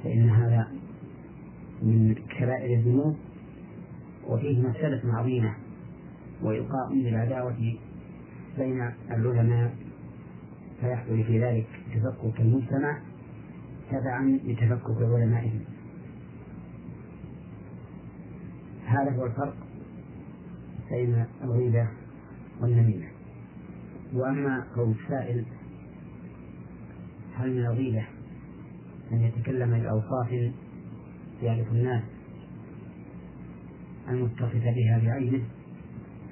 فإن 0.04 0.30
هذا 0.30 0.68
من 1.82 2.14
كبائر 2.14 2.78
الذنوب 2.78 3.16
وفيه 4.28 4.60
مسألة 4.60 5.14
عظيمة 5.14 5.54
وإلقاء 6.42 6.94
للعداوة 6.94 7.76
بين 8.58 8.90
العلماء. 9.10 9.74
فيحصل 10.80 11.24
في 11.24 11.40
ذلك 11.40 11.66
تفكك 11.94 12.40
المجتمع 12.40 12.98
تبعا 13.90 14.38
لتفكك 14.44 15.02
علمائهم. 15.02 15.75
هذا 18.86 19.16
هو 19.16 19.26
الفرق 19.26 19.56
بين 20.90 21.26
الغيبة 21.44 21.88
والنميمة. 22.60 23.06
وأما 24.14 24.66
قول 24.76 24.94
السائل 25.04 25.44
هل 27.36 27.50
من 27.50 27.66
الغيبة 27.66 28.06
أن 29.12 29.22
يتكلم 29.22 29.78
بأوصاف 29.78 30.52
يعرف 31.42 31.72
الناس 31.72 32.02
المتصفة 34.08 34.70
بها 34.70 34.98
بعينه 35.04 35.44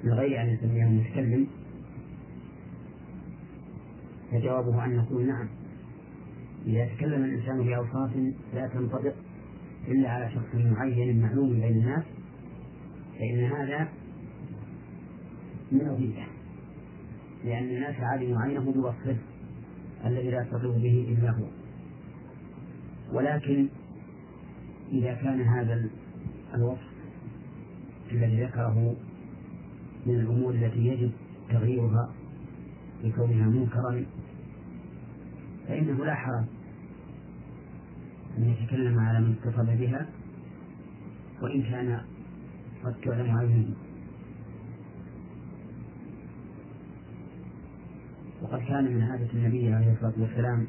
من 0.03 0.13
غير 0.13 0.41
أن 0.41 0.47
يسميه 0.47 0.85
متكلم 0.85 1.47
فجوابه 4.31 4.85
أن 4.85 4.95
نقول 4.95 5.27
نعم. 5.27 5.47
إذا 6.65 6.85
تكلم 6.85 7.23
الإنسان 7.23 7.63
بأوصاف 7.63 8.11
لا 8.53 8.67
تنطبق 8.67 9.13
إلا 9.87 10.09
على 10.09 10.31
شخص 10.31 10.55
معين 10.55 11.21
معلوم 11.21 11.49
بين 11.49 11.77
الناس 11.77 12.03
فإن 13.19 13.43
هذا 13.43 13.87
من 15.71 15.81
الغيبة 15.81 16.25
لأن 17.45 17.63
الناس 17.63 17.95
علموا 17.99 18.41
عينه 18.41 18.71
بوصفه 18.71 19.17
الذي 20.05 20.31
لا 20.31 20.41
يستطيع 20.41 20.71
به 20.71 21.15
إلا 21.17 21.31
هو. 21.31 21.45
ولكن 23.13 23.67
إذا 24.91 25.13
كان 25.13 25.41
هذا 25.41 25.89
الوصف 26.53 26.95
الذي 28.11 28.43
ذكره 28.43 28.95
من 30.05 30.15
الأمور 30.15 30.53
التي 30.53 30.87
يجب 30.87 31.11
تغييرها 31.49 32.13
لكونها 33.03 33.45
منكرا 33.45 34.05
فإنه 35.67 36.05
لا 36.05 36.15
حرج 36.15 36.45
أن 38.37 38.49
يتكلم 38.49 38.99
على 38.99 39.19
من 39.19 39.35
اتصل 39.43 39.65
بها 39.65 40.09
وإن 41.41 41.63
كان 41.63 42.01
قد 42.85 42.95
تعلم 43.03 43.37
عينه 43.37 43.75
وقد 48.41 48.59
كان 48.59 48.95
من 48.95 49.01
عادة 49.01 49.29
النبي 49.33 49.73
عليه 49.73 49.93
الصلاة 49.93 50.13
والسلام 50.17 50.67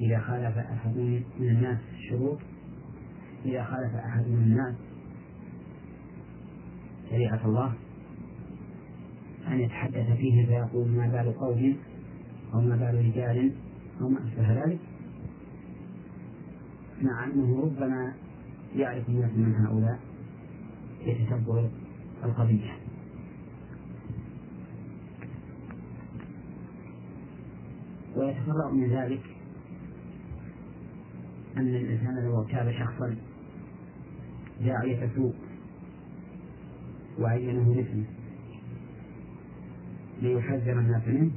إذا 0.00 0.18
خالف 0.18 0.58
أحد 0.58 0.96
من 1.40 1.48
الناس 1.48 1.78
الشروط 1.98 2.38
إذا 3.44 3.64
خالف 3.64 3.94
أحد 3.94 4.26
من 4.28 4.42
الناس 4.42 4.74
شريعة 7.10 7.46
الله 7.46 7.72
أن 9.48 9.60
يتحدث 9.60 10.16
فيه 10.16 10.46
فيقول 10.46 10.88
ما 10.88 11.06
بال 11.06 11.38
قوم 11.38 11.76
أو 12.54 12.60
ما 12.60 12.76
بال 12.76 13.04
رجال 13.06 13.52
أو 14.00 14.08
ما 14.08 14.18
أشبه 14.28 14.64
ذلك 14.64 14.78
مع 17.02 17.24
أنه 17.24 17.60
ربما 17.60 18.14
يعرف 18.76 19.08
الناس 19.08 19.30
من 19.36 19.54
هؤلاء. 19.54 20.07
يتتبع 21.06 21.64
القضية. 22.24 22.76
ويتفرع 28.16 28.70
من 28.70 28.90
ذلك 28.90 29.20
أن 31.56 31.68
الإنسان 31.68 32.24
لو 32.24 32.38
اغتاب 32.38 32.72
شخصا 32.72 33.16
داعية 34.60 35.10
سوء 35.16 35.34
وعينه 37.18 37.70
مثله 37.70 38.04
ليحذر 40.22 40.78
الناس 40.78 41.08
منه 41.08 41.30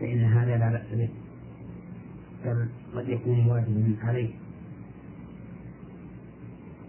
فإن 0.00 0.24
هذا 0.24 0.58
لا 0.58 0.70
بأس 0.70 0.86
به 0.92 1.08
بل 2.44 2.68
قد 2.94 3.08
يكون 3.08 3.46
واجبا 3.46 3.96
عليه. 4.02 4.43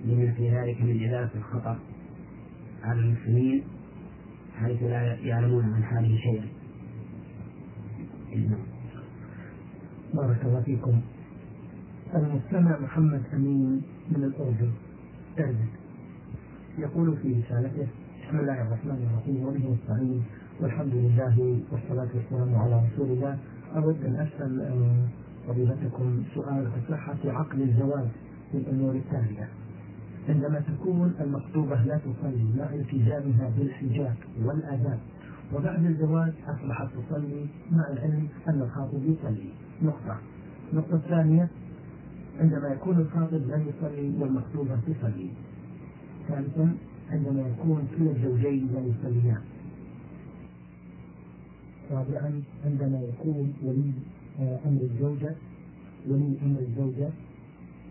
لما 0.05 0.31
في 0.31 0.49
ذلك 0.49 0.81
من 0.81 1.05
إزالة 1.05 1.29
الخطر 1.35 1.77
على 2.83 2.99
المسلمين 2.99 3.63
حيث 4.55 4.83
لا 4.83 5.15
يعلمون 5.15 5.63
عن 5.63 5.83
حاله 5.83 6.17
شيئا. 6.17 6.45
نعم. 8.35 8.59
بارك 10.13 10.45
الله 10.45 10.61
فيكم. 10.61 11.01
المستمع 12.15 12.79
محمد 12.79 13.23
أمين 13.33 13.81
من 14.11 14.23
الأردن 14.23 14.71
أردن 15.39 15.67
يقول 16.77 17.17
في 17.17 17.33
رسالته 17.33 17.87
بسم 18.27 18.39
الله 18.39 18.61
الرحمن 18.61 19.07
الرحيم 19.09 19.43
وبه 19.43 19.73
نستعين 19.73 20.23
والحمد 20.61 20.93
لله 20.93 21.59
والصلاة 21.71 22.09
والسلام 22.15 22.55
على 22.55 22.83
رسول 22.93 23.11
الله. 23.11 23.37
أود 23.75 24.05
أن 24.05 24.15
أسأل 24.15 24.61
آه، 24.61 25.07
فضيلتكم 25.47 26.23
سؤال 26.35 26.71
صحة 26.89 27.17
عقد 27.25 27.59
الزواج 27.59 28.07
في 28.51 28.57
الأمور 28.57 28.95
التالية. 28.95 29.49
عندما 30.29 30.59
تكون 30.59 31.13
المخطوبة 31.21 31.83
لا 31.83 31.97
تصلي 31.97 32.45
مع 32.57 32.73
التزامها 32.73 33.51
بالحجاب 33.57 34.15
والآداب 34.43 34.99
وبعد 35.53 35.85
الزواج 35.85 36.33
أصبحت 36.47 36.87
تصلي 37.09 37.45
مع 37.71 37.87
العلم 37.89 38.27
أن 38.47 38.61
الخاطب 38.61 39.03
يصلي. 39.03 39.49
نقطة. 39.81 40.17
النقطة 40.73 40.95
الثانية 40.95 41.49
عندما 42.39 42.67
يكون 42.67 42.99
الخاطب 42.99 43.47
لا 43.47 43.57
يصلي 43.57 44.13
والمخطوبة 44.19 44.75
تصلي. 44.75 45.29
ثالثا 46.27 46.75
عندما 47.11 47.41
يكون 47.41 47.87
كلا 47.97 48.11
الزوجين 48.11 48.69
لا 48.73 48.79
يصليان. 48.79 49.41
رابعا 51.91 52.41
عندما 52.65 53.01
يكون 53.01 53.53
ولي 53.63 53.91
آه، 54.39 54.59
أمر 54.65 54.81
الزوجة 54.81 55.35
ولي 56.07 56.37
أمر 56.43 56.59
الزوجة 56.59 57.09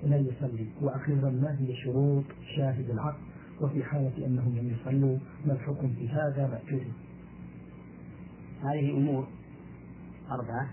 لا 0.03 0.17
يصلي. 0.17 0.67
وأخيرا 0.81 1.31
ما 1.31 1.57
هي 1.61 1.77
شروط 1.77 2.25
شاهد 2.57 2.91
العقد 2.91 3.21
وفي 3.61 3.85
حالة 3.85 4.27
أنهم 4.27 4.59
لم 4.59 4.77
يصلوا 4.81 5.19
ما 5.47 5.53
الحكم 5.53 5.95
في 5.95 6.09
هذا؟ 6.09 6.47
مأجور 6.47 6.85
هذه 8.63 8.91
أمور 8.91 9.27
أربعة. 10.31 10.71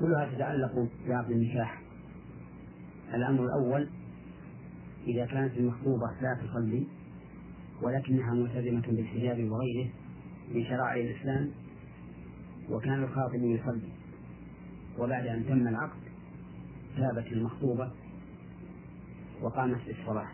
كلها 0.00 0.30
تتعلق 0.34 0.88
بعقد 1.08 1.30
النكاح 1.30 1.82
الأمر 3.14 3.44
الأول 3.44 3.88
إذا 5.06 5.26
كانت 5.26 5.56
المخطوبة 5.56 6.06
لا 6.22 6.34
تصلي 6.34 6.86
ولكنها 7.82 8.34
ملتزمة 8.34 8.82
بالحجاب 8.86 9.50
وغيره 9.50 9.88
من 10.54 10.64
شرائع 10.64 10.94
الإسلام 10.94 11.50
وكان 12.70 13.02
الخاطب 13.02 13.34
يصلي. 13.34 13.95
وبعد 14.98 15.26
أن 15.26 15.46
تم 15.46 15.68
العقد 15.68 16.00
تابت 16.96 17.32
المخطوبة 17.32 17.90
وقامت 19.42 19.86
بالصلاة. 19.86 20.28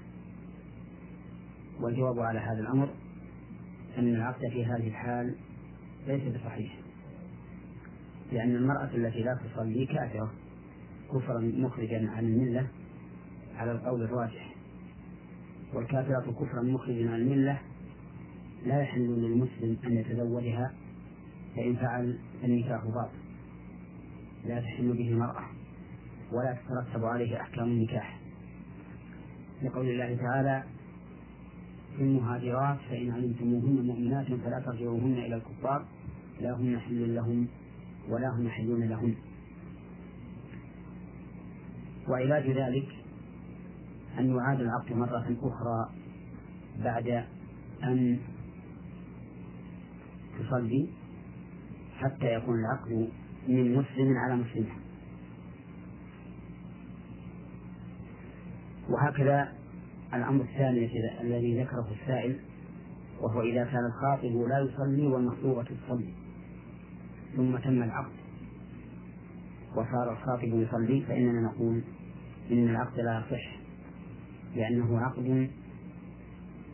والجواب 1.81 2.19
على 2.19 2.39
هذا 2.39 2.61
الأمر 2.61 2.89
أن 3.99 4.15
العقد 4.15 4.41
في 4.53 4.65
هذه 4.65 4.89
الحال 4.89 5.35
ليس 6.07 6.23
بصحيح 6.37 6.79
لأن 8.33 8.57
المرأة 8.57 8.91
التي 8.95 9.23
لا 9.23 9.39
تصلي 9.45 9.87
كافرة 9.87 10.33
كفرا 11.13 11.41
مخرجا 11.41 12.11
عن 12.11 12.25
الملة 12.25 12.67
على 13.57 13.73
القول 13.73 14.03
الراجح. 14.03 14.55
والكافرة 15.75 16.33
كفرا 16.33 16.63
مخرجا 16.63 17.11
عن 17.11 17.21
الملة 17.21 17.59
لا 18.67 18.83
يحل 18.83 19.01
للمسلم 19.01 19.77
أن 19.85 19.93
يتزوجها 19.93 20.73
فإن 21.57 21.77
فعل 21.77 22.19
فالنكاح 22.43 22.85
باطل. 22.85 23.22
لا 24.45 24.61
تحل 24.61 24.93
به 24.93 25.09
المرأة 25.09 25.45
ولا 26.32 26.59
تترتب 26.64 27.05
عليه 27.05 27.40
أحكام 27.40 27.64
النكاح. 27.64 28.20
لقول 29.62 29.88
الله 29.88 30.16
تعالى 30.16 30.64
في 31.97 32.03
المهاجرات 32.03 32.78
فإن 32.90 33.11
علمتموهن 33.11 33.86
مؤمنات 33.86 34.26
فلا 34.26 34.62
ترجعوهن 34.66 35.12
إلى 35.12 35.34
الكفار 35.34 35.84
لا 36.40 36.57
هن 36.57 36.78
حل 36.80 37.14
لهم 37.14 37.49
ولا 38.09 38.28
هم 38.28 38.47
يحلون 38.47 38.84
لهن. 38.84 39.14
وعلاج 42.09 42.51
ذلك 42.51 42.88
أن 44.18 44.36
يعاد 44.36 44.61
العقد 44.61 44.93
مرة 44.93 45.36
أخرى 45.43 45.90
بعد 46.84 47.24
أن 47.82 48.18
تصلي 50.38 50.88
حتى 51.99 52.34
يكون 52.34 52.55
العقد 52.61 53.09
من 53.49 53.74
مسلم 53.74 54.18
على 54.18 54.36
مسلم. 54.36 54.66
وهكذا 58.88 59.53
الأمر 60.14 60.43
الثاني 60.43 60.90
الذي 61.20 61.62
ذكره 61.62 61.86
السائل 62.01 62.36
وهو 63.20 63.43
إذا 63.43 63.64
كان 63.64 63.86
الخاطب 63.86 64.49
لا 64.49 64.59
يصلي 64.59 65.07
والمخطوبة 65.07 65.62
تصلي 65.62 66.12
ثم 67.36 67.57
تم 67.57 67.82
العقد 67.82 68.12
وصار 69.72 70.12
الخاطب 70.12 70.49
يصلي 70.49 71.01
فإننا 71.01 71.40
نقول 71.40 71.82
إن 72.51 72.68
العقد 72.68 73.01
لا 73.01 73.24
يصح 73.26 73.57
لأنه 74.57 74.99
عقد 74.99 75.51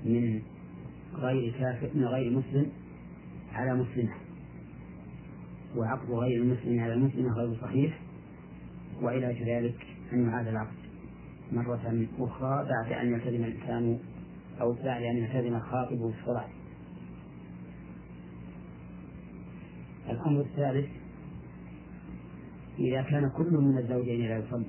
من 0.05 0.43
غير 1.15 1.53
كافر 1.59 1.91
من 1.95 2.05
غير 2.05 2.31
مسلم 2.39 2.71
على 3.53 3.75
مسلمة. 3.75 4.15
وعقد 5.77 6.11
غير 6.11 6.43
المسلم 6.43 6.81
على 6.81 6.95
المسلمة 6.95 7.33
غير 7.33 7.57
صحيح 7.61 8.01
وعلاج 9.03 9.43
ذلك 9.43 9.87
أن 10.13 10.29
يعاد 10.29 10.47
العقد 10.47 10.79
مرة 11.53 12.07
أخرى 12.19 12.69
بعد 12.69 12.93
أن 12.93 13.13
يلتزم 13.13 13.45
الإنسان 13.45 13.99
أو 14.61 14.73
بعد 14.73 15.03
أن 15.03 15.17
يلتزم 15.17 15.57
الخاطب 15.57 15.99
بالصلاة 15.99 16.49
الأمر 20.11 20.41
الثالث 20.41 20.91
إذا 22.79 23.03
كان 23.03 23.31
كل 23.37 23.53
من 23.53 23.79
الزوجين 23.79 24.29
لا 24.29 24.39
يصلي 24.39 24.67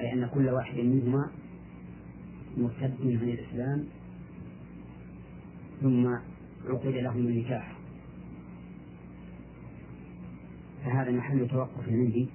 أي 0.00 0.12
أن 0.12 0.26
كل 0.26 0.48
واحد 0.48 0.78
منهما 0.78 1.30
مرتد 2.56 2.94
عن 3.00 3.08
الإسلام 3.08 3.84
ثم 5.80 6.06
عقد 6.66 6.86
لهم 6.86 7.26
النكاح. 7.26 7.77
فهذا 10.88 11.10
محل 11.10 11.48
توقف 11.48 11.88
عندي 11.88 12.28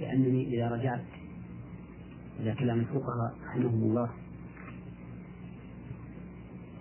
لأنني 0.00 0.54
إذا 0.54 0.68
رجعت 0.68 1.04
إلى 2.40 2.54
كلام 2.54 2.80
الفقهاء 2.80 3.36
رحمهم 3.46 3.82
الله 3.82 4.10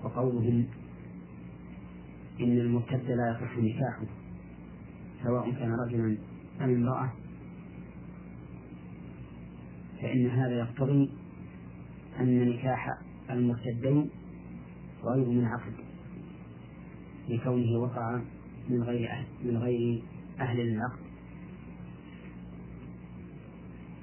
وقولهم 0.03 0.65
إن 2.39 2.57
المرتد 2.57 3.11
لا 3.11 3.29
يصح 3.31 3.57
نكاحه 3.57 4.05
سواء 5.23 5.51
كان 5.51 5.71
رجلا 5.71 6.17
أم 6.61 6.69
امرأة 6.75 7.11
فإن 10.01 10.27
هذا 10.29 10.59
يقتضي 10.59 11.09
أن 12.19 12.49
نكاح 12.49 12.97
المرتدين 13.29 14.09
غير 15.03 15.29
منعقد 15.29 15.73
لكونه 17.29 17.79
وقع 17.79 18.21
من 18.69 18.83
غير 18.83 19.09
أهل 19.09 19.25
من 19.43 19.57
غير 19.57 20.03
أهل 20.39 20.59
العقد 20.59 20.99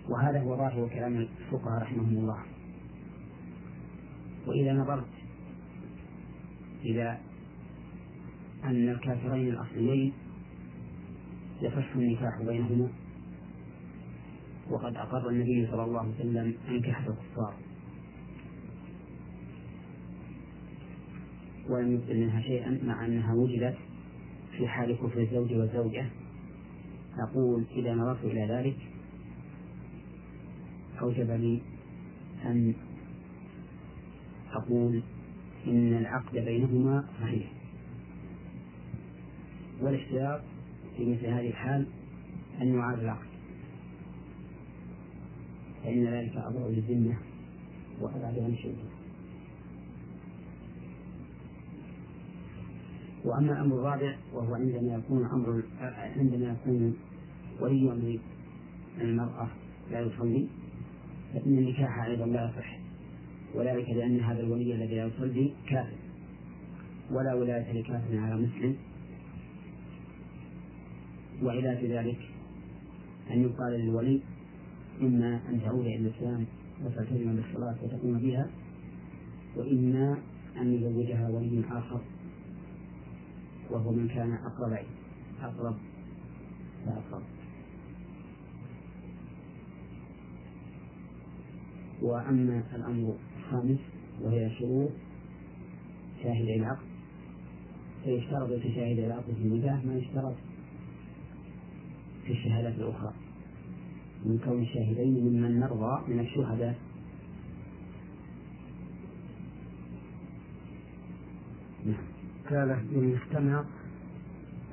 وهذا 0.08 0.42
هو 0.42 0.56
ظاهر 0.56 0.88
كلام 0.88 1.16
الفقهاء 1.16 1.82
رحمهم 1.82 2.18
الله. 2.18 2.38
وإذا 4.46 4.72
نظرت 4.72 5.08
إلى 6.84 7.18
أن 8.64 8.88
الكافرين 8.88 9.48
الأصليين 9.48 10.12
يصح 11.62 11.94
النكاح 11.96 12.42
بينهما 12.42 12.88
وقد 14.70 14.96
أقر 14.96 15.28
النبي 15.28 15.66
صلى 15.66 15.84
الله 15.84 16.00
عليه 16.00 16.14
وسلم 16.14 16.54
أنكحة 16.68 17.06
الكفار. 17.06 17.54
ولم 21.68 21.92
يبطل 21.92 22.20
منها 22.20 22.40
شيئا 22.40 22.80
مع 22.84 23.06
أنها 23.06 23.34
وجدت 23.34 23.76
في 24.56 24.68
حال 24.68 24.96
كفر 24.96 25.20
الزوج 25.20 25.52
والزوجة. 25.52 26.06
نقول 27.18 27.64
إذا 27.76 27.94
نظرت 27.94 28.24
إلى 28.24 28.46
ذلك 28.46 28.76
أوجب 31.00 31.30
لي 31.30 31.60
أن 32.44 32.74
أقول 34.52 35.02
إن 35.66 35.94
العقد 35.94 36.38
بينهما 36.38 37.04
صحيح. 37.20 37.52
والاشتراط 39.80 40.40
في 40.96 41.12
مثل 41.12 41.26
هذه 41.26 41.48
الحال 41.48 41.86
أن 42.60 42.74
يعاد 42.74 42.98
العقد. 42.98 43.26
فإن 45.84 46.04
ذلك 46.04 46.36
أضر 46.36 46.68
للذمة 46.68 47.16
وأبعد 48.00 48.38
عن 48.38 48.52
الشرك 48.52 49.03
وأما 53.24 53.52
الأمر 53.52 53.76
الرابع 53.76 54.16
وهو 54.34 54.54
عندما 54.54 54.94
يكون 54.94 55.24
أمر 55.26 55.62
عندما 56.16 56.56
يكون 56.60 56.96
ولي 57.60 58.20
المرأة 59.00 59.48
لا 59.90 60.00
يصلي 60.00 60.46
فإن 61.34 61.58
النكاح 61.58 62.04
أيضا 62.04 62.26
لا 62.26 62.50
يصح. 62.50 62.78
وذلك 63.54 63.88
لأن 63.88 64.20
هذا 64.20 64.40
الولي 64.40 64.74
الذي 64.74 64.94
لا 64.94 65.06
يصلي 65.06 65.52
كافر 65.68 65.96
ولا 67.10 67.34
ولاية 67.34 67.72
لكافر 67.72 68.18
على 68.18 68.36
مسلم. 68.36 68.76
وعلاج 71.42 71.84
ذلك 71.84 72.18
أن 73.30 73.42
يقال 73.42 73.72
للولي 73.72 74.20
إما 75.00 75.40
أن 75.48 75.60
تعود 75.60 75.86
إلى 75.86 75.96
الإسلام 75.96 76.46
وتلتزم 76.84 77.36
بالصلاة 77.36 77.76
وتقوم 77.82 78.18
بها 78.18 78.50
وإما 79.56 80.18
أن 80.56 80.74
يزوجها 80.74 81.28
ولي 81.30 81.62
آخر. 81.70 82.00
وهو 83.70 83.92
من 83.92 84.08
كان 84.08 84.32
أقرب 84.32 84.86
أقرب. 85.42 85.76
فأقرب 86.86 87.22
وأما 92.02 92.62
الأمر 92.74 93.14
الخامس 93.38 93.78
وهي 94.20 94.50
شروط 94.58 94.90
شاهد 96.22 96.48
العقد 96.48 96.86
فيشترط 98.04 98.52
في 98.52 98.74
شاهد 98.74 98.98
العقد 98.98 99.24
في 99.24 99.42
النكاح 99.42 99.84
ما 99.84 99.94
يشترط 99.94 100.34
في 102.26 102.32
الشهادات 102.32 102.74
الأخرى. 102.74 103.12
من 104.24 104.38
كون 104.38 104.62
الشاهدين 104.62 105.24
ممن 105.24 105.60
نرضى 105.60 106.12
من 106.12 106.20
الشهداء. 106.20 106.78
نعم. 111.86 112.13
قال 112.50 112.78
للمستمع 112.92 113.64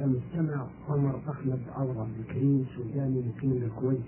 المستمع 0.01 0.67
عمر 0.89 1.19
أحمد 1.30 1.59
عورة 1.76 2.07
الكريم 2.19 2.65
سوداني 2.76 3.22
مقيم 3.38 3.63
الكويت. 3.63 3.99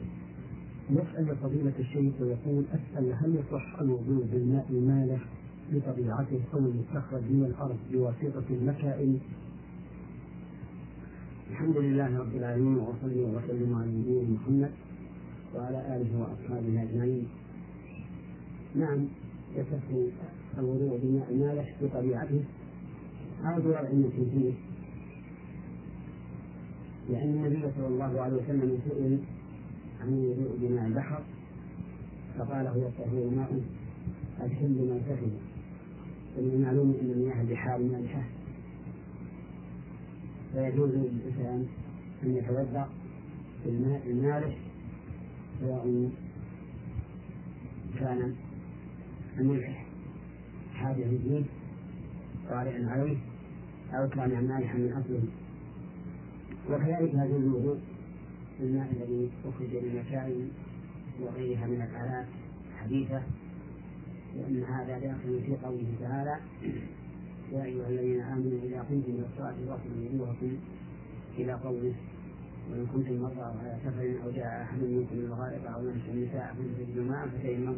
يسأل 0.89 1.35
فضيلة 1.43 1.73
الشيخ 1.79 2.13
ويقول 2.21 2.63
أسأل 2.73 3.13
هل 3.13 3.35
يصح 3.35 3.79
الوضوء 3.81 4.25
بالماء 4.31 4.65
المالح 4.69 5.21
بطبيعته 5.71 6.39
أو 6.53 6.59
المستخرج 6.59 7.21
من 7.21 7.45
الأرض 7.45 7.77
بواسطة 7.91 8.43
المكائن؟ 8.49 9.19
الحمد 11.51 11.77
لله 11.77 12.19
رب 12.19 12.35
العالمين 12.35 12.77
وأصلي 12.77 13.21
وأسلم 13.23 13.75
على 13.75 13.91
نبينا 13.91 14.29
محمد 14.33 14.71
وعلى 15.55 15.95
آله 15.95 16.19
وأصحابه 16.19 16.83
أجمعين. 16.83 17.27
نعم 18.75 19.05
يصح 19.55 19.83
الوضوء 20.57 20.99
بالماء 21.01 21.27
المالح 21.31 21.75
بطبيعته 21.81 22.43
أو 23.43 23.61
بوضع 23.61 23.81
فيه 23.89 24.53
لأن 27.09 27.45
النبي 27.45 27.71
صلى 27.77 27.87
الله 27.87 28.21
عليه 28.21 28.35
وسلم 28.35 28.79
سئل 28.89 29.19
عن 30.01 30.07
الوضوء 30.07 30.57
بماء 30.61 30.87
البحر 30.87 31.23
فقال 32.37 32.67
هو 32.67 32.87
الطهور 32.87 33.29
ماء 33.35 33.61
الحل 34.43 34.69
ميتته 34.69 35.31
ومن 36.37 36.51
المعلوم 36.53 36.97
أن 37.01 37.17
مياه 37.17 37.41
البحار 37.41 37.79
مالحة. 37.79 38.23
فيجوز 40.53 40.89
للإنسان 40.89 41.65
أن 42.23 42.37
يتوضأ 42.37 42.89
بالماء 43.65 44.01
المالح 44.07 44.57
سواء 45.59 46.09
كان 47.99 48.35
الملح 49.39 49.85
حاجة 50.73 51.03
فيه 51.03 51.43
طارئا 52.49 52.89
عليه. 52.89 53.17
أو 53.93 54.09
كان 54.09 54.47
مالحا 54.47 54.77
من 54.77 54.91
أصله. 54.93 55.23
وكذلك 56.69 57.15
هذه 57.15 57.37
الوضوء 57.37 57.77
الماء 58.59 58.87
الذي 58.91 59.29
أخرج 59.45 59.67
من 59.69 59.91
المكائن 59.93 60.49
وغيرها 61.21 61.65
من 61.67 61.81
الآلات 61.81 62.25
حديثة 62.77 63.21
لأن 64.35 64.63
هذا 64.63 64.99
داخل 64.99 65.41
في 65.45 65.55
قوله 65.65 65.87
تعالى 65.99 66.37
يا 67.53 67.63
أيها 67.63 67.89
الذين 67.89 68.21
آمنوا 68.21 68.59
إذا 68.63 68.79
قمتم 68.81 69.11
إلى 69.11 69.25
الصلاة 69.33 69.53
فاغسلوا 69.67 70.09
وجوهكم 70.13 70.57
إلى 71.37 71.53
قوله 71.53 71.93
وإن 72.71 72.85
كنتم 72.93 73.21
مرضى 73.21 73.41
على 73.41 73.77
سفر 73.85 74.25
أو 74.25 74.31
جاء 74.31 74.61
أحد 74.63 74.77
منكم 74.83 75.15
من 75.15 75.25
الغائط 75.25 75.67
أو 75.67 75.81
لمس 75.81 76.01
النساء 76.13 76.55
فلم 76.57 76.73
تجدوا 76.77 77.05
ماء 77.05 77.27
فتيمموا. 77.27 77.75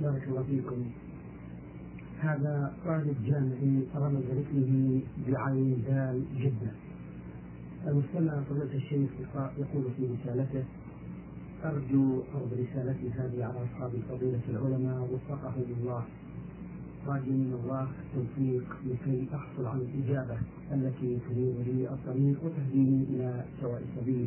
بارك 0.00 0.28
الله 0.28 0.42
فيكم. 0.42 0.84
هذا 2.20 2.74
طالب 2.84 3.16
جامعي 3.26 3.86
رمز 3.94 4.24
لابنه 4.24 5.02
بعين 5.28 5.82
دال 5.86 6.24
جدا 6.38 6.72
المستمع 7.86 8.40
فضيلة 8.40 8.74
الشيخ 8.74 9.10
يقول 9.34 9.84
في 9.96 10.06
رسالته 10.06 10.64
أرجو 11.64 12.22
عرض 12.34 12.50
رسالتي 12.52 13.10
هذه 13.10 13.44
على 13.44 13.58
أصحاب 13.64 13.94
الفضيلة 13.94 14.40
العلماء 14.48 15.08
وفقهم 15.12 15.64
الله. 15.80 16.04
راجي 17.06 17.30
من 17.30 17.60
الله 17.64 17.88
التوفيق 18.02 18.64
لكي 18.86 19.26
أحصل 19.34 19.66
على 19.66 19.82
الإجابة 19.82 20.38
التي 20.72 21.18
تنير 21.28 21.54
لي 21.66 21.88
الطريق 21.90 22.44
وتهديني 22.44 23.04
إلى 23.10 23.44
سواء 23.60 23.82
السبيل. 23.82 24.26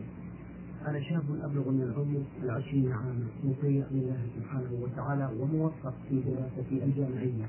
أنا 0.87 1.01
شاب 1.01 1.23
أبلغ 1.43 1.69
من 1.69 1.81
العمر 1.81 2.21
العشرين 2.43 2.91
عاما 2.91 3.27
مطيع 3.43 3.85
لله 3.91 4.17
سبحانه 4.35 4.71
وتعالى 4.81 5.29
وموفق 5.39 5.93
في 6.09 6.21
دراستي 6.21 6.83
الجامعية. 6.83 7.47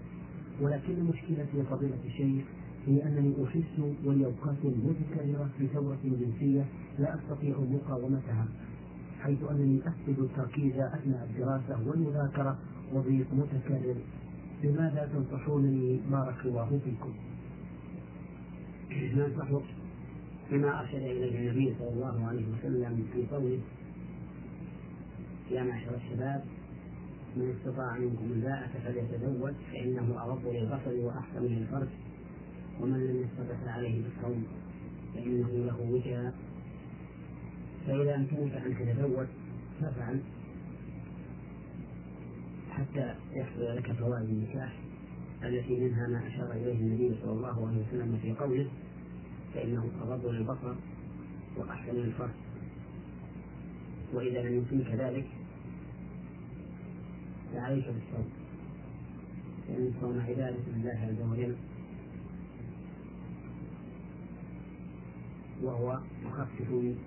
ولكن 0.60 1.04
مشكلتي 1.04 1.62
فضيلة 1.70 1.98
الشيخ 2.04 2.44
هي 2.86 3.02
أنني 3.06 3.34
أحس 3.44 3.80
ولي 4.04 4.24
أوقات 4.24 4.56
متكررة 4.64 5.48
في 5.58 5.66
ثورة 5.66 5.98
جنسية 6.04 6.64
لا 6.98 7.14
أستطيع 7.14 7.56
مقاومتها 7.58 8.46
حيث 9.20 9.38
أنني 9.50 9.80
أفقد 9.80 10.18
التركيز 10.18 10.72
أثناء 10.72 11.28
الدراسة 11.30 11.88
والمذاكرة 11.88 12.58
وضيق 12.94 13.26
متكرر. 13.32 13.96
لماذا 14.64 15.10
تنصحونني 15.12 16.00
بارك 16.10 16.36
الله 16.44 16.80
فيكم؟ 16.84 17.14
ننصحك 18.90 19.62
بما 20.50 20.80
أرشد 20.80 20.94
إليه 20.94 21.38
النبي 21.38 21.74
صلى 21.78 21.88
الله 21.88 22.26
عليه 22.26 22.44
وسلم 22.48 23.06
في 23.12 23.26
قوله 23.26 23.60
يا 25.50 25.62
معشر 25.62 25.94
الشباب 25.94 26.44
من 27.36 27.54
استطاع 27.58 27.98
منكم 27.98 28.24
الباءة 28.32 28.70
فليتزوج 28.84 29.54
فإنه 29.72 30.22
أغض 30.22 30.46
للبصر 30.46 31.06
وأحسن 31.06 31.42
للفرج 31.42 31.88
ومن 32.80 33.06
لم 33.06 33.16
يستطع 33.22 33.56
فعليه 33.64 34.02
بالصوم 34.02 34.44
فإنه 35.14 35.48
له 35.48 35.80
وجهة 35.90 36.32
فإذا 37.86 38.14
أمكنك 38.14 38.52
أن 38.52 38.74
تتزوج 38.78 39.26
فافعل. 39.80 40.20
حتى 42.76 43.14
يحصل 43.32 43.76
لك 43.76 43.92
فوائد 43.92 44.28
النكاح 44.28 44.72
التي 45.42 45.80
منها 45.80 46.06
ما 46.08 46.26
أشار 46.28 46.52
إليه 46.52 46.80
النبي 46.80 47.14
صلى 47.22 47.32
الله 47.32 47.68
عليه 47.68 47.86
وسلم 47.86 48.18
في 48.22 48.32
قوله 48.32 48.66
فإنه 49.54 49.90
أغض 50.02 50.26
للبصر 50.26 50.74
وأحسن 51.56 51.92
للفرج. 51.92 52.30
وإذا 54.14 54.42
لم 54.42 54.54
يمكنك 54.56 54.94
ذلك 54.94 55.26
فعليك 57.52 57.84
بالصوم. 57.86 58.30
لأن 59.68 59.92
الصوم 59.96 60.20
عبادة 60.20 60.56
لله 60.76 60.90
عز 60.90 61.28
وجل 61.30 61.56
وهو 65.62 66.00
مخفف 66.24 66.70
من 66.70 66.98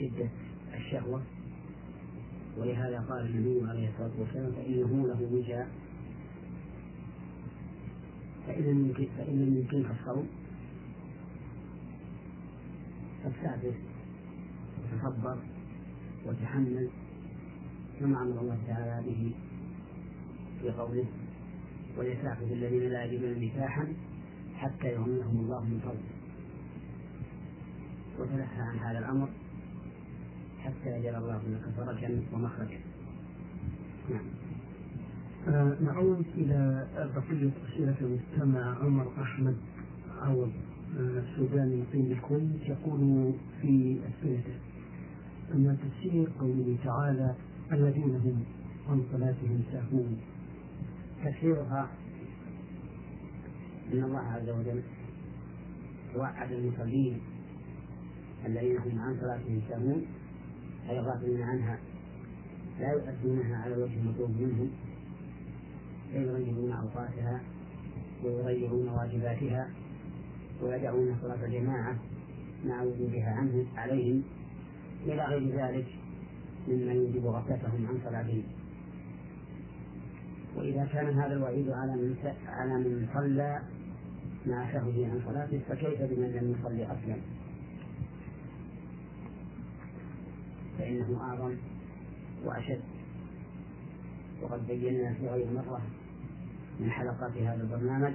شدة 0.00 0.28
الشهوة 0.74 1.22
ولهذا 2.60 3.00
قال 3.00 3.26
النبي 3.26 3.70
عليه 3.70 3.88
الصلاة 3.88 4.10
والسلام 4.18 4.52
فإنه 4.52 5.06
له 5.06 5.28
وجاء 5.32 5.68
فإن 8.46 8.62
لم 8.62 9.08
فإن 9.18 9.56
يمكنك 9.56 9.90
الصوم 10.00 10.28
فاستعبد 13.24 13.74
وتصبر 14.92 15.38
وتحمل 16.26 16.88
كما 18.00 18.22
أمر 18.22 18.40
الله 18.40 18.58
تعالى 18.66 19.06
به 19.06 19.32
في 20.60 20.70
قوله 20.70 21.04
وليستعفف 21.98 22.52
الذين 22.52 22.82
لا 22.82 23.04
يجدون 23.04 23.44
نكاحا 23.44 23.88
حتى 24.56 24.92
يغنيهم 24.92 25.40
الله 25.40 25.64
من 25.64 25.80
فضله. 25.84 26.10
وتلهى 28.18 28.60
عن 28.60 28.78
هذا 28.78 28.98
الأمر. 28.98 29.28
حتى 30.64 30.98
يجعل 30.98 31.22
الله 31.22 31.40
لك 31.48 31.74
فرجا 31.76 32.22
ومخرجا 32.32 32.78
نعم. 34.10 34.24
آه 35.48 35.76
نعود 35.80 36.26
إلى 36.34 36.86
بقية 36.94 37.50
أسئلة 37.68 37.94
المستمع 38.00 38.78
عمر 38.84 39.12
أحمد 39.22 39.56
عوض 40.22 40.52
السوداني 40.96 41.76
مقيم 41.76 42.12
الكويت 42.12 42.62
يقول 42.68 43.32
في 43.60 44.00
أسئلته. 44.08 44.54
أن 45.54 45.78
تفسير 45.78 46.28
قوله 46.40 46.76
تعالى 46.84 47.34
الذين 47.72 48.16
هم 48.16 48.44
عن 48.88 49.02
صلاتهم 49.12 49.62
ساهون. 49.72 50.20
تفسيرها 51.24 51.88
أن 53.92 54.04
الله 54.04 54.18
عز 54.18 54.48
وجل 54.48 54.82
وعد 56.16 56.52
المصلين 56.52 57.20
الذين 58.46 58.78
هم 58.78 58.98
عن 58.98 59.16
صلاتهم 59.20 59.60
ساهون. 59.68 60.06
أي 60.90 61.00
غافلين 61.00 61.42
عنها. 61.42 61.78
لا 62.80 62.92
يؤدونها 62.92 63.56
على 63.56 63.74
الوجه 63.74 63.94
المطلوب 63.94 64.30
منهم. 64.30 64.70
فيغيرون 66.12 66.72
أوقاتها 66.72 67.40
ويغيرون 68.24 68.88
واجباتها 68.88 69.70
ويدعون 70.62 71.16
صلاة 71.22 71.44
الجماعة 71.44 71.98
مع 72.64 72.82
وجودها 72.82 73.30
عنه 73.30 73.66
عليهم. 73.76 74.22
إلى 75.06 75.24
غير 75.24 75.48
ذلك 75.48 75.86
مما 76.68 76.92
يوجب 76.92 77.26
غفلتهم 77.26 77.86
عن 77.86 77.98
صلاتهم. 78.04 78.42
وإذا 80.56 80.84
كان 80.92 81.18
هذا 81.18 81.32
الوعيد 81.32 81.70
على 81.70 81.92
من 81.92 82.16
على 82.46 82.74
من 82.74 83.08
صلى 83.14 83.62
مع 84.46 84.72
شهده 84.72 85.06
عن 85.06 85.20
صلاته 85.26 85.60
فكيف 85.68 86.02
بمن 86.02 86.32
لم 86.32 86.56
يصلي 86.58 86.84
أصلا؟ 86.84 87.16
فإنه 90.80 91.20
أعظم 91.20 91.54
وأشد. 92.44 92.80
وقد 94.42 94.66
بينا 94.66 95.14
في 95.14 95.28
غير 95.28 95.46
مرة 95.52 95.80
من 96.80 96.90
حلقات 96.90 97.36
هذا 97.36 97.62
البرنامج 97.62 98.12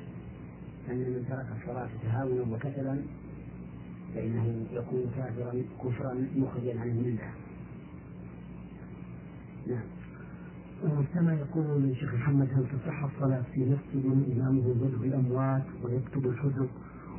أن 0.90 0.98
من 0.98 1.26
ترك 1.30 1.46
الصلاة 1.62 1.90
تهاونا 2.04 2.56
وكسلا 2.56 3.02
فإنه 4.16 4.66
يكون 4.72 5.12
كافرا 5.16 5.64
كفرا 5.84 6.28
مخرجا 6.36 6.80
عن 6.80 6.88
الملة 6.88 7.34
نعم. 9.68 9.84
كما 11.14 11.34
يقول 11.34 11.84
الشيخ 11.84 12.14
محمد 12.14 12.50
هل 12.54 12.66
تصح 12.68 13.04
الصلاة 13.04 13.44
في 13.54 13.66
مسجد 13.66 14.06
إمامه 14.06 14.70
يدعو 14.70 15.04
الأموات 15.04 15.64
ويكتب 15.84 16.26
الحجب؟ 16.26 16.70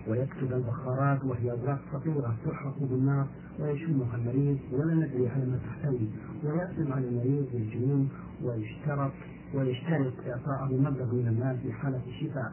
ويكتب 0.09 0.53
البخارات 0.53 1.25
وهي 1.25 1.51
أوراق 1.51 1.81
فطورة 1.93 2.37
تحرق 2.47 2.79
بالنار 2.81 3.27
ويشمها 3.61 4.17
المريض 4.17 4.59
ولا 4.73 4.95
ندري 4.95 5.29
على 5.29 5.45
ما 5.47 5.59
تحتوي. 5.67 6.09
ويأثم 6.45 6.93
على 6.93 7.09
المريض 7.09 7.47
بالجنون 7.53 8.09
ويشترط 8.43 9.13
ويشترط 9.55 10.13
إعطاءه 10.27 10.73
مبلغ 10.73 11.15
من 11.15 11.29
المال 11.29 11.59
في 11.63 11.73
حالة 11.73 12.01
الشفاء. 12.09 12.53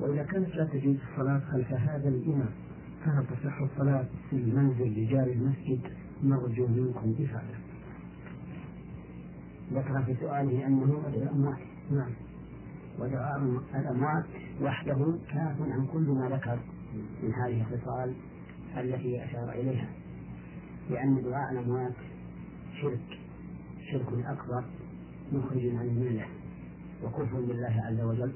وإذا 0.00 0.22
كانت 0.22 0.56
لا 0.56 0.64
تجوز 0.64 0.96
الصلاة 1.12 1.40
خلف 1.52 1.72
هذا 1.72 2.08
الإمام 2.08 2.50
فهل 3.04 3.24
تصح 3.26 3.60
الصلاة 3.60 4.06
في 4.30 4.36
المنزل 4.36 4.90
بجار 4.90 5.26
المسجد؟ 5.26 5.80
نرجو 6.24 6.66
منكم 6.66 7.14
إفادة. 7.20 7.58
ذكر 9.72 10.02
في 10.02 10.14
سؤاله 10.20 10.66
أنه 10.66 11.02
الأموات 11.14 11.58
نعم. 11.90 12.27
ودعاء 12.98 13.38
الأموات 13.74 14.24
وحده 14.62 15.18
كاف 15.28 15.62
عن 15.62 15.86
كل 15.92 16.08
ما 16.08 16.28
ذكر 16.28 16.58
من 17.22 17.34
هذه 17.34 17.60
الخصال 17.60 18.14
التي 18.76 19.24
أشار 19.24 19.50
إليها. 19.52 19.88
لأن 20.90 21.22
دعاء 21.22 21.52
الأموات 21.52 21.94
شرك 22.82 23.18
شرك 23.92 24.24
أكبر 24.26 24.64
مخرج 25.32 25.66
عن 25.66 25.86
الملة 25.86 26.26
وكفر 27.04 27.40
بالله 27.40 27.82
عز 27.86 28.00
وجل. 28.00 28.32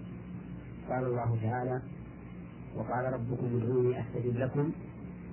قال 0.89 1.05
الله 1.05 1.39
تعالى 1.43 1.83
وقال 2.77 3.13
ربكم 3.13 3.47
ادعوني 3.57 4.01
أستجب 4.01 4.37
لكم. 4.37 4.73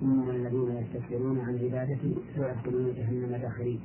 إن 0.02 0.30
الذين 0.30 0.76
يستكبرون 0.76 1.40
عن 1.40 1.58
عبادتي 1.58 2.16
سيدخلون 2.34 2.94
جهنم 2.94 3.36
داخلين 3.36 3.80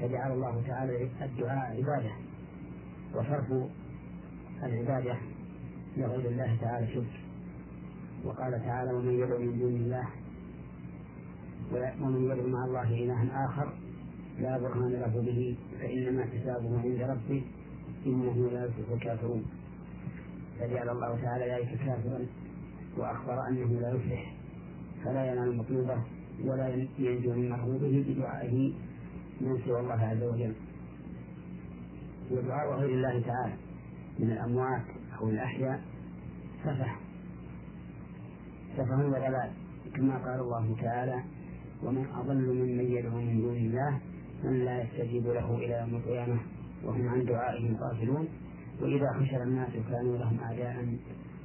فجعل 0.00 0.32
الله 0.32 0.62
تعالى 0.66 1.08
الدعاء 1.22 1.76
عبادة 1.76 2.10
وصرف 3.14 3.70
العبادة 4.62 5.16
لغير 5.96 6.30
الله 6.30 6.56
تعالى 6.60 6.86
شرك. 6.94 7.20
وقال 8.24 8.52
تعالى 8.64 8.92
ومن 8.92 9.14
يدعو 9.14 9.38
من 9.38 9.58
دون 9.58 9.74
الله 9.74 10.06
ومن 12.00 12.24
يدعو 12.24 12.48
مع 12.48 12.64
الله 12.64 12.88
إلها 13.04 13.46
آخر 13.46 13.72
لا 14.38 14.58
برهان 14.58 14.92
له 14.92 15.22
به 15.26 15.56
فإنما 15.80 16.24
حسابه 16.24 16.80
عند 16.80 17.00
ربه 17.00 17.42
إنه 18.06 18.50
لا 18.52 18.64
يفلح 18.64 18.88
الكافرون. 18.92 19.44
فجعل 20.58 20.88
الله 20.88 21.20
تعالى 21.22 21.44
ذلك 21.54 21.78
كافرا 21.78 22.26
وأخبر 22.96 23.48
أنه 23.48 23.80
لا 23.80 23.90
يفلح 23.94 24.34
فلا 25.04 25.32
ينال 25.32 25.56
مطلوبه 25.56 25.98
ولا 26.44 26.68
ينجو 26.98 27.32
من 27.32 27.50
مرغوبه 27.50 28.04
بدعائه 28.08 28.72
من 29.40 29.58
سوى 29.64 29.80
الله 29.80 30.00
عز 30.04 30.22
وجل. 30.22 30.54
ودعاء 32.30 32.78
غير 32.80 32.90
الله 32.90 33.20
تعالى. 33.20 33.65
من 34.18 34.30
الأموات 34.30 34.82
أو 35.20 35.28
الأحياء 35.30 35.80
سفه. 36.64 36.96
سفه 38.76 39.06
وضلال 39.06 39.50
كما 39.94 40.18
قال 40.18 40.40
الله 40.40 40.76
تعالى 40.82 41.22
ومن 41.82 42.06
أضل 42.14 42.54
ممن 42.54 42.84
يدعو 42.92 43.20
من 43.20 43.40
دون 43.40 43.56
الله 43.56 44.00
من 44.44 44.64
لا 44.64 44.82
يستجيب 44.82 45.26
له 45.26 45.54
إلى 45.54 45.80
يوم 45.80 45.94
القيامة 45.96 46.38
وهم 46.84 47.08
عن 47.08 47.24
دعائهم 47.24 47.76
غافلون 47.76 48.28
وإذا 48.80 49.12
حشر 49.12 49.42
الناس 49.42 49.70
كانوا 49.90 50.18
لهم 50.18 50.40
أعداء 50.40 50.96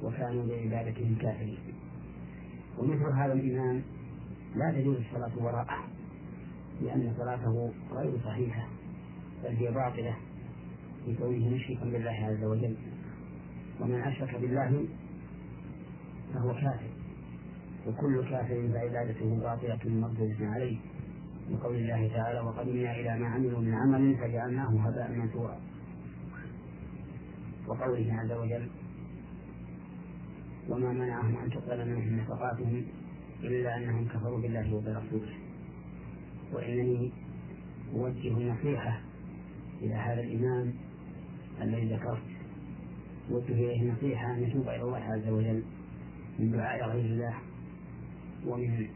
وكانوا 0.02 0.46
بعبادتهم 0.46 1.14
كافرين. 1.20 1.58
ومثل 2.78 3.12
هذا 3.12 3.32
الإمام 3.32 3.82
لا 4.56 4.72
تجوز 4.72 4.96
الصلاة 4.96 5.44
وراءه 5.44 5.84
لأن 6.82 7.14
صلاته 7.18 7.72
غير 7.92 8.12
صحيحة 8.24 8.68
بل 9.44 9.50
هي 9.56 9.70
باطلة. 9.70 10.16
لكونه 11.08 11.48
مشركا 11.54 11.84
بالله 11.84 12.10
عز 12.10 12.44
وجل. 12.44 12.76
ومن 13.80 14.00
أشرك 14.00 14.40
بالله 14.40 14.86
فهو 16.34 16.54
كافر. 16.54 16.90
وكل 17.86 18.24
كافر 18.30 18.68
فعبادته 18.72 19.40
باطلة 19.40 19.80
مردودة 19.84 20.46
عليه. 20.46 20.76
لقول 21.50 21.76
الله 21.76 22.08
تعالى 22.08 22.40
وقدمنا 22.40 23.00
إلى 23.00 23.18
ما 23.18 23.28
عملوا 23.28 23.60
من 23.60 23.74
عمل 23.74 24.16
فجعلناه 24.16 24.68
هباء 24.68 25.10
منثورا. 25.12 25.60
وقوله 27.66 28.14
عز 28.14 28.32
وجل 28.32 28.68
وما 30.68 30.92
منعهم 30.92 31.36
أن 31.36 31.50
تقبل 31.50 31.88
منهم 31.88 32.20
نفقاتهم 32.20 32.84
إلا 33.42 33.76
أنهم 33.76 34.08
كفروا 34.08 34.40
بالله 34.40 34.74
وبرسوله 34.74 35.34
وإنني 36.52 37.12
أوجه 37.94 38.32
نصيحة 38.32 39.00
إلى 39.82 39.94
هذا 39.94 40.20
الإمام 40.20 40.74
الذي 41.62 41.94
ذكرت. 41.94 42.22
أوجه 43.30 43.52
إليه 43.52 43.92
نصيحة 43.92 44.34
أن 44.34 44.42
يتوب 44.42 44.68
إلى 44.68 44.82
الله 44.82 44.98
عز 44.98 45.28
وجل 45.28 45.62
من 46.38 46.50
دعاء 46.50 46.88
غير 46.88 47.04
الله 47.04 47.34
ومن 48.46 48.88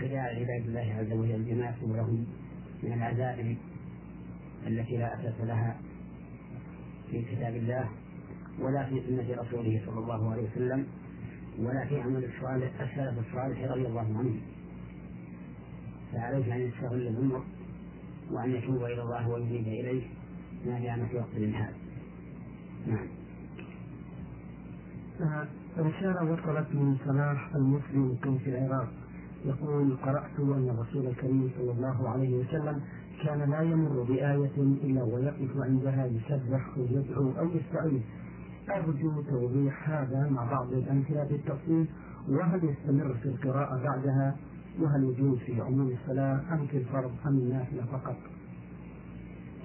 خداع 0.00 0.22
عباد 0.22 0.66
الله 0.66 0.94
عز 0.98 1.12
وجل 1.12 1.42
بما 1.42 1.68
يكتب 1.68 1.96
لهم 1.96 2.26
من 2.82 2.92
العزائم 2.92 3.56
التي 4.66 4.96
لا 4.96 5.20
أساس 5.20 5.40
لها 5.40 5.80
في 7.10 7.22
كتاب 7.22 7.54
الله 7.56 7.88
ولا 8.60 8.86
في 8.86 9.02
سنة 9.08 9.42
رسوله 9.42 9.82
صلى 9.86 9.98
الله 9.98 10.32
عليه 10.32 10.42
وسلم 10.42 10.86
ولا 11.58 11.84
في 11.88 12.00
عمل 12.00 12.24
الصالح 12.24 12.80
السلف 12.80 13.18
الصالح 13.28 13.70
رضي 13.70 13.86
الله 13.86 14.00
عنهم 14.00 14.40
فعليه 16.12 16.54
أن 16.54 16.60
يستغل 16.60 17.06
الأمر 17.06 17.44
وأن 18.30 18.50
يتوب 18.54 18.84
إلى 18.84 19.02
الله 19.02 19.28
وينيب 19.28 19.66
إليه. 19.66 20.02
ما 20.66 20.78
دام 20.80 21.06
في 21.06 21.16
وقت 21.16 21.36
الإنهاء. 21.36 21.72
نعم. 22.86 23.06
رسالة 25.78 26.32
وصلت 26.32 26.66
من 26.74 26.96
صلاح 27.06 27.54
المسلم 27.54 28.38
في 28.44 28.50
العراق. 28.50 28.88
يقول 29.44 29.96
قرأت 29.96 30.38
أن 30.38 30.68
الرسول 30.68 31.06
الكريم 31.06 31.50
صلى 31.58 31.72
الله 31.72 32.08
عليه 32.08 32.36
وسلم 32.36 32.80
كان 33.24 33.50
لا 33.50 33.60
يمر 33.60 34.02
بآية 34.02 34.56
إلا 34.56 35.02
ويقف 35.02 35.56
عندها 35.56 36.06
يسبح 36.06 36.66
أو 36.76 36.82
يدعو 36.90 37.32
أو 37.38 37.48
يستعيذ 37.54 38.00
أرجو 38.70 39.22
توضيح 39.22 39.90
هذا 39.90 40.28
مع 40.30 40.44
بعض 40.44 40.72
الأمثلة 40.72 41.24
بالتفصيل 41.24 41.86
وهل 42.28 42.64
يستمر 42.64 43.14
في 43.14 43.28
القراءة 43.28 43.82
بعدها؟ 43.82 44.36
وهل 44.80 45.04
يجوز 45.04 45.38
في 45.38 45.60
عموم 45.60 45.96
الصلاة 46.02 46.40
أم 46.52 46.66
في 46.66 46.76
الفرض 46.76 47.10
أم 47.26 47.38
النافلة 47.38 47.84
فقط؟ 47.92 48.16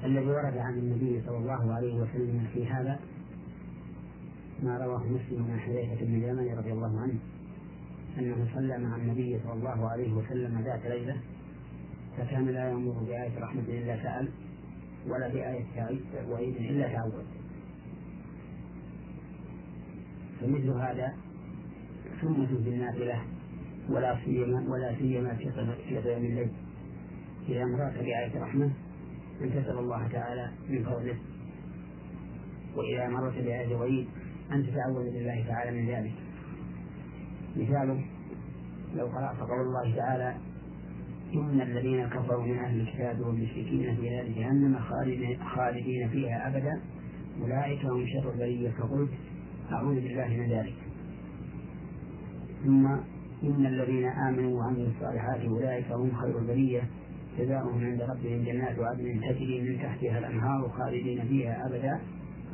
الذي 0.06 0.26
ورد 0.26 0.58
عن 0.58 0.74
النبي 0.74 1.22
صلى 1.26 1.38
الله 1.38 1.74
عليه 1.74 1.96
وسلم 1.96 2.48
في 2.54 2.68
هذا 2.68 3.00
ما 4.64 4.78
رواه 4.78 5.04
مسلم 5.04 5.52
عن 5.52 5.60
حذيفة 5.60 6.06
بن 6.06 6.16
اليمن 6.16 6.58
رضي 6.58 6.72
الله 6.72 7.02
عنه 7.02 7.20
أنه 8.20 8.48
صلى 8.56 8.78
مع 8.78 8.96
النبي 8.96 9.40
صلى 9.44 9.54
الله 9.54 9.90
عليه 9.90 10.14
وسلم 10.14 10.62
ذات 10.62 10.86
ليلة 10.86 11.18
فكان 12.18 12.46
لا 12.48 12.70
يمر 12.70 12.92
بآية 12.92 13.40
رحمة 13.40 13.64
إلا 13.68 14.04
سأل 14.04 14.30
ولا 15.08 15.28
بآية 15.28 15.66
وعيد 16.30 16.56
إلا 16.56 16.88
تعود 16.94 17.26
فمثل 20.42 20.70
هذا 20.70 21.14
سنة 22.22 22.48
في 22.48 22.70
النافلة 22.70 23.22
ولا 23.90 24.18
سيما 24.26 24.66
ولا 24.70 24.96
سيما 25.00 25.34
في 25.34 25.50
قيام 26.00 26.26
الليل. 26.26 26.50
إذا 27.50 27.66
مررت 27.66 27.94
بآية 27.94 28.42
رحمة 28.42 28.72
أن 29.42 29.50
تسأل 29.50 29.78
الله 29.80 30.08
تعالى 30.08 30.52
من 30.70 30.84
فضله. 30.84 31.18
وإذا 32.76 33.08
مررت 33.08 33.34
بآية 33.34 33.76
وعيد 33.76 34.08
أن 34.52 34.68
تتعوذ 34.68 35.04
بالله 35.14 35.46
تعالى 35.48 35.82
من 35.82 35.90
ذلك. 35.90 36.14
مثاله 37.56 38.02
لو 38.96 39.06
قرأت 39.06 39.40
قول 39.40 39.62
الله 39.62 39.96
تعالى 39.96 40.36
إن 41.34 41.62
الذين 41.62 42.08
كفروا 42.08 42.44
من 42.44 42.58
أهل 42.58 42.82
الكتاب 42.82 43.20
والمشركين 43.20 43.96
في 43.96 44.10
نار 44.10 44.28
جهنم 44.28 44.80
خالدين 45.56 46.10
فيها 46.10 46.48
أبدا 46.48 46.82
أولئك 47.42 47.86
هم 47.86 48.06
شر 48.08 48.32
البرية 48.34 48.70
فقلت 48.70 49.10
أعوذ 49.72 49.96
بالله 49.96 50.28
من 50.28 50.50
ذلك. 50.52 50.76
ثم 52.64 52.88
إن 53.44 53.66
الذين 53.66 54.06
آمنوا 54.06 54.60
وعملوا 54.60 54.88
الصالحات 54.88 55.42
أولئك 55.42 55.92
هم 55.92 56.12
خير 56.22 56.40
البرية. 56.40 56.82
جزاؤهم 57.38 57.86
عند 57.86 58.02
ربهم 58.02 58.44
جنات 58.44 58.80
عدن 58.80 59.22
تجري 59.22 59.62
من 59.62 59.80
تحتها 59.84 60.20
الأنهار 60.20 60.70
خالدين 60.70 61.26
فيها 61.28 61.68
أبدا. 61.68 62.00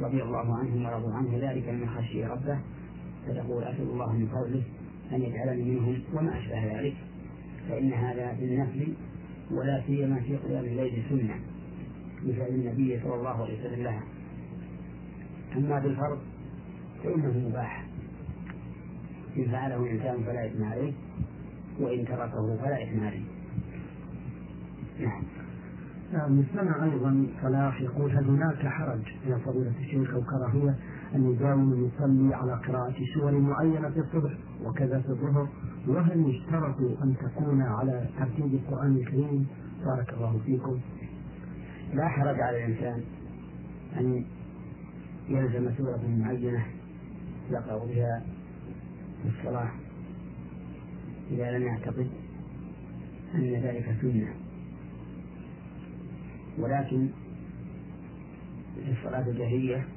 رضي 0.01 0.23
الله 0.23 0.57
عنهم 0.57 0.86
ورضوا 0.86 1.13
عنه 1.13 1.38
ذلك 1.41 1.69
من 1.69 1.89
خشي 1.89 2.25
ربه. 2.25 2.59
فتقول 3.27 3.63
أسأل 3.63 3.81
الله 3.81 4.13
من 4.13 4.27
فضله 4.27 4.63
أن 5.11 5.21
يجعلني 5.21 5.63
منهم 5.63 5.99
وما 6.13 6.38
أشبه 6.38 6.79
ذلك. 6.79 6.93
فإن 7.69 7.93
هذا 7.93 8.38
بالنفل 8.39 8.93
ولا 9.51 9.84
سيما 9.88 10.19
في 10.19 10.36
قيام 10.36 10.65
الليل 10.65 11.03
سنة. 11.09 11.36
مثل 12.23 12.47
النبي 12.49 12.99
صلى 13.03 13.15
الله 13.15 13.43
عليه 13.43 13.59
وسلم 13.59 13.84
لها. 13.84 14.03
أما 15.55 15.79
بالفرض 15.79 16.19
فإنه 17.03 17.49
مباح. 17.49 17.86
إن 19.38 19.45
فعله 19.51 19.91
إنسان 19.91 20.23
فلا 20.23 20.45
إثم 20.45 20.63
عليه 20.63 20.93
وإن 21.79 22.05
تركه 22.05 22.57
فلا 22.57 22.84
إثم 22.84 23.03
عليه. 23.03 23.32
نعم. 24.99 26.39
مثلنا 26.39 26.83
أيضا 26.83 27.27
صلاح 27.41 27.81
يقول 27.81 28.11
هل 28.11 28.25
هناك 28.25 28.67
حرج 28.67 29.01
يا 29.27 29.37
فضيلة 29.37 29.73
الشيخ 29.79 30.13
أو 30.13 30.21
كراهية 30.21 30.75
أن 31.15 31.31
يداوم 31.31 31.73
المصلي 31.73 32.35
على 32.35 32.53
قراءة 32.53 32.95
سور 33.13 33.39
معينة 33.39 33.89
في 33.89 33.99
الصبح 33.99 34.31
وكذا 34.63 34.99
في 34.99 35.09
الظهر؟ 35.09 35.47
وهل 35.87 36.29
يشترط 36.29 36.79
أن 37.03 37.15
تكون 37.21 37.61
على 37.61 38.07
ترتيب 38.19 38.53
القرآن 38.53 38.95
الكريم؟ 38.95 39.47
بارك 39.85 40.13
الله 40.13 40.39
فيكم. 40.45 40.79
لا 41.93 42.07
حرج 42.07 42.41
على 42.41 42.65
الإنسان 42.65 43.03
أن 43.97 44.25
يلزم 45.29 45.75
سورة 45.77 46.01
معينة 46.17 46.65
يقرأ 47.51 47.85
بها 47.85 48.23
في 49.23 49.29
الصلاة 49.29 49.69
إذا 51.31 51.57
لم 51.57 51.63
يعتقد 51.63 52.07
أن 53.35 53.53
ذلك 53.53 53.95
سنة. 54.01 54.42
ولكن 56.58 57.10
في 58.86 58.91
الصلاة 58.91 59.28
الجهرية 59.30 59.88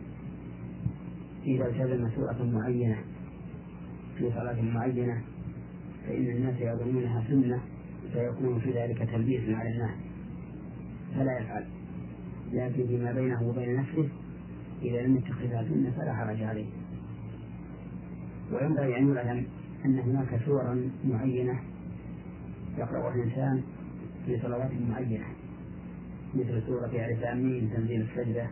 إذا 1.44 1.66
التزم 1.68 2.10
سورة 2.10 2.42
معينة 2.42 2.96
في 4.18 4.30
صلاة 4.30 4.62
معينة 4.62 5.22
فإن 6.06 6.26
الناس 6.26 6.54
يظنونها 6.60 7.24
سنة 7.28 7.60
فيكون 8.12 8.60
في 8.60 8.70
ذلك 8.70 8.98
تلبيس 8.98 9.40
على 9.48 9.70
الناس. 9.70 9.94
فلا 11.14 11.38
يفعل. 11.38 11.66
لكن 12.52 12.86
فيما 12.86 13.12
بينه 13.12 13.42
وبين 13.42 13.76
نفسه 13.76 14.08
إذا 14.82 15.02
لم 15.02 15.16
يتخذها 15.16 15.64
سنة 15.68 15.90
فلا 15.90 16.14
حرج 16.14 16.42
عليه. 16.42 16.66
وينبغي 18.52 18.98
أن 18.98 19.14
يعلم 19.16 19.46
أن 19.84 19.98
هناك 19.98 20.40
سورا 20.44 20.90
معينة 21.04 21.60
يقرأها 22.78 23.14
الإنسان 23.14 23.62
في 24.26 24.40
صلوات 24.40 24.70
معينة. 24.90 25.24
مثل 26.36 26.62
سورة 26.66 26.86
ألف 26.86 27.24
آمين 27.24 27.70
تنزيل 27.76 28.00
السجدة. 28.00 28.46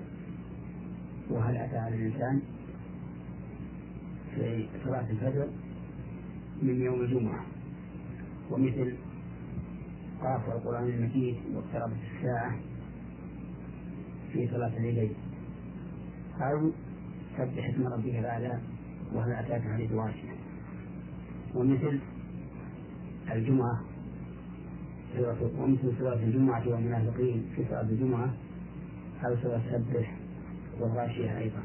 وهل 1.31 1.57
أتى 1.57 1.77
على 1.77 1.97
الإنسان 1.97 2.41
في 4.35 4.67
صلاة 4.85 5.11
الفجر 5.11 5.49
من 6.63 6.81
يوم 6.83 7.01
الجمعة؟ 7.01 7.45
ومثل 8.51 8.95
قاف 10.23 10.49
القرآن 10.49 10.89
المجيد 10.89 11.37
واقتربت 11.55 11.97
الساعة 12.17 12.57
في 14.33 14.49
صلاة 14.49 14.77
العيدين 14.77 15.15
أو 16.41 16.71
سبح 17.39 17.69
اسم 17.69 17.87
ربك 17.87 18.15
الأعلى 18.15 18.61
وهل 19.13 19.33
أتاك 19.33 19.63
حديث 19.63 19.93
واشية 19.93 20.35
ومثل 21.55 21.99
الجمعة 23.33 23.81
ومثل 25.59 25.99
سورة 25.99 26.15
الجمعة 26.15 26.69
والمنافقين 26.69 27.45
في 27.57 27.65
صلاة 27.69 27.83
الجمعة 27.83 28.35
أو 29.25 29.37
سورة 29.43 29.63
سبح 29.71 30.17
والغاشية 30.81 31.39
أيضا. 31.39 31.63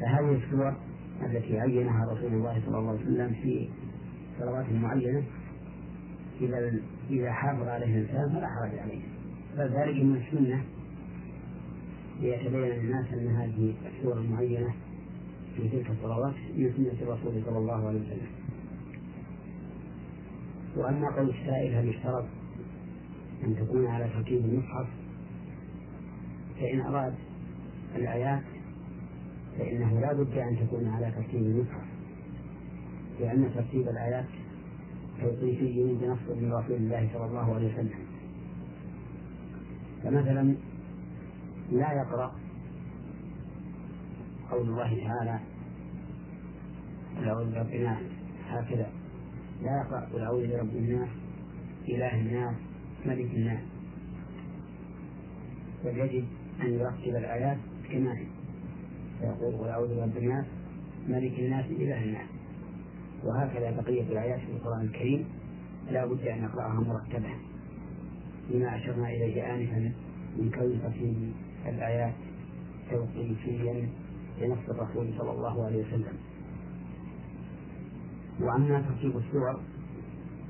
فهذه 0.00 0.38
السور 0.44 0.74
التي 1.22 1.60
عينها 1.60 2.12
رسول 2.12 2.32
الله 2.32 2.62
صلى 2.66 2.78
الله 2.78 2.90
عليه 2.90 3.00
وسلم 3.00 3.32
في 3.42 3.68
صلوات 4.38 4.72
معينة 4.72 5.22
إذا 6.40 6.72
إذا 7.10 7.32
حافظ 7.32 7.68
عليه 7.68 7.86
الإنسان 7.86 8.30
فلا 8.32 8.48
حرج 8.48 8.78
عليه. 8.78 9.02
بل 9.56 9.64
ذلك 9.64 10.04
من 10.04 10.16
السنة 10.16 10.62
ليتبين 12.20 12.60
للناس 12.60 13.06
أن 13.12 13.26
هذه 13.28 13.74
السور 13.86 14.18
المعينة 14.18 14.74
في 15.56 15.68
تلك 15.68 15.90
الصلوات 15.90 16.34
من 16.56 16.72
سنة 16.76 17.02
الرسول 17.02 17.42
صلى 17.46 17.58
الله 17.58 17.88
عليه 17.88 18.00
وسلم. 18.00 18.28
وأما 20.76 21.10
قول 21.16 21.30
السائل 21.30 21.74
هل 21.74 21.88
يشترط 21.88 22.24
أن 23.44 23.56
تكون 23.56 23.86
على 23.86 24.08
ترتيب 24.08 24.44
المصحف 24.44 24.86
فإن 26.60 26.80
أراد 26.80 27.14
الآيات 27.96 28.42
فإنه 29.58 30.00
لا 30.00 30.12
بد 30.12 30.38
أن 30.38 30.56
تكون 30.58 30.88
على 30.88 31.10
ترتيب 31.10 31.42
المصحف 31.42 31.84
لأن 33.20 33.50
ترتيب 33.54 33.88
الآيات 33.88 34.26
توقيفي 35.20 35.94
بنص 36.00 36.36
من 36.36 36.52
رسول 36.52 36.76
الله 36.76 37.08
صلى 37.12 37.26
الله 37.26 37.54
عليه 37.54 37.72
وسلم. 37.72 38.04
فمثلا 40.02 40.54
لا 41.72 41.92
يقرأ 41.92 42.34
قول 44.50 44.68
الله 44.68 45.04
تعالى 45.04 45.40
قل 47.16 47.28
أعوذ 47.28 47.54
برب 47.54 47.74
الناس 47.74 47.98
هكذا. 48.48 48.90
لا 49.62 49.76
يقرأ 49.76 50.00
قل 50.12 50.20
أعوذ 50.20 50.46
برب 50.48 50.76
الناس 50.76 51.08
إله 51.88 52.20
الناس 52.20 52.54
ملك 53.06 53.34
الناس. 53.34 53.60
بل 55.84 55.98
يجب 55.98 56.24
أن 56.60 56.72
يرتب 56.72 57.16
الآيات 57.16 57.58
كما 57.90 58.18
هي. 58.18 58.26
فيقول 59.20 59.54
قل 59.54 59.68
أعوذ 59.68 59.96
برب 59.96 60.16
الناس 60.16 60.46
ملك 61.08 61.38
الناس 61.38 61.66
إله 61.66 62.04
الناس. 62.04 62.28
وهكذا 63.24 63.70
بقية 63.70 64.02
الآيات 64.02 64.40
في 64.40 64.52
القرآن 64.52 64.80
الكريم. 64.80 65.24
لا 65.90 66.06
بد 66.06 66.26
أن 66.26 66.42
نقرأها 66.42 66.80
مرتبة. 66.80 67.34
لما 68.50 68.76
أشرنا 68.76 69.08
إليه 69.08 69.54
آنفا 69.54 69.92
من 70.36 70.50
كون 70.50 70.80
ترتيب 70.82 71.32
الآيات 71.66 72.14
توقيفيا 72.90 73.88
لنص 74.40 74.68
الرسول 74.68 75.06
صلى 75.18 75.30
الله 75.30 75.64
عليه 75.64 75.86
وسلم. 75.86 76.16
وأما 78.40 78.80
ترتيب 78.80 79.16
السور 79.16 79.60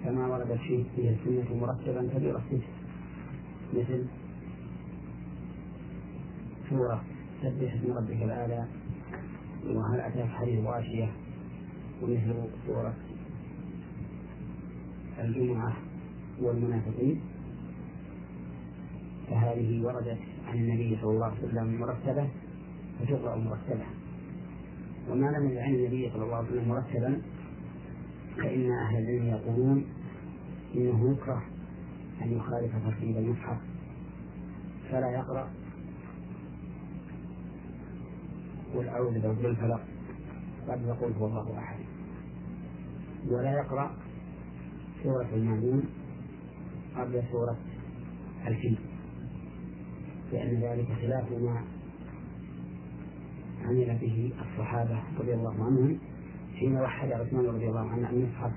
كما 0.04 0.26
وردت 0.26 0.52
فيه 0.60 0.84
فيه 0.96 1.10
السنة 1.10 1.56
مرتبا 1.60 2.08
كبير 2.14 2.38
السجن 2.38 2.62
مثل 3.74 4.04
سورة 6.70 7.02
سبح 7.42 7.74
اسم 7.74 7.92
ربك 7.92 8.22
الأعلى 8.22 8.66
وهل 9.66 10.00
أتاك 10.00 10.28
حديث 10.28 10.64
غاشية 10.64 11.12
ومثل 12.02 12.34
سورة 12.66 12.94
الجمعة 15.18 15.76
والمنافقين. 16.40 17.20
فهذه 19.30 19.84
وردت 19.84 20.18
عن 20.46 20.54
النبي 20.58 20.98
صلى 21.02 21.10
الله 21.10 21.26
عليه 21.26 21.38
وسلم 21.38 21.80
مرتبة 21.80 22.28
فتقرأ 23.00 23.36
مرتبة. 23.36 23.86
وما 25.10 25.26
لم 25.26 25.58
عن 25.58 25.74
النبي 25.74 26.10
صلى 26.10 26.24
الله 26.24 26.36
عليه 26.36 26.48
وسلم 26.48 26.68
مرتبا 26.68 27.22
فإن 28.36 28.70
أهل 28.70 28.96
العلم 28.98 29.26
يقولون 29.26 29.84
إنه 30.74 31.12
يكره 31.12 31.42
أن 32.22 32.32
يخالف 32.32 32.72
ترتيب 32.84 33.16
المصحف. 33.16 33.56
فلا 34.90 35.10
يقرأ. 35.10 35.50
قل 38.74 38.88
أعوذ 38.88 39.20
برب 39.20 39.44
الفلق. 39.44 39.80
قبل 40.68 40.84
يقول 40.84 41.12
هو 41.12 41.26
الله 41.26 41.58
أحد. 41.58 41.78
ولا 43.28 43.52
يقرأ 43.52 43.90
سورة 45.02 45.28
المعلوم 45.34 45.82
قبل 46.96 47.22
سورة 47.32 47.56
الفيل. 48.46 48.78
لأن 50.32 50.60
ذلك 50.60 50.86
خلاف 50.86 51.32
ما 51.32 51.64
عمل 53.64 53.98
به 54.00 54.32
الصحابة 54.40 55.02
رضي 55.18 55.34
الله 55.34 55.64
عنهم 55.64 55.98
حين 56.54 56.76
وحد 56.76 57.12
عثمان 57.12 57.46
رضي 57.46 57.68
الله 57.68 57.90
عنه 57.90 58.10
أن 58.10 58.20
يصحب 58.20 58.52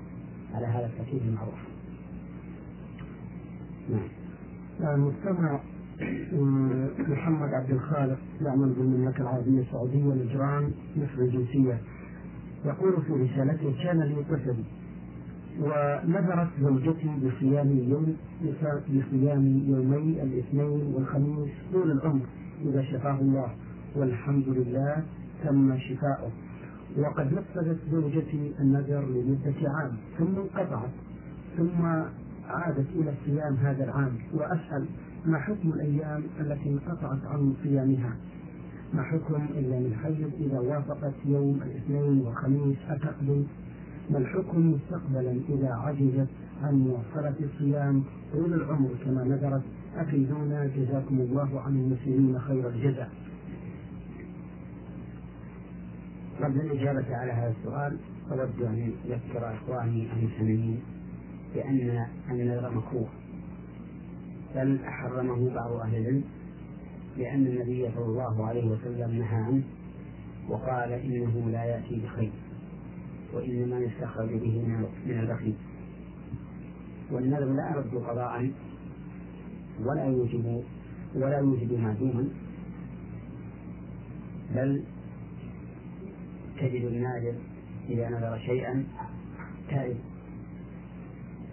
على 0.54 0.66
هذا 0.66 0.86
الترتيب 0.86 1.22
المعروف. 1.22 1.67
نعم. 3.90 4.94
المستمع 4.94 5.60
محمد 7.08 7.54
عبد 7.54 7.70
الخالق 7.70 8.18
يعمل 8.40 8.68
بالمملكة 8.68 9.22
العربية 9.22 9.60
السعودية 9.60 10.14
لجران 10.14 10.70
مصر 10.96 11.22
الجنسية 11.22 11.80
يقول 12.64 13.02
في 13.02 13.12
رسالته 13.12 13.74
كان 13.84 14.00
لي 14.00 14.24
طفل 14.30 14.56
ونذرت 15.60 16.48
زوجتي 16.60 17.08
بصيام 17.24 17.70
يوم 17.70 18.16
بصيام 18.88 19.62
يومي 19.68 20.22
الاثنين 20.22 20.94
والخميس 20.94 21.50
طول 21.72 21.90
العمر 21.90 22.26
إذا 22.64 22.82
شفاه 22.82 23.20
الله 23.20 23.48
والحمد 23.96 24.48
لله 24.48 25.02
تم 25.44 25.78
شفاؤه 25.78 26.30
وقد 26.98 27.32
نفذت 27.32 27.78
زوجتي 27.92 28.52
النذر 28.60 29.00
لمدة 29.00 29.70
عام 29.70 29.96
ثم 30.18 30.36
انقطعت 30.36 30.90
ثم 31.56 32.02
عادت 32.48 32.86
إلى 32.94 33.12
صيام 33.24 33.54
هذا 33.54 33.84
العام 33.84 34.12
وأسأل 34.34 34.86
ما 35.26 35.38
حكم 35.38 35.72
الأيام 35.72 36.22
التي 36.40 36.68
انقطعت 36.68 37.24
عن 37.24 37.54
صيامها. 37.62 38.16
ما 38.94 39.02
حكم 39.02 39.46
أيام 39.56 39.84
الحيض 39.84 40.30
إذا 40.40 40.58
وافقت 40.58 41.14
يوم 41.24 41.60
الاثنين 41.62 42.26
والخميس 42.26 42.76
أتقضي 42.88 43.46
ما 44.10 44.18
الحكم 44.18 44.70
مستقبلا 44.70 45.40
إذا 45.48 45.72
عجزت 45.72 46.28
عن 46.62 46.74
مواصلة 46.74 47.34
الصيام 47.40 48.02
طول 48.32 48.54
العمر 48.54 48.90
كما 49.04 49.24
نذرت؟ 49.24 49.62
أفيدونا. 49.96 50.66
جزاكم 50.76 51.20
الله 51.20 51.60
عن 51.60 51.76
المسلمين 51.76 52.38
خير 52.38 52.68
الجزاء. 52.68 53.10
قبل 56.42 56.60
الإجابة 56.60 57.16
على 57.16 57.32
هذا 57.32 57.54
السؤال. 57.60 57.96
أود 58.30 58.62
أن 58.62 58.92
أذكر 59.04 59.54
إخواني 59.54 60.08
المسلمين. 60.12 60.80
بأن 61.68 62.40
النذر 62.40 62.70
مكروه 62.70 63.08
بل 64.54 64.78
حرمه 64.84 65.54
بعض 65.54 65.72
أهل 65.72 65.96
العلم 65.96 66.24
لأن 67.16 67.46
النبي 67.46 67.90
صلى 67.94 68.04
الله 68.04 68.46
عليه 68.46 68.70
وسلم 68.70 69.10
نهى 69.10 69.36
عنه 69.36 69.62
وقال 70.48 70.92
إنه 70.92 71.50
لا 71.50 71.64
يأتي 71.64 72.00
بخير 72.00 72.32
وإنما 73.34 73.78
يستخرج 73.78 74.28
به 74.28 74.62
من 75.06 75.20
البخيل. 75.20 75.54
والنذر 77.10 77.44
لا 77.44 77.70
يرد 77.70 77.94
قضاء 77.94 78.50
ولا 79.80 80.04
يوجب 80.04 80.62
ولا 81.14 81.38
يوجب 81.38 81.72
معدوما 81.72 82.28
بل 84.54 84.84
تجد 86.60 86.84
النادر 86.84 87.34
إذا 87.88 88.08
نذر 88.08 88.38
شيئا 88.38 88.86
تائب. 89.70 89.96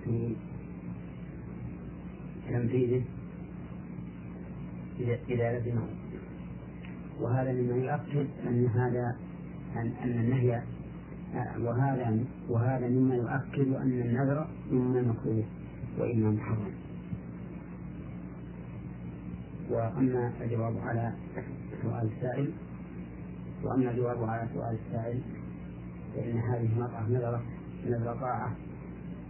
في 0.05 0.35
تنفيذه 2.49 3.03
إذا 5.29 5.59
لزمه 5.59 5.87
وهذا 7.21 7.51
مما 7.53 7.75
يؤكد 7.75 8.27
أن 8.47 8.65
هذا 8.67 9.15
أن, 9.75 9.91
أن 10.03 10.09
النهي 10.11 10.61
وهذا 11.61 12.19
وهذا 12.49 12.87
مما 12.87 13.15
يؤكد 13.15 13.73
أن 13.73 14.01
النذر 14.01 14.47
إما 14.71 15.01
مكروه 15.01 15.43
وإما 15.99 16.31
محرم. 16.31 16.71
وأما 19.69 20.31
الجواب 20.41 20.77
على 20.77 21.13
سؤال 21.81 22.09
السائل 22.15 22.51
وأما 23.63 23.91
الجواب 23.91 24.23
على 24.23 24.47
سؤال 24.53 24.77
السائل 24.87 25.19
فإن 26.15 26.37
هذه 26.37 26.65
المرأة 26.73 27.09
نذرت 27.09 27.41
نذر 27.87 28.13
طاعة 28.13 28.51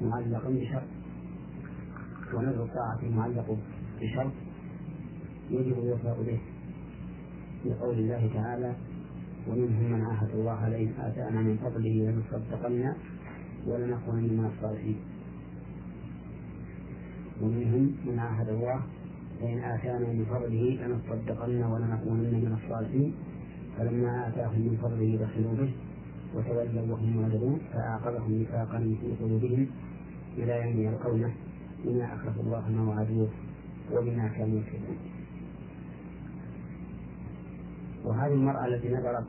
معلق 0.01 0.49
بشرط. 0.49 0.87
ونذر 2.33 2.63
الطاعة 2.63 2.99
معلق 3.15 3.57
بشرط 4.01 4.31
يجب 5.49 5.79
الوفاء 5.79 6.23
به. 6.23 6.39
لقول 7.65 7.99
الله 7.99 8.29
تعالى 8.33 8.75
ومنهم 9.47 9.91
من 9.91 10.01
عاهد 10.01 10.29
الله 10.29 10.69
لئن 10.69 10.93
آتانا 10.99 11.41
من 11.41 11.57
فضله 11.57 12.11
لنصدقن 12.11 12.93
ولنكونن 13.67 14.23
من 14.23 14.51
الصالحين. 14.55 14.97
ومنهم 17.41 17.95
من 18.05 18.19
عاهد 18.19 18.49
الله 18.49 18.81
فإن 19.41 19.59
آتانا 19.59 20.07
من 20.13 20.25
فضله 20.25 20.63
لنصدقن 20.85 21.63
ولنكونن 21.63 22.33
من 22.45 22.57
الصالحين. 22.63 23.13
فلما 23.77 24.27
آتاهم 24.27 24.61
من 24.61 24.77
فضله 24.81 25.17
بخلوا 25.21 25.53
به 25.53 25.71
وتولوا 26.35 26.93
وهم 26.93 27.17
معرضون 27.17 27.59
فأعقبهم 27.73 28.41
نفاقا 28.41 28.79
في 29.01 29.23
قلوبهم 29.23 29.67
إلى 30.37 30.61
يوم 30.61 30.81
يلقونه 30.81 31.33
بما 31.85 32.05
أخلف 32.15 32.39
الله 32.39 32.69
ما 32.69 32.83
وعدوه 32.89 33.29
وبما 33.91 34.27
كانوا 34.27 34.59
يكذبون. 34.59 34.97
وهذه 38.05 38.33
المرأة 38.33 38.65
التي 38.65 38.89
نذرت 38.89 39.27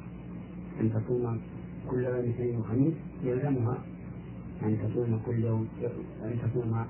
أن 0.80 0.92
تصوم 0.92 1.40
كل 1.90 2.04
يوم 2.04 2.28
اثنين 2.30 2.59
وخميس 2.61 2.94
يلزمها 3.22 3.78
أن 4.62 4.78
تصوم 4.82 5.20
كل 5.26 5.44
يوم 5.44 5.68
أن 6.24 6.38
تصوم 6.42 6.86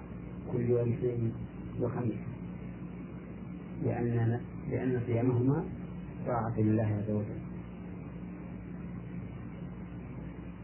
كل 0.52 0.60
يوم 0.70 0.92
اثنين 0.92 1.32
وخميس 1.80 2.20
لأن 3.84 4.40
لأن 4.70 5.00
صيامهما 5.06 5.64
طاعة 6.26 6.60
لله 6.60 6.82
عز 6.82 7.10
وجل. 7.10 7.40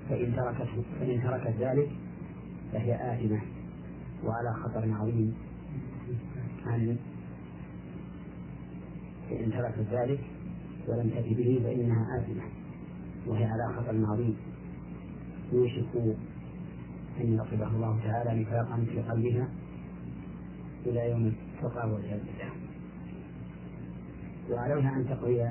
فإن 0.08 0.36
تركت 0.36 0.68
فإن 1.00 1.22
تركت 1.22 1.54
ذلك 1.60 1.90
فهي 2.72 2.94
آثمة 2.94 3.40
وعلى 4.24 4.54
خطر 4.54 4.92
عظيم. 4.92 5.34
أن 6.66 6.96
فإن 9.30 9.52
تركت 9.52 9.86
ذلك 9.92 10.20
ولم 10.88 11.10
تأتي 11.10 11.34
به 11.34 11.60
فإنها 11.64 12.18
آثمة 12.18 12.42
وهي 13.26 13.44
على 13.44 13.68
خطر 13.76 14.06
عظيم. 14.06 14.36
يوشك 15.52 16.16
أن 17.20 17.34
يصبح 17.34 17.72
الله 17.72 18.00
تعالى 18.04 18.40
نفاقا 18.40 18.84
في 18.90 19.02
قلبها 19.02 19.48
إلى 20.86 21.10
يوم 21.10 21.26
التقى 21.26 21.90
والعياذ 21.90 22.20
بالله. 22.20 22.52
وعليها 24.50 24.96
أن 24.96 25.06
تقضي 25.08 25.50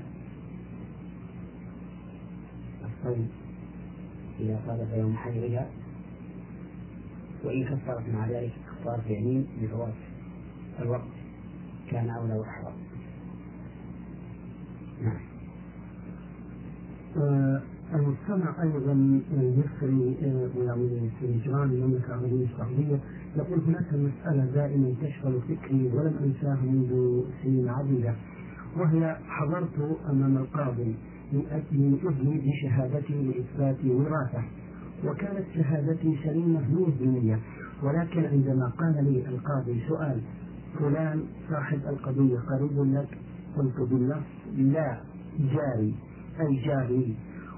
الصوم 2.86 3.30
إذا 4.40 4.60
صادف 4.68 4.94
يوم 4.94 5.18
حيضها 5.18 5.70
وإن 7.44 7.64
كفرت 7.64 8.10
مع 8.14 8.28
ذلك 8.30 8.52
كفارة 8.72 9.04
يمين 9.08 9.48
بفوات 9.62 9.94
الوقت 10.80 11.12
كان 11.92 12.10
أولى 12.10 12.34
وأحرى. 12.34 12.74
نعم. 15.04 15.20
آه 17.18 17.62
المستمع 17.94 18.64
أيضا 18.64 18.92
المصري 19.32 20.18
ويعني 20.58 21.10
في 21.20 21.40
جيران 21.44 21.70
المملكة 21.70 22.06
العربية 22.06 22.46
السعودية 22.46 23.00
يقول 23.36 23.60
هناك 23.60 23.94
مسألة 23.94 24.46
دائما 24.46 24.94
تشغل 25.02 25.42
فكري 25.42 25.90
ولم 25.94 26.16
انساها 26.24 26.62
منذ 26.62 27.22
سنين 27.44 27.70
عديدة 27.70 28.16
وهي 28.78 29.18
حضرت 29.28 30.00
أمام 30.10 30.38
القاضي 30.38 30.96
من 31.34 31.44
ابني 31.52 32.52
بشهادتي 32.52 33.14
لإثبات 33.14 33.86
وراثة. 33.86 34.44
وكانت 35.06 35.46
شهادتي 35.56 36.18
سليمة 36.24 36.62
100% 37.82 37.84
ولكن 37.84 38.26
عندما 38.26 38.68
قال 38.78 39.14
لي 39.14 39.26
القاضي 39.30 39.82
سؤال 39.88 40.22
فلان 40.80 41.24
صاحب 41.50 41.80
القضية 41.90 42.40
قريب 42.40 42.94
لك؟ 42.96 43.18
قلت 43.58 43.90
بالنص 43.90 44.24
لا 44.58 44.98
جاري 45.40 45.96
أي 46.40 46.56
جاري. 46.66 47.16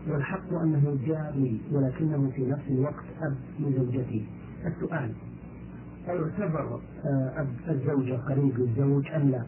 والحق 0.10 0.54
أنه 0.54 0.98
جاري 1.08 1.62
ولكنه 1.72 2.32
في 2.36 2.46
نفس 2.46 2.64
الوقت 2.70 3.04
أب 3.22 3.36
لزوجتي. 3.60 4.26
السؤال 4.66 5.12
أيعتبر 6.08 6.80
أب 7.38 7.48
الزوجة 7.70 8.14
قريب 8.18 8.60
للزوج 8.60 9.08
أم 9.12 9.30
لا؟ 9.30 9.44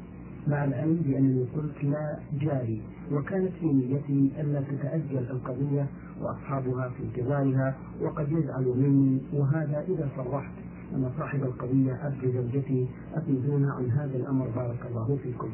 مع 0.48 0.64
العلم 0.64 0.96
بأنني 1.06 1.46
قلت 1.56 1.84
لا 1.84 2.20
جاري. 2.42 2.82
وكانت 3.12 3.52
في 3.60 3.66
نيتي 3.66 4.32
ألا 4.42 4.62
تتأجل 4.62 5.18
القضية 5.30 5.88
وأصحابها 6.22 6.90
في 6.90 7.04
انتظارها 7.04 7.76
وقد 8.02 8.32
يزعل 8.32 8.64
مني 8.78 9.22
وهذا 9.34 9.86
إذا 9.88 10.10
صرحت 10.18 10.52
أن 10.94 11.12
صاحب 11.18 11.44
القضية 11.44 12.08
أب 12.08 12.14
لزوجتي 12.24 12.88
أفيدونا 13.14 13.74
عن 13.74 13.92
هذا 13.92 14.18
الأمر 14.18 14.48
بارك 14.48 14.86
الله 14.92 15.18
فيكم. 15.24 15.50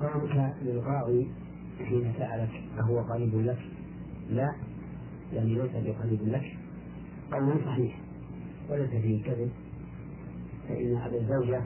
قولك 0.00 0.54
للغاوي 0.62 1.26
حين 1.78 2.12
سألك 2.18 2.50
أهو 2.78 2.98
قريب 3.00 3.34
لك؟ 3.34 3.58
لا 4.30 4.54
يعني 5.32 5.54
ليس 5.54 5.70
بقريب 5.74 6.20
لك 6.28 6.56
قول 7.32 7.64
صحيح 7.64 7.98
وليس 8.70 8.90
فيه 8.90 9.24
كذب 9.24 9.50
فإن 10.68 10.96
أبا 10.96 11.20
الزوجة 11.20 11.62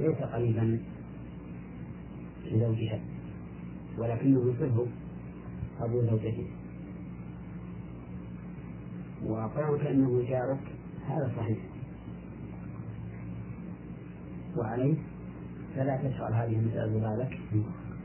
ليس 0.00 0.16
قريبا 0.16 0.78
لزوجها 2.52 3.00
ولكنه 3.98 4.52
يصبه 4.52 4.86
أبو 5.80 6.00
زوجته. 6.02 6.46
وقولك 9.26 9.86
أنه 9.86 10.22
جارك 10.28 10.60
هذا 11.08 11.32
صحيح. 11.36 11.58
وعليه 14.56 14.94
فلا 15.76 15.96
تشغل 15.96 16.32
هذه 16.32 16.58
المسألة 16.58 17.16
بالك 17.16 17.38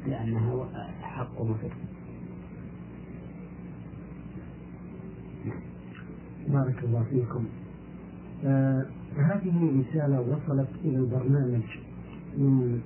لأنها 0.08 0.68
حق 1.02 1.42
مفر 1.42 1.72
بارك 6.48 6.84
الله 6.84 7.04
فيكم. 7.04 7.46
آه 8.46 8.86
هذه 9.18 9.82
رسالة 9.82 10.22
وصلت 10.22 10.70
إلى 10.84 10.98
البرنامج 10.98 11.64
من 12.38 12.82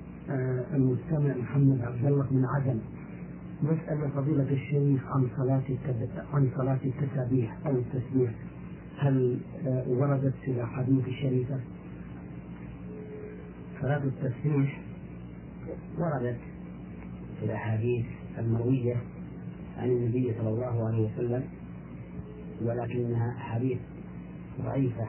المستمع 0.74 1.36
محمد 1.36 1.80
عبد 1.80 2.04
الله 2.04 2.26
من 2.30 2.44
عدن. 2.44 2.78
يسأل 3.62 4.10
فضيلة 4.10 4.50
الشيخ 4.50 5.02
عن 5.06 5.28
صلاة 5.36 5.62
عن 6.32 6.50
صلاة 6.56 6.78
التسابيح 6.84 7.58
أو 7.66 7.72
التسبيح. 7.72 8.30
هل 8.98 9.38
آه 9.66 9.84
وردت 9.88 10.34
في 10.44 10.50
الأحاديث 10.50 11.08
الشريفة؟ 11.08 11.60
صلاة 13.80 14.02
التسبيح 14.04 14.80
وردت 15.98 16.38
في 17.40 17.44
الأحاديث 17.46 18.06
المروية 18.38 18.96
عن 19.78 19.88
النبي 19.90 20.34
صلى 20.38 20.48
الله 20.48 20.86
عليه 20.86 21.08
وسلم 21.12 21.44
ولكنها 22.62 23.30
أحاديث 23.36 23.78
ضعيفة 24.64 25.06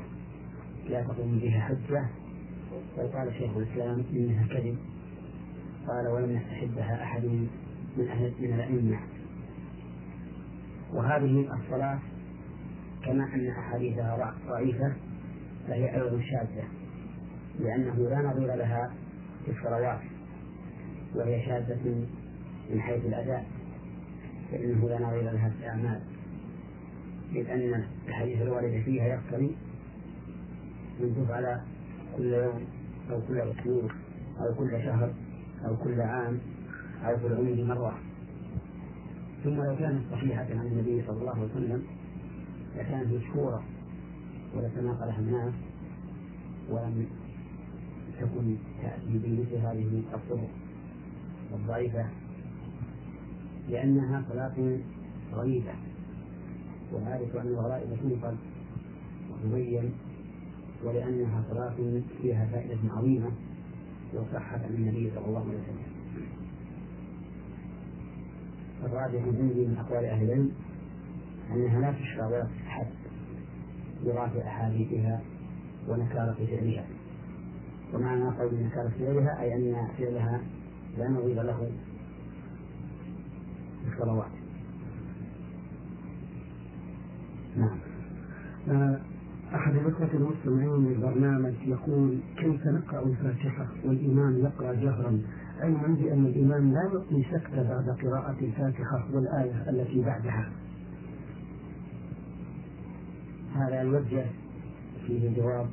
لا 0.90 1.04
تقوم 1.04 1.40
بها 1.40 1.60
حجة. 1.60 2.10
بل 2.98 3.08
قال 3.08 3.34
شيخ 3.34 3.58
الإسلام 3.58 4.04
إنها 4.14 4.48
كذب. 4.48 4.78
قال 5.88 6.08
ولم 6.08 6.32
يستحبها 6.38 7.04
أحد 7.04 7.26
من 7.98 8.08
أهل 8.08 8.34
من 8.40 8.54
الأئمة. 8.54 9.00
وهذه 10.94 11.54
الصلاة 11.54 12.00
كما 13.06 13.36
أن 13.36 13.48
أحاديثها 13.48 14.36
ضعيفة 14.48 14.94
فهي 15.68 15.96
أيضا 15.96 16.22
شاذة 16.22 16.64
لأنه 17.60 18.10
لا 18.10 18.22
نظير 18.22 18.56
لها 18.56 18.94
في 19.46 19.52
الصلوات 19.52 20.00
وهي 21.16 21.46
شاذة 21.46 22.06
من 22.70 22.82
حيث 22.82 23.06
الأداء 23.06 23.46
فإنه 24.52 24.90
لا 24.90 25.00
نظير 25.00 25.22
لها 25.22 25.50
في 25.50 25.56
الأعمال. 25.60 26.02
إذ 27.36 27.50
أن 27.50 27.84
الحديث 28.08 28.42
الوارد 28.42 28.82
فيها 28.86 29.06
يقتضي 29.06 29.56
أن 31.02 31.16
تفعل 31.16 31.62
كل 32.18 32.34
يوم 32.34 32.66
أو 33.12 33.22
كل 33.28 33.40
أسبوع 33.40 33.84
أو 34.40 34.54
كل 34.56 34.70
شهر 34.84 35.14
أو 35.66 35.76
كل 35.76 36.02
عام 36.02 36.40
أو 37.04 37.18
في 37.18 37.28
العمر 37.28 37.64
مرة. 37.76 38.00
ثم 39.44 39.56
لو 39.56 39.76
كانت 39.76 40.02
صحيحة 40.12 40.46
عن 40.50 40.68
النبي 40.68 41.04
صلى 41.08 41.18
الله 41.18 41.32
عليه 41.32 41.46
وسلم 41.52 41.84
لكانت 42.76 43.14
مشهورة 43.14 43.64
ولتناقلها 44.56 45.20
الناس 45.20 45.54
ولم 46.70 47.08
تكن 48.20 48.56
تأتي 48.82 49.18
بمثل 49.18 49.56
هذه 49.56 50.04
الطرق 50.14 50.50
الضعيفة 51.54 52.06
لأنها 53.70 54.26
صلاة 54.30 54.78
غريبة 55.34 55.74
وعارف 56.94 57.36
أن 57.36 57.48
الغرائب 57.48 57.90
تنقل 58.04 58.36
وتبين 59.32 59.92
ولأنها 60.84 61.44
صلاة 61.50 62.02
فيها 62.22 62.46
فائدة 62.46 62.78
عظيمة. 62.94 63.32
وصحت 64.14 64.64
عن 64.64 64.76
النبي 64.76 65.12
صلى 65.16 65.26
الله 65.26 65.40
عليه 65.40 65.60
وسلم. 65.60 65.96
الراجح 68.84 69.24
عندي 69.24 69.66
من 69.66 69.78
أقوال 69.78 70.06
أهل 70.06 70.24
العلم 70.24 70.52
أنها 71.52 71.80
لا 71.80 71.92
تشرع 71.92 72.28
ولا 72.28 72.44
تستحب 72.44 72.88
لضعف 74.04 74.38
أحاديثها 74.38 75.22
ونكارة 75.88 76.34
فعلها. 76.34 76.86
ومعنى 77.94 78.24
قول 78.24 78.64
نكارة 78.64 78.90
فعلها 79.00 79.42
أي 79.42 79.56
أن 79.56 79.88
فعلها 79.98 80.42
لا 80.98 81.10
نظير 81.10 81.44
له 81.44 81.72
في 83.84 83.94
الصلوات. 83.94 84.32
نعم. 87.58 87.80
آه، 88.70 89.00
أحد 89.56 89.76
الإخوة 89.76 90.10
المستمعين 90.14 90.86
للبرنامج 90.86 91.54
يقول 91.66 92.18
كيف 92.38 92.68
نقرأ 92.68 93.04
الفاتحة 93.04 93.68
والإمام 93.86 94.38
يقرأ 94.38 94.74
جهرا؟ 94.74 95.22
علما 95.60 95.88
بأن 95.88 96.26
الإمام 96.26 96.74
لا 96.74 96.82
يعطي 96.84 97.24
سكتة 97.32 97.64
بعد 97.70 97.90
قراءة 97.90 98.36
الفاتحة 98.42 99.08
والآية 99.14 99.70
التي 99.70 100.02
بعدها. 100.02 100.50
هذا 103.56 103.82
يوجه 103.82 104.26
فيه 105.08 105.28
الجواب 105.28 105.68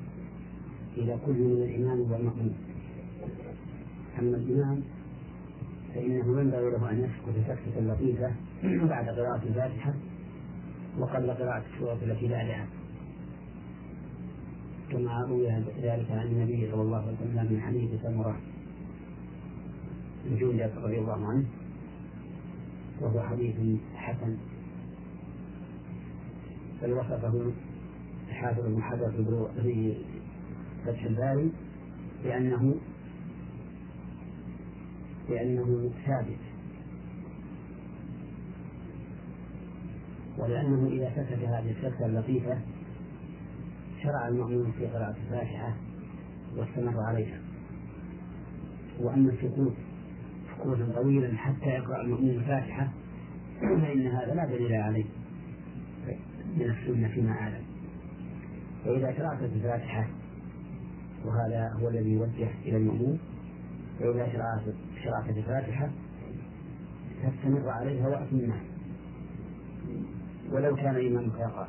إلى 0.96 1.18
كل 1.26 1.32
من 1.32 1.62
الإمام 1.62 2.00
والمأموم 2.00 2.54
أما 4.18 4.36
الإمام 4.36 4.80
فإنه 5.94 6.40
ينبغي 6.40 6.70
له 6.70 6.90
أن 6.90 6.98
يسكت 6.98 7.48
سكتة 7.48 7.80
لطيفة 7.80 8.32
بعد 8.88 9.08
قراءة 9.08 9.42
الفاتحة 9.48 9.94
وقبل 10.98 11.30
قراءة 11.30 11.62
السورة 11.74 11.98
التي 12.02 12.28
بعدها. 12.28 12.66
كما 14.92 15.24
روي 15.28 15.48
ذلك 15.82 16.10
عن 16.10 16.26
النبي 16.26 16.70
صلى 16.70 16.82
الله 16.82 16.96
عليه 16.96 17.12
وسلم 17.12 17.52
من 17.52 17.60
حديث 17.60 18.02
سمرة 18.02 18.36
بن 20.24 20.36
جندب 20.36 20.70
رضي 20.84 20.98
الله 20.98 21.26
عنه 21.26 21.44
وهو 23.00 23.20
حديث 23.20 23.54
حسن. 23.94 24.36
بل 26.82 26.92
وصفه 26.92 27.52
الحافظ 28.28 28.66
بن 28.66 28.82
حجر 28.82 29.12
في 29.62 29.94
فتح 30.86 31.04
الباري 31.04 31.52
بأنه 32.24 32.74
بأنه 35.28 35.90
ثابت. 36.06 36.42
ولأنه 40.38 40.88
إذا 40.92 41.10
سكت 41.16 41.44
هذه 41.44 41.70
السكتة 41.70 42.06
اللطيفة 42.06 42.58
شرع 44.02 44.28
المأمون 44.28 44.72
في 44.72 44.86
قراءة 44.86 45.16
الفاتحة 45.26 45.74
واستمر 46.56 47.00
عليها. 47.00 47.40
وأما 49.00 49.32
السكوت 49.32 49.74
سكوتا 50.56 50.92
طويلا 50.94 51.36
حتى 51.36 51.66
يقرأ 51.66 52.00
المأمون 52.02 52.30
الفاتحة 52.30 52.88
فإن 53.60 54.06
هذا 54.06 54.34
لا 54.34 54.44
دليل 54.46 54.72
عليه 54.74 55.04
من 56.56 56.70
السنة 56.70 57.08
فيما 57.08 57.32
أعلم. 57.32 57.64
فإذا 58.84 59.12
شرعت 59.16 59.42
الفاتحة 59.42 60.08
وهذا 61.24 61.72
هو 61.80 61.88
الذي 61.88 62.12
يوجه 62.12 62.48
إلى 62.64 62.76
المأمون 62.76 63.18
فإذا 63.98 64.32
شرعت 65.04 65.28
الفاتحة 65.28 65.90
فاستمر 67.22 67.68
عليها 67.68 68.08
وأتمها 68.08 68.60
ولو 70.52 70.76
كان 70.76 70.96
إمامك 71.06 71.34
يقرأ. 71.34 71.68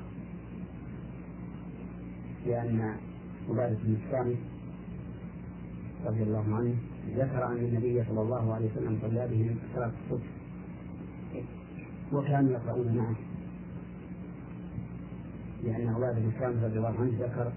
لأن 2.45 2.95
عبادة 3.49 3.77
بن 3.83 3.95
الصامت 4.05 4.37
رضي 6.05 6.23
الله 6.23 6.55
عنه 6.55 6.75
ذكر 7.15 7.45
أن 7.47 7.57
النبي 7.57 8.03
صلى 8.03 8.21
الله 8.21 8.53
عليه 8.53 8.71
وسلم 8.71 8.99
صلى 9.01 9.27
بهم 9.27 9.55
صلاة 9.75 9.91
الصبح 10.03 10.27
وكانوا 12.13 12.51
يقرؤون 12.51 12.97
معه. 12.97 13.15
لأن 15.63 15.87
عبادة 15.87 16.19
بن 16.19 16.31
الصامت 16.35 16.63
رضي 16.63 16.77
الله 16.77 16.95
عنه 16.99 17.11
ذكر 17.19 17.51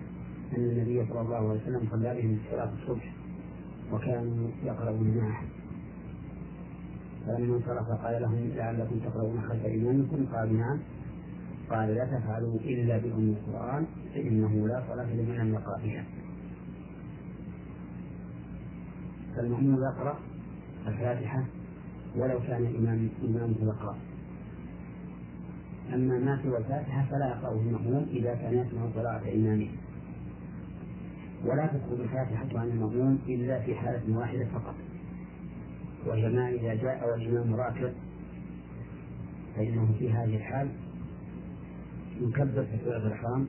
أن 0.56 0.62
النبي 0.62 1.06
صلى 1.06 1.20
الله 1.20 1.36
عليه 1.36 1.60
وسلم 1.62 1.88
صلى 1.90 2.14
بهم 2.14 2.38
صلاة 2.50 2.72
الصبح 2.82 3.12
وكانوا 3.92 4.48
يقرؤون 4.64 5.16
معه. 5.18 5.42
فلما 7.26 7.56
انصرف 7.56 7.88
قال 7.88 8.22
لهم 8.22 8.50
لعلكم 8.56 8.98
تقرؤون 8.98 9.40
خلف 9.48 9.66
إمامكم 9.66 10.26
قالوا 10.36 10.58
نعم. 10.58 10.78
قال 11.70 11.94
لا 11.94 12.04
تفعلوا 12.04 12.54
إلا 12.54 12.98
بأم 12.98 13.34
القرآن. 13.38 13.86
فإنه 14.16 14.68
لا 14.68 14.82
صلاة 14.88 15.14
لمن 15.14 15.36
لم 15.36 15.54
يقرأ 15.54 15.78
بها 15.78 16.04
فالمأموم 19.36 19.82
يقرأ 19.82 20.18
الفاتحة 20.86 21.44
ولو 22.16 22.38
كان 22.40 22.66
الإمام 22.66 23.08
إمامه 23.24 23.56
يقرأ. 23.62 23.96
أما 25.94 26.18
ما 26.18 26.42
سوى 26.42 26.58
الفاتحة 26.58 27.06
فلا 27.10 27.28
يقرأه 27.28 27.60
المأموم 27.60 28.06
إذا 28.10 28.34
كان 28.34 28.54
يسمع 28.58 28.82
قراءة 28.96 29.34
إمامه. 29.34 29.68
ولا 31.44 31.66
تدخل 31.66 32.02
الفاتحة 32.02 32.58
عن 32.58 32.68
المأموم 32.68 33.18
إلا 33.28 33.60
في 33.60 33.74
حالة 33.74 34.18
واحدة 34.18 34.44
فقط 34.44 34.74
وهي 36.06 36.28
ما 36.28 36.48
إذا 36.48 36.74
جاء 36.74 37.10
والإمام 37.10 37.54
راكع 37.54 37.90
فإنه 39.56 39.94
في 39.98 40.12
هذه 40.12 40.36
الحال 40.36 40.68
يكبر 42.20 42.64
تكبيرة 42.64 43.06
الإحرام 43.06 43.46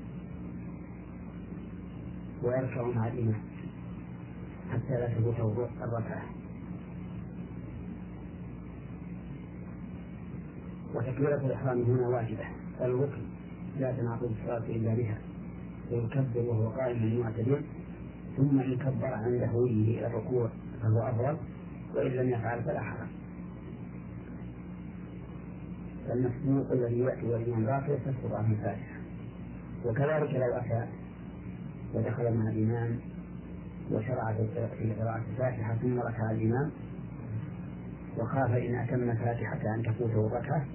ويركع 2.44 2.82
مع 2.82 3.08
الإمام 3.08 3.42
حتى 4.72 4.94
لا 4.94 5.08
تفوته 5.08 5.68
الركعة 5.84 6.24
وتكبيرة 10.96 11.46
الإحرام 11.46 11.82
هنا 11.82 12.08
واجبة. 12.08 12.46
الركن 12.82 13.22
لا 13.80 13.92
تنعقد 13.92 14.24
الصلاة 14.24 14.66
إلا 14.70 14.94
بها. 14.94 15.18
ويكبر 15.92 16.40
وهو 16.40 16.70
قائم 16.70 17.20
معتدل 17.20 17.62
ثم 18.38 18.60
يكبر 18.62 19.06
عند 19.14 19.44
هويه 19.44 20.00
إلى 20.00 20.08
الركوع 20.08 20.50
فهو 20.82 21.00
أفضل. 21.00 21.38
وإن 21.96 22.12
لم 22.12 22.30
يفعل 22.30 22.64
فلا 22.64 22.82
حرج. 22.82 23.08
فالمسبوق 26.08 26.72
الذي 26.72 27.00
يأتي 27.00 27.26
والإمام 27.26 27.66
راكع 27.66 27.96
تسقط 27.96 28.34
عنه 28.34 28.52
الفاتحة 28.52 28.98
وكذلك 29.86 30.36
لو 30.36 30.54
أتى 30.54 30.88
ودخل 31.98 32.34
مع 32.34 32.50
الإمام 32.50 33.00
وشرع 33.92 34.34
في 34.80 34.94
قراءة 35.00 35.22
الفاتحة 35.32 35.76
ثم 35.76 36.00
ركع 36.00 36.32
الإمام. 36.32 36.72
وخاف 38.18 38.52
إن 38.52 38.76
أتم 38.76 39.10
الفاتحة 39.10 39.76
أن 39.76 39.84
تفوته 39.84 40.28
الركعة 40.28 40.66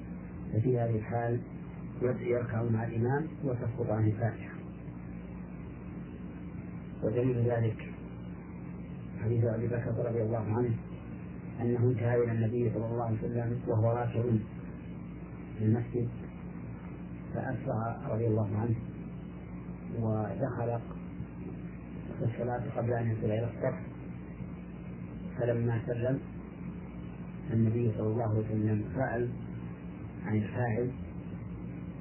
ففي 0.53 0.79
هذه 0.79 0.97
الحال 0.97 1.41
يركع 2.03 2.63
مع 2.63 2.85
الإمام 2.85 3.27
وتسقط 3.45 3.91
عنه 3.91 4.07
الفاتحة. 4.07 4.53
ودليل 7.03 7.51
ذلك 7.51 7.93
حديث 9.25 9.45
أبي 9.45 9.67
بكر 9.67 9.95
رضي 10.09 10.23
الله 10.23 10.57
عنه 10.57 10.75
أنه 11.61 11.79
انتهى 11.79 12.25
إلى 12.25 12.33
النبي 12.33 12.71
صلى 12.75 12.87
الله 12.87 13.05
عليه 13.05 13.19
وسلم 13.19 13.61
وهو 13.69 13.91
راكع 13.91 14.23
في 15.59 15.65
المسجد 15.65 16.09
فأسرع 17.35 17.97
رضي 18.09 18.27
الله 18.27 18.49
عنه 18.57 18.75
ودخل 20.01 20.81
الصلاة 22.25 22.63
قبل 22.77 22.93
أن 22.93 23.11
يصل 23.11 23.25
إلى 23.25 23.45
الصف. 23.45 23.79
فلما 25.39 25.81
سلم 25.87 26.19
النبي 27.53 27.93
صلى 27.99 28.07
الله 28.07 28.29
عليه 28.31 28.41
وسلم 28.41 28.85
سأل 28.95 29.29
عن 30.27 30.37
الفاعل 30.37 30.91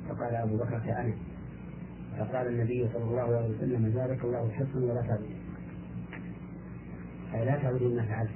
فقال 0.09 0.35
أبو 0.35 0.57
بكر 0.57 0.79
كأنس 0.79 1.15
فقال 2.17 2.47
النبي 2.47 2.89
صلى 2.93 3.03
الله 3.03 3.21
عليه 3.21 3.49
وسلم 3.49 3.87
ذلك 3.87 4.23
الله 4.23 4.51
حسن 4.51 4.83
ولا 4.83 5.01
تعبد. 5.01 5.29
أي 7.33 7.45
لا 7.45 7.57
تعبد 7.57 7.83
ما 7.83 8.05
فعلت. 8.05 8.31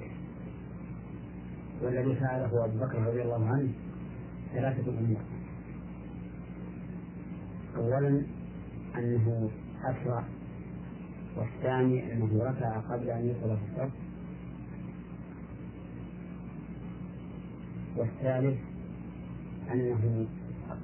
والذي 1.81 2.15
فعله 2.15 2.65
أبو 2.65 2.77
بكر 2.77 2.99
رضي 2.99 3.21
الله 3.21 3.47
عنه 3.47 3.69
ثلاثة 4.53 4.89
أمور. 4.89 5.21
أولا 7.75 8.25
أنه 8.95 9.49
أسرع 9.83 10.23
والثاني 11.37 12.13
أنه 12.13 12.43
ركع 12.43 12.79
قبل 12.79 13.09
أن 13.09 13.29
يصل 13.29 13.57
في 13.57 13.63
الصف. 13.71 13.93
والثالث 17.97 18.57
أنه 19.71 20.27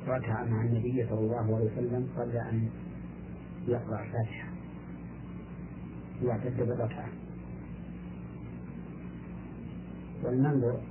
ركع 0.07 0.43
مع 0.43 0.61
النبي 0.61 1.05
صلى 1.09 1.19
الله 1.19 1.55
عليه 1.55 1.71
وسلم 1.71 2.09
قبل 2.17 2.37
أن 2.37 2.69
يقرأ 3.67 4.03
الفاتحة. 4.03 4.49
يعتد 6.23 6.57
بالركعة. 6.57 7.09
والمنظر 10.23 10.81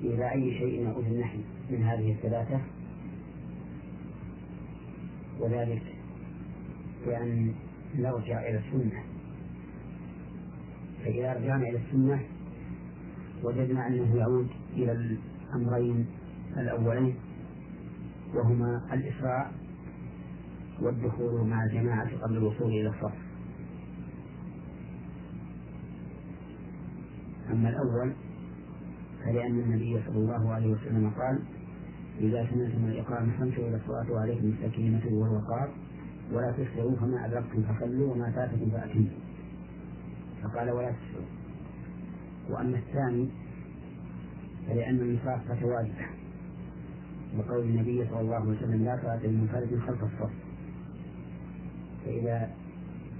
إلى 0.00 0.32
أي 0.32 0.58
شيء 0.58 0.82
يعود 0.82 1.06
النحي 1.06 1.40
من 1.70 1.82
هذه 1.82 2.12
الثلاثة. 2.12 2.60
وذلك 5.40 5.82
بأن 7.06 7.54
نرجع 7.98 8.40
إلى 8.40 8.58
السنة. 8.58 9.02
فإذا 11.04 11.32
رجعنا 11.32 11.68
إلى 11.68 11.78
السنة 11.78 12.20
وجدنا 13.42 13.86
أنه 13.86 14.16
يعود 14.16 14.48
إلى 14.72 14.92
الأمرين 14.92 16.06
الأولين 16.56 17.14
وهما 18.34 18.80
الإسراع 18.92 19.50
والدخول 20.80 21.46
مع 21.46 21.64
الجماعة 21.64 22.08
قبل 22.22 22.36
الوصول 22.36 22.68
إلى 22.68 22.88
الصف. 22.88 23.14
أما 27.50 27.68
الأول 27.68 28.12
فلأن 29.24 29.58
النبي 29.60 30.00
صلى 30.06 30.18
الله 30.18 30.52
عليه 30.52 30.66
وسلم 30.66 31.10
قال 31.10 31.38
إذا 32.20 32.46
سمعتم 32.50 32.84
الإقامة 32.84 33.38
فامشوا 33.38 33.68
إلى 33.68 33.76
الصلاة 33.76 34.12
وعليكم 34.12 34.46
السكينة 34.48 35.02
والوقار. 35.06 35.68
ولا 36.32 36.52
تسرعوا 36.52 36.96
فما 36.96 37.26
أدركتم 37.26 37.62
فصلوا 37.62 38.12
وما 38.14 38.30
فاتكم 38.30 38.70
فأتموا 38.70 39.06
فقال 40.42 40.70
ولا 40.70 40.90
تسرعوا 40.92 41.26
وأما 42.50 42.78
الثاني 42.78 43.28
فلأن 44.68 44.98
المصافة 44.98 45.66
واجبة 45.66 46.06
وقول 47.38 47.64
النبي 47.64 48.06
صلى 48.10 48.20
الله 48.20 48.34
عليه 48.34 48.50
وسلم 48.50 48.84
لا 48.84 48.98
صلاة 49.02 49.26
لمنفرد 49.26 49.78
خلف 49.86 50.04
الصف. 50.04 50.32
فإذا 52.04 52.50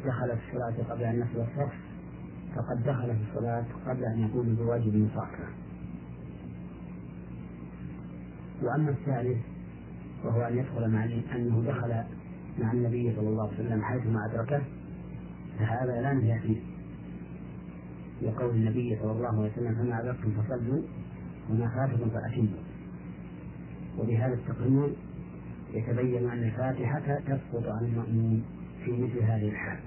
دخل 0.07 0.37
في 0.39 0.49
الصلاة 0.49 0.91
قبل 0.95 1.03
أن 1.05 1.15
يصل 1.17 1.41
الصف 1.41 1.73
فقد 2.57 2.83
دخل 2.85 3.17
في 3.17 3.23
الصلاة 3.31 3.65
قبل 3.87 4.05
أن 4.05 4.21
يقوم 4.21 4.55
بواجب 4.55 4.95
المصافة 4.95 5.45
وأما 8.63 8.91
الثالث 8.91 9.39
وهو 10.25 10.43
أن 10.43 10.59
يدخل 10.59 10.91
مع 10.91 11.05
أنه 11.05 11.63
دخل 11.67 12.05
مع 12.63 12.73
النبي 12.73 13.13
صلى 13.17 13.29
الله 13.29 13.43
عليه 13.43 13.55
وسلم 13.55 13.83
حيثما 13.83 14.27
أدركه 14.27 14.61
فهذا 15.59 16.01
لا 16.01 16.13
نهي 16.13 16.39
فيه. 16.41 16.61
لقول 18.23 18.51
النبي 18.51 18.99
صلى 19.03 19.13
الله 19.13 19.29
عليه 19.29 19.53
وسلم 19.53 19.75
فما 19.75 20.01
أدركتم 20.01 20.31
فصلوا 20.31 20.83
وما 21.51 21.69
فاتكم 21.69 22.11
فأتموا. 22.11 22.63
وبهذا 23.99 24.35
التقرير 24.35 24.93
يتبين 25.75 26.31
أن 26.31 26.39
الفاتحة 26.39 27.19
تسقط 27.27 27.65
عن 27.69 27.85
المأمون 27.85 28.43
في 28.85 28.93
مثل 28.93 29.23
هذه 29.23 29.49
الحال. 29.49 29.79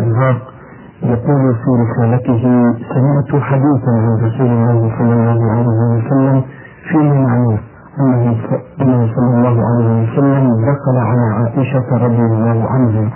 العراق 0.00 0.54
يقول 1.02 1.54
في 1.54 1.70
رسالته 1.82 2.42
سمعت 2.94 3.42
حديثا 3.42 3.90
عن 3.90 4.24
رسول 4.24 4.46
الله 4.46 4.98
صلى 4.98 5.14
الله 5.14 5.50
عليه 5.50 6.06
وسلم 6.06 6.42
فيه 6.90 7.12
معناه 7.12 7.58
أنه 8.80 9.14
صلى 9.14 9.34
الله 9.36 9.64
عليه 9.66 10.02
وسلم 10.02 10.46
دخل 10.70 10.96
على 10.96 11.34
عائشة 11.34 11.96
رضي 12.06 12.22
الله 12.22 12.68
عنها 12.70 13.10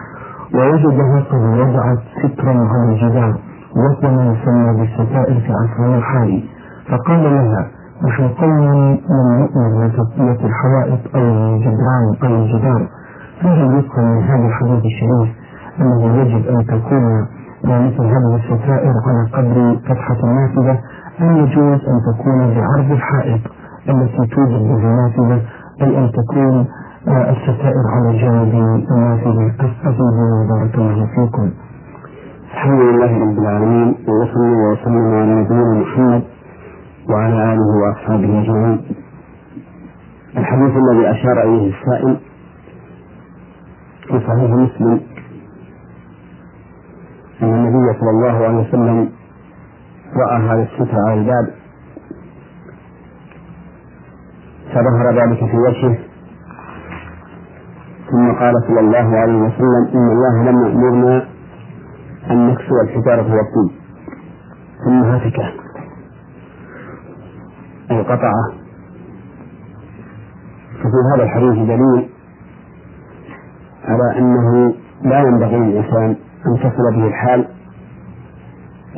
ووجدها 0.55 1.21
قد 1.31 1.43
وضعت 1.61 1.99
سترا 2.23 2.69
على 2.71 2.93
الجدار 2.93 3.35
وهو 3.77 4.15
ما 4.17 4.33
يسمى 4.33 4.79
بالستائر 4.81 5.41
في 5.41 5.53
عصرنا 5.53 5.99
الحالي 5.99 6.45
فقال 6.89 7.23
لها 7.23 7.67
نحن 8.05 8.29
قوم 8.29 8.99
لم 9.11 9.39
نؤمن 9.41 9.89
بتغطية 9.89 10.47
الحوائط 10.47 11.01
أو 11.17 11.21
الجدران 11.23 12.05
أو 12.25 12.35
الجدار 12.45 12.89
فهل 13.43 13.79
يفهم 13.79 14.05
من 14.05 14.23
هذا 14.23 14.47
الحديث 14.47 14.85
الشريف 14.85 15.35
أنه 15.81 16.17
يجب 16.17 16.47
أن 16.49 16.67
تكون 16.67 17.27
مثل 17.65 18.03
هذه 18.05 18.37
الستائر 18.37 18.93
على 19.07 19.29
قدر 19.33 19.77
فتحة 19.89 20.17
النافذة 20.25 20.79
أم 21.21 21.37
يجوز 21.37 21.81
أن 21.89 21.99
تكون 22.13 22.55
بعرض 22.55 22.91
الحائط؟ 22.91 23.41
التي 23.89 24.17
توجد 24.35 24.71
النافذة 24.71 25.43
أي 25.83 25.99
أن 25.99 26.11
تكون 26.13 26.67
آه، 27.09 27.31
الستائر 27.31 27.85
على 27.95 28.19
جانب 28.19 28.55
النافذة 28.55 29.47
أستفيد 29.61 30.49
بارك 30.51 30.75
الله 30.75 31.07
فيكم. 31.07 31.51
الحمد 32.55 32.81
لله 32.81 33.19
رب 33.19 33.39
العالمين 33.39 33.89
وصلى 34.09 34.73
وسلم 34.73 35.15
على 35.15 35.35
نبينا 35.35 35.75
محمد 35.81 36.23
وعلى 37.11 37.53
آله 37.53 37.69
وأصحابه 37.83 38.43
أجمعين. 38.43 38.81
الحديث 40.37 40.73
الذي 40.77 41.11
أشار 41.11 41.43
إليه 41.43 41.73
السائل 41.75 42.17
في 44.09 44.21
صحيح 44.27 44.51
مسلم 44.51 45.01
أن 47.43 47.55
النبي 47.55 47.99
صلى 48.01 48.11
الله 48.11 48.45
عليه 48.45 48.69
وسلم 48.69 49.09
رأى 50.17 50.43
هذا 50.43 50.63
الستر 50.63 50.97
على 51.09 51.21
الباب. 51.21 51.64
فظهر 54.75 55.07
ذلك 55.21 55.39
في 55.39 55.57
وجهه. 55.57 55.99
ثم 58.11 58.33
قال 58.33 58.55
صلى 58.69 58.81
الله 58.81 59.17
عليه 59.19 59.39
وسلم 59.43 59.89
إن 59.95 60.11
الله 60.13 60.51
لم 60.51 60.65
يأمرنا 60.65 61.27
أن 62.31 62.49
نكسو 62.49 62.81
الحجارة 62.85 63.35
والطين. 63.35 63.79
ثم 64.85 65.03
هتكه 65.05 65.53
أي 67.91 68.03
قطعه 68.03 68.45
ففي 70.79 71.01
هذا 71.15 71.23
الحديث 71.25 71.55
دليل 71.69 72.09
على 73.85 74.19
أنه 74.19 74.75
لا 75.03 75.19
ينبغي 75.21 75.57
للإنسان 75.57 76.17
أن 76.47 76.59
تصل 76.59 76.97
به 76.97 77.07
الحال 77.07 77.49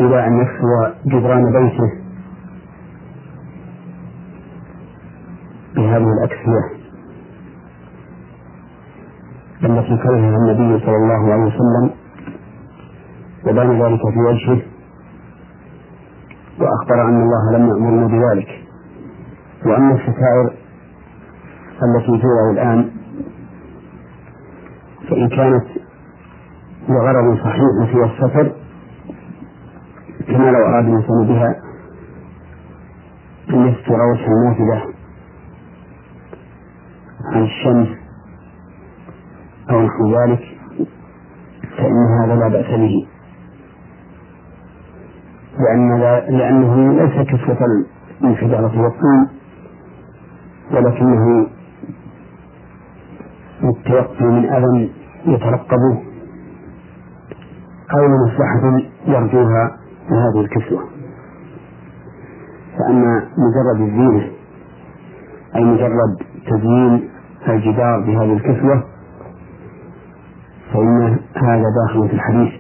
إلى 0.01 0.27
أن 0.27 0.41
يكسو 0.41 0.69
جدران 1.07 1.53
بيته. 1.53 2.06
بهذه 5.77 6.07
الأكسية. 6.19 6.87
التي 9.65 9.97
كرهها 10.03 10.37
النبي 10.37 10.85
صلى 10.87 10.97
الله 10.97 11.33
عليه 11.33 11.43
وسلم 11.45 11.91
وبان 13.47 13.83
ذلك 13.83 14.01
في 14.01 14.19
وجهه 14.29 14.63
وأخبر 16.61 17.09
أن 17.09 17.23
الله 17.23 17.59
لم 17.59 17.69
يأمرنا 17.69 18.07
بذلك. 18.07 18.49
وأما 19.67 19.95
الستائر 19.95 20.53
التي 21.83 22.07
توضع 22.23 22.51
الآن 22.53 22.91
فإن 25.11 25.29
كانت 25.29 25.65
لغرض 26.89 27.37
صحيح 27.39 27.91
في 27.93 28.05
السفر 28.05 28.53
كما 30.27 30.51
لو 30.51 30.67
أراد 30.67 30.85
الإنسان 30.85 31.27
بها 31.27 31.55
أن 33.51 33.67
يستر 33.69 33.93
وجه 34.13 34.27
النافذة 34.27 34.96
عن 37.33 37.43
الشمس 37.43 37.89
أو 39.71 39.83
نحو 39.83 40.15
ذلك 40.19 40.41
فإن 41.77 42.07
هذا 42.23 42.35
لا 42.35 42.49
بأس 42.49 42.67
به. 42.67 43.07
لأن 45.59 46.01
لأنه 46.39 46.93
ليس 46.93 47.27
كسوة 47.29 47.59
الانفجارة 48.21 48.83
والطين 48.83 49.29
ولكنه 50.73 51.47
للتوقي 53.63 54.25
من 54.25 54.45
أذى 54.53 54.91
يترقبه 55.27 56.03
أو 57.97 58.09
مصلحة 58.27 58.83
يرجوها 59.07 59.77
بهذه 60.11 60.41
الكسوة. 60.41 60.83
فأما 62.79 63.23
مجرد 63.39 63.81
الزينة 63.89 64.31
أي 65.57 65.65
مجرد 65.65 66.17
تزيين 66.47 67.11
الجدار 67.53 68.01
بهذه 68.01 68.33
الكسوة 68.33 68.83
فإن 70.73 71.19
هذا 71.37 71.65
داخل 71.81 72.09
في 72.09 72.15
الحديث. 72.15 72.53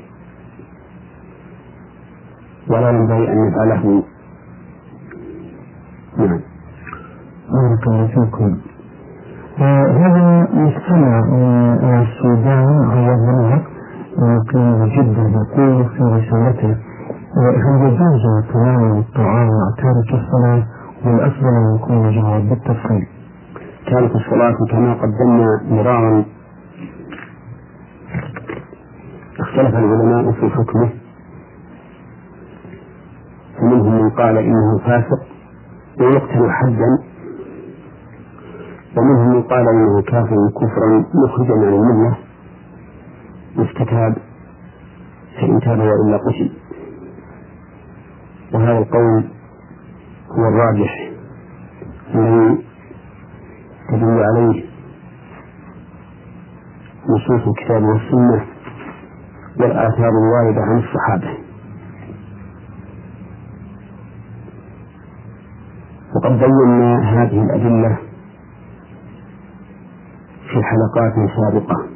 ولا 2.70 2.90
ينبغي 2.90 3.32
أن 3.32 3.46
نفعله 3.48 4.02
نعم. 6.18 6.40
بارك 7.52 7.86
الله 7.86 8.06
فيكم. 8.06 8.56
آه، 9.60 9.86
هذا 9.86 10.48
مستمع 10.54 11.20
من 11.82 12.02
السودان 12.02 12.90
عوض 12.90 13.18
الله 13.28 13.62
مقيم 14.18 14.84
جدا 14.84 15.22
يقول 15.22 15.84
في 15.84 16.02
رسالته 16.02 16.76
هل 17.36 17.86
يجوز 17.86 18.44
تناول 18.52 18.98
الطعام 18.98 19.46
مع 19.48 19.70
تارك 19.76 20.20
الصلاة 20.22 20.66
والأفضل 21.04 21.46
أن 21.48 21.74
يكون 21.76 22.08
الجواب 22.08 22.48
بالتفصيل. 22.48 23.06
تارك 23.86 24.10
الصلاة 24.16 24.56
كما 24.70 24.94
قدمنا 24.94 25.62
مرارا. 25.70 26.24
اختلف 29.40 29.74
العلماء 29.74 30.32
في 30.32 30.50
حكمه. 30.50 30.90
فمنهم 33.58 34.02
من 34.02 34.10
قال 34.10 34.38
إنه 34.38 34.78
فاسق 34.78 35.26
ويقتل 36.00 36.50
حدا. 36.50 36.98
ومنهم 38.96 39.28
من 39.28 39.42
قال 39.42 39.68
إنه 39.68 40.02
كافر 40.02 40.36
كفرا 40.60 41.04
مخرجا 41.24 41.54
عن 41.54 41.74
الملة. 41.74 42.16
يستتاب 43.56 44.16
فإن 45.36 45.60
تاب 45.60 45.78
وإلا 45.78 46.16
قتل. 46.16 46.52
وهذا 48.54 48.78
القول 48.78 49.24
هو 50.30 50.48
الراجح. 50.48 51.10
الذي 52.14 52.65
تدل 53.90 54.22
عليه 54.22 54.64
نصوص 57.08 57.48
الكتاب 57.48 57.82
والسنة 57.82 58.44
والآثار 59.60 60.08
الواردة 60.08 60.60
عن 60.62 60.78
الصحابة. 60.78 61.38
وقد 66.16 66.38
بينا 66.38 67.00
هذه 67.22 67.42
الأدلة 67.42 67.96
في 70.50 70.62
حلقات 70.62 71.30
سابقة. 71.36 71.86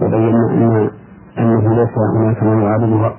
وبينا 0.00 0.50
أن 0.50 0.90
أنه 1.38 1.74
ليس 1.74 1.90
هناك 2.16 2.42
من 2.42 2.62
يعارضها. 2.62 3.16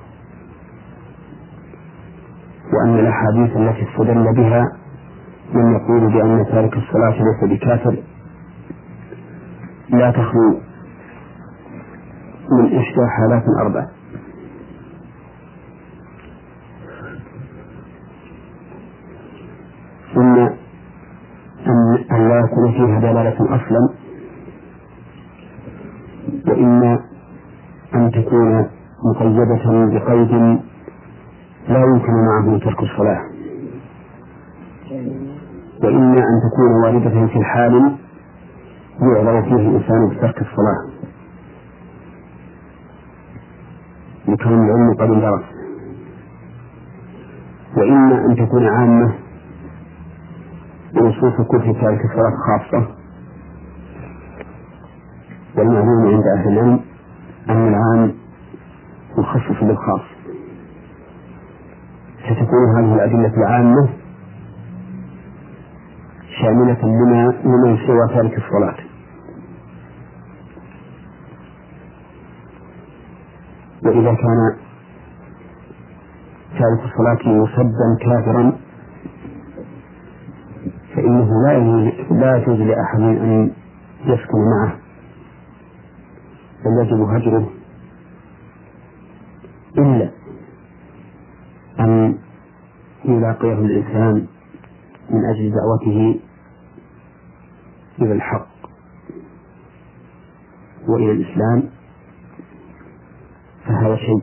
وأن 2.74 2.98
الأحاديث 2.98 3.56
التي 3.56 3.82
استدل 3.90 4.32
بها 4.36 4.64
من 5.54 5.72
يقول 5.74 6.12
بأن 6.12 6.46
تارك 6.50 6.76
الصلاة 6.76 7.10
ليس 7.22 7.50
بكافر 7.52 7.96
لا 9.90 10.10
تخلو 10.10 10.60
من 12.50 12.64
إحدى 12.78 13.06
حالات 13.16 13.44
أربع 13.60 13.86
ثم 20.14 20.36
أن 22.12 22.28
لا 22.28 22.38
يكون 22.44 22.72
فيها 22.72 23.00
دلالة 23.00 23.36
أصلا 23.56 23.88
وإما 26.48 26.98
أن 27.94 28.10
تكون 28.10 28.66
مقيدة 29.04 29.88
بقيد 29.98 30.58
لا 31.68 31.84
يمكن 31.84 32.12
معه 32.12 32.58
ترك 32.58 32.82
الصلاة. 32.82 33.20
وإما 35.82 36.18
أن 36.18 36.40
تكون 36.50 36.70
واردة 36.84 37.26
في 37.26 37.38
الحال 37.38 37.96
يعذر 39.00 39.42
فيه 39.42 39.54
الإنسان 39.56 40.08
بترك 40.08 40.42
الصلاة. 40.42 40.94
لكون 44.28 44.52
العلم 44.52 44.94
قد 44.94 45.10
اندرس 45.10 45.44
وإما 47.76 48.26
أن 48.26 48.36
تكون 48.36 48.66
عامة 48.66 49.14
ونصوص 50.96 51.46
كل 51.46 51.74
تارك 51.80 52.04
الصلاة 52.04 52.36
خاصة. 52.46 52.86
والمعلوم 55.56 56.06
عند 56.06 56.24
أهل 56.36 56.48
العلم 56.48 56.80
أن 57.50 57.68
العام 57.68 58.14
مخصص 59.18 59.64
بالخاص. 59.64 60.13
فتكون 62.34 62.76
هذه 62.76 62.94
الأدلة 62.94 63.36
العامة 63.36 63.88
شاملة 66.42 66.78
لما 66.82 67.34
لمن 67.44 67.76
سوى 67.86 68.08
تارك 68.14 68.38
الصلاة. 68.38 68.76
وإذا 73.84 74.14
كان 74.14 74.56
تارك 76.58 76.80
الصلاة 76.84 77.32
مسبا 77.34 77.96
كافرا 78.00 78.52
فإنه 80.96 81.28
لا 81.46 81.58
لا 82.10 82.36
يجوز 82.36 82.60
لأحد 82.60 83.00
أن 83.00 83.50
يسكن 84.04 84.38
معه 84.50 84.76
بل 86.64 86.86
يجب 86.86 87.00
هجره 87.00 87.48
إلا 89.78 90.10
يلاقيه 93.04 93.52
الإنسان 93.52 94.26
من 95.10 95.24
أجل 95.24 95.52
دعوته 95.54 96.20
إلى 98.02 98.12
الحق 98.12 98.46
وإلى 100.88 101.12
الإسلام 101.12 101.62
فهذا 103.66 103.96
شيء 103.96 104.22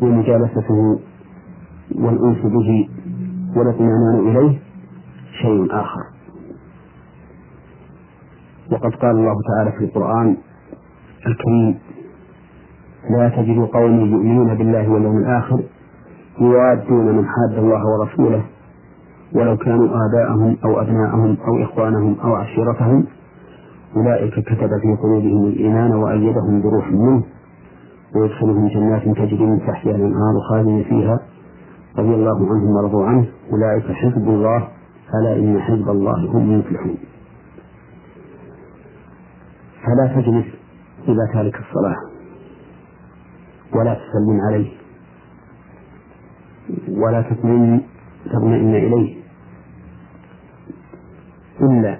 ومجالسته 0.00 1.00
والأنس 1.94 2.38
به 2.38 2.88
والاطمئنان 3.56 4.28
إليه 4.28 4.58
شيء 5.42 5.66
آخر. 5.70 6.02
وقد 8.72 8.94
قال 8.94 9.10
الله 9.10 9.34
تعالى 9.48 9.72
في 9.78 9.84
القرآن 9.84 10.36
الكريم 11.26 11.78
لا 13.10 13.28
تجد 13.28 13.58
قوم 13.72 14.00
يؤمنون 14.00 14.54
بالله 14.54 14.90
واليوم 14.90 15.18
الآخر 15.18 15.62
يوادون 16.40 17.16
من 17.16 17.24
حاد 17.26 17.58
الله 17.58 17.82
ورسوله 17.86 18.42
ولو 19.34 19.56
كانوا 19.56 19.88
آباءهم 19.88 20.56
أو 20.64 20.80
أبناءهم 20.80 21.36
أو 21.48 21.62
إخوانهم 21.62 22.16
أو 22.24 22.34
عشيرتهم 22.34 23.06
أولئك 23.96 24.34
كتب 24.34 24.68
في 24.68 24.96
قلوبهم 25.02 25.46
الإيمان 25.46 25.92
وأيدهم 25.92 26.62
بروح 26.62 26.88
منه 26.92 27.22
ويدخلهم 28.16 28.68
جنات 28.68 29.02
تجري 29.02 29.46
من 29.46 29.58
تحتها 29.58 29.96
الأنهار 29.96 30.34
خالدين 30.50 30.84
فيها. 30.84 31.18
رضي 31.98 32.14
الله 32.14 32.36
عنهم 32.36 32.76
ورضوا 32.76 33.06
عنه. 33.06 33.26
أولئك 33.52 33.92
حزب 33.92 34.28
الله 34.28 34.68
ألا 35.14 35.36
إن 35.36 35.60
حزب 35.60 35.88
الله 35.88 36.30
هم 36.30 36.50
المفلحون. 36.50 36.96
فلا 39.84 40.06
تجلس 40.06 40.46
إلى 41.08 41.28
تارك 41.32 41.54
الصلاة. 41.54 42.15
ولا 43.74 43.94
تسلم 43.94 44.40
عليه. 44.48 44.70
ولا 46.88 47.22
تطمئن 47.22 47.80
تطمئن 48.26 48.74
إليه. 48.74 49.16
إلا 51.60 51.98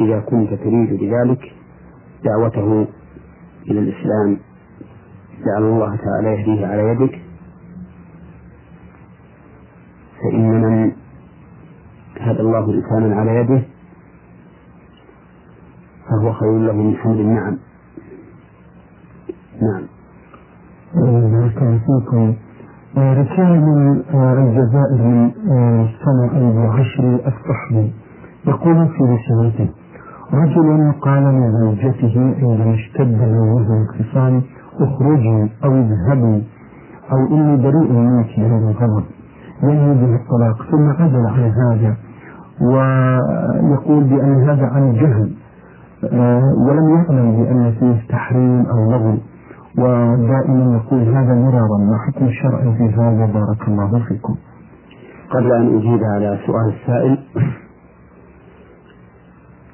إذا 0.00 0.20
كنت 0.20 0.54
تريد 0.54 1.00
بذلك 1.00 1.52
دعوته 2.24 2.86
إلى 3.70 3.78
الإسلام. 3.78 4.38
لعل 5.46 5.62
الله 5.62 5.96
تعالى 5.96 6.28
يهديه 6.28 6.66
على 6.66 6.82
يدك. 6.82 7.20
فإن 10.18 10.50
من 10.50 10.92
هدى 12.20 12.40
الله 12.40 12.72
لسانا 12.72 13.16
على 13.16 13.30
يده 13.36 13.62
فهو 16.08 16.32
خير 16.32 16.58
له 16.58 16.72
من 16.72 16.96
حمد. 16.96 17.16
النعم 17.16 17.58
نعم. 19.62 19.97
بارك 20.94 21.62
الله 21.62 21.78
فيكم 21.86 22.34
رسالة 22.96 23.60
من 23.60 24.02
الجزائر 24.12 25.02
من 25.02 25.30
سنة 26.04 26.50
أبو 26.50 26.60
عشر 26.60 27.14
الصحبي 27.14 27.92
يقول 28.46 28.88
في 28.88 29.02
رسالته 29.04 29.68
رجل 30.34 30.92
قال 31.00 31.22
لزوجته 31.22 32.34
عندما 32.42 32.74
اشتد 32.74 33.20
نومه 33.20 33.82
الخصام 33.82 34.42
اخرجي 34.80 35.50
أو 35.64 35.74
اذهبي 35.74 36.44
أو 37.12 37.36
إني 37.36 37.56
بريء 37.56 37.92
منك 37.92 38.38
من 38.38 38.58
الغضب. 38.58 39.04
به 39.62 40.14
الطلاق 40.14 40.70
ثم 40.70 40.90
عدل 41.02 41.26
عن 41.26 41.52
هذا 41.62 41.96
ويقول 42.60 44.04
بأن 44.04 44.48
هذا 44.48 44.66
عن 44.66 44.92
جهل 44.92 45.30
ولم 46.66 46.88
يعلم 46.94 47.42
بأن 47.42 47.72
فيه 47.80 48.08
تحريم 48.08 48.66
أو 48.66 48.90
لغو. 48.90 49.14
ودائما 49.78 50.76
يقول 50.76 51.02
هذا 51.02 51.34
مرارا 51.34 51.78
ما 51.78 51.98
حكم 52.06 52.24
الشرع 52.26 52.60
في 52.60 52.94
هذا. 52.98 53.26
بارك 53.26 53.68
الله 53.68 54.04
فيكم. 54.08 54.36
قبل 55.30 55.52
أن 55.52 55.78
أجيب 55.78 56.04
على 56.04 56.38
سؤال 56.46 56.74
السائل 56.74 57.18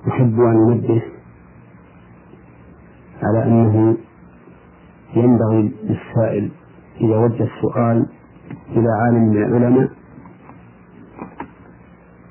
أحب 0.09 0.41
أن 0.41 0.73
أنبه 0.73 1.03
على 3.23 3.45
أنه 3.45 3.97
ينبغي 5.17 5.73
للسائل 5.83 6.51
إذا 7.01 7.17
وجه 7.17 7.43
السؤال 7.45 8.07
إلى 8.71 8.89
عالم 9.03 9.29
من 9.29 9.37
العلماء 9.37 9.89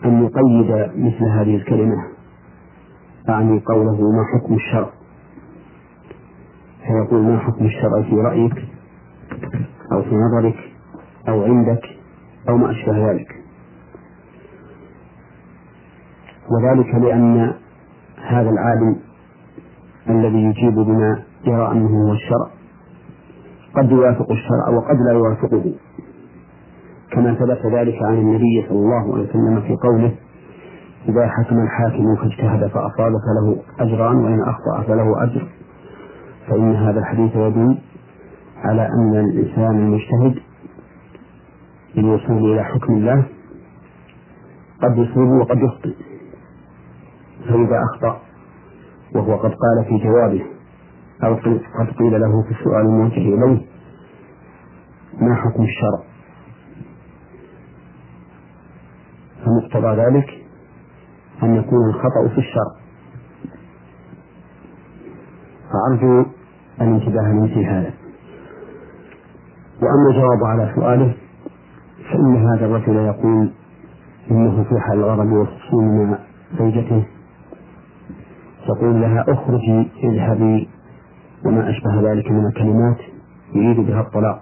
أن 0.05 0.23
يقيد 0.23 0.91
مثل 0.97 1.23
هذه 1.23 1.55
الكلمة 1.55 1.95
أعني 3.29 3.59
قوله 3.59 4.11
ما 4.11 4.23
حكم 4.33 4.53
الشرع. 4.53 4.89
فيقول 6.87 7.23
ما 7.23 7.39
حكم 7.39 7.65
الشرع 7.65 8.01
في 8.01 8.15
رأيك 8.15 8.65
أو 9.91 10.01
في 10.01 10.15
نظرك 10.15 10.55
أو 11.27 11.43
عندك 11.43 11.81
أو 12.49 12.57
ما 12.57 12.71
أشبه 12.71 13.11
ذلك؟ 13.11 13.27
وذلك 16.51 16.95
لأن 16.95 17.53
هذا 18.27 18.49
العالم 18.49 18.95
الذي 20.09 20.43
يجيب 20.43 20.75
بما 20.75 21.23
يرى 21.45 21.71
أنه 21.71 22.07
هو 22.07 22.13
الشرع 22.13 22.47
قد 23.75 23.91
يوافق 23.91 24.31
الشرع 24.31 24.69
وقد 24.69 24.97
لا 25.07 25.13
يوافقه. 25.13 25.73
كما 27.11 27.33
ثبت 27.33 27.65
ذلك 27.73 28.03
عن 28.03 28.13
النبي 28.13 28.65
صلى 28.69 28.77
الله 28.77 29.13
عليه 29.13 29.29
وسلم 29.29 29.61
في 29.61 29.75
قوله 29.75 30.15
إذا 31.09 31.27
حكم 31.27 31.59
الحاكم 31.59 32.15
فاجتهد 32.15 32.67
فأصاب 32.67 33.11
فله 33.11 33.57
أجران 33.79 34.15
وإن 34.15 34.41
أخطأ 34.41 34.81
فله 34.87 35.23
أجر. 35.23 35.47
فإن 36.47 36.75
هذا 36.75 36.99
الحديث 36.99 37.35
يدل 37.35 37.77
على 38.57 38.87
أن 38.87 39.15
الإنسان 39.19 39.77
المجتهد 39.77 40.39
للوصول 41.95 42.51
إلى 42.53 42.63
حكم 42.63 42.93
الله 42.93 43.25
قد 44.81 44.97
يصيب 44.97 45.27
وقد 45.41 45.57
يخطئ 45.57 45.93
فإذا 47.47 47.79
أخطأ 47.93 48.21
وهو 49.15 49.35
قد 49.35 49.51
قال 49.51 49.85
في 49.89 49.97
جوابه 50.03 50.45
أو 51.23 51.35
قد 51.79 51.87
قيل 51.99 52.21
له 52.21 52.43
في 52.43 52.51
السؤال 52.51 52.85
الموجه 52.85 53.17
إليه 53.17 53.65
ما 55.21 55.35
حكم 55.35 55.63
الشرع؟ 55.63 56.03
فمقتضى 59.45 60.01
ذلك 60.01 60.29
أن 61.43 61.55
يكون 61.55 61.89
الخطأ 61.89 62.27
في 62.27 62.37
الشرع. 62.37 62.82
فأرجو 65.73 66.25
الانتباه 66.81 67.31
لمثل 67.31 67.59
هذا. 67.59 67.93
وأما 69.81 70.09
الجواب 70.09 70.43
على 70.43 70.71
سؤاله 70.75 71.13
فإن 72.11 72.35
هذا 72.35 72.65
الرجل 72.65 72.95
يقول 72.95 73.51
إنه 74.31 74.63
في 74.63 74.79
حال 74.79 74.99
الغضب 74.99 75.31
والخصوم 75.31 76.09
مع 76.09 76.17
زوجته 76.59 77.03
يقول 78.69 79.01
لها 79.01 79.25
اخرجي 79.27 79.91
اذهبي 80.03 80.69
وما 81.45 81.69
أشبه 81.69 82.11
ذلك 82.11 82.31
من 82.31 82.45
الكلمات 82.45 82.97
يريد 83.55 83.79
بها 83.87 84.01
الطلاق. 84.01 84.41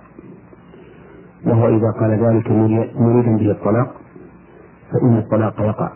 وهو 1.45 1.67
إذا 1.67 1.91
قال 1.91 2.11
ذلك 2.11 2.51
مريدا 2.95 3.37
به 3.37 3.51
الطلاق 3.51 3.95
فإن 4.91 5.17
الطلاق 5.17 5.61
يقع 5.61 5.91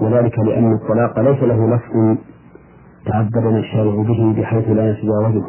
وذلك 0.00 0.38
لأن 0.38 0.72
الطلاق 0.72 1.20
ليس 1.20 1.42
له 1.42 1.74
لفظ 1.74 2.18
تعبدنا 3.06 3.58
الشارع 3.58 3.94
به 4.02 4.34
بحيث 4.36 4.68
لا 4.68 4.90
يتجاوزه 4.90 5.46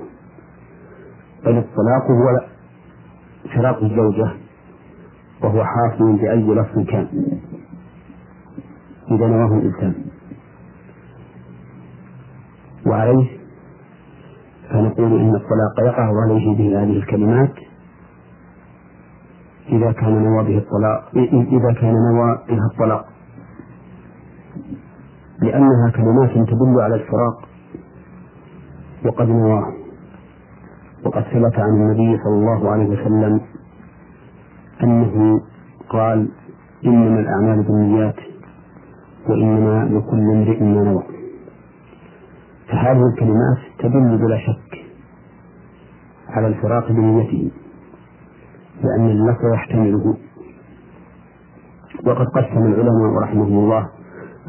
بل 1.46 1.58
الطلاق 1.58 2.12
هو 2.12 2.46
فراق 3.56 3.84
الزوجة 3.84 4.32
وهو 5.44 5.64
حاصل 5.64 6.18
بأي 6.18 6.44
لفظ 6.44 6.80
كان. 6.88 7.08
إذا 9.12 9.28
نواه 9.28 9.58
الإنسان. 9.58 9.96
وعليه 12.86 13.28
فنقول 14.70 15.20
إن 15.20 15.36
الطلاق 15.36 15.80
يقع 15.80 16.22
عليه 16.24 16.58
بهذه 16.58 16.98
الكلمات. 16.98 17.54
إذا 19.70 19.92
كان 19.92 20.24
نوى 20.24 20.44
به 20.44 20.58
الطلاق 20.58 21.10
إذا 21.34 21.74
كان 21.82 21.94
نوى 21.94 22.38
بها 22.50 22.68
الطلاق. 22.74 23.11
لأنها 25.42 25.90
كلمات 25.96 26.32
تدل 26.50 26.82
على 26.82 26.96
الفراق. 26.96 27.50
وقد 29.06 29.28
نواه 29.28 29.74
وقد 31.06 31.22
ثبت 31.22 31.60
عن 31.60 31.70
النبي 31.70 32.18
صلى 32.24 32.34
الله 32.34 32.70
عليه 32.72 32.86
وسلم 32.86 33.42
أنه 34.84 35.42
قال 35.90 36.30
إنما 36.86 37.20
الأعمال 37.20 37.64
بالنيات 37.64 38.16
وإنما 39.30 39.86
لكل 39.86 40.32
امرئ 40.32 40.64
ما 40.64 40.84
نوى. 40.84 41.04
فهذه 42.68 43.04
الكلمات 43.14 43.58
تدل 43.80 44.18
بلا 44.18 44.38
شك 44.38 44.86
على 46.30 46.48
الفراق 46.48 46.92
بنيته 46.92 47.52
لأن 48.84 49.10
اللفظ 49.10 49.54
يحتمله. 49.54 50.18
وقد 52.06 52.26
قسم 52.26 52.58
العلماء 52.58 53.24
رحمهم 53.24 53.58
الله 53.60 53.90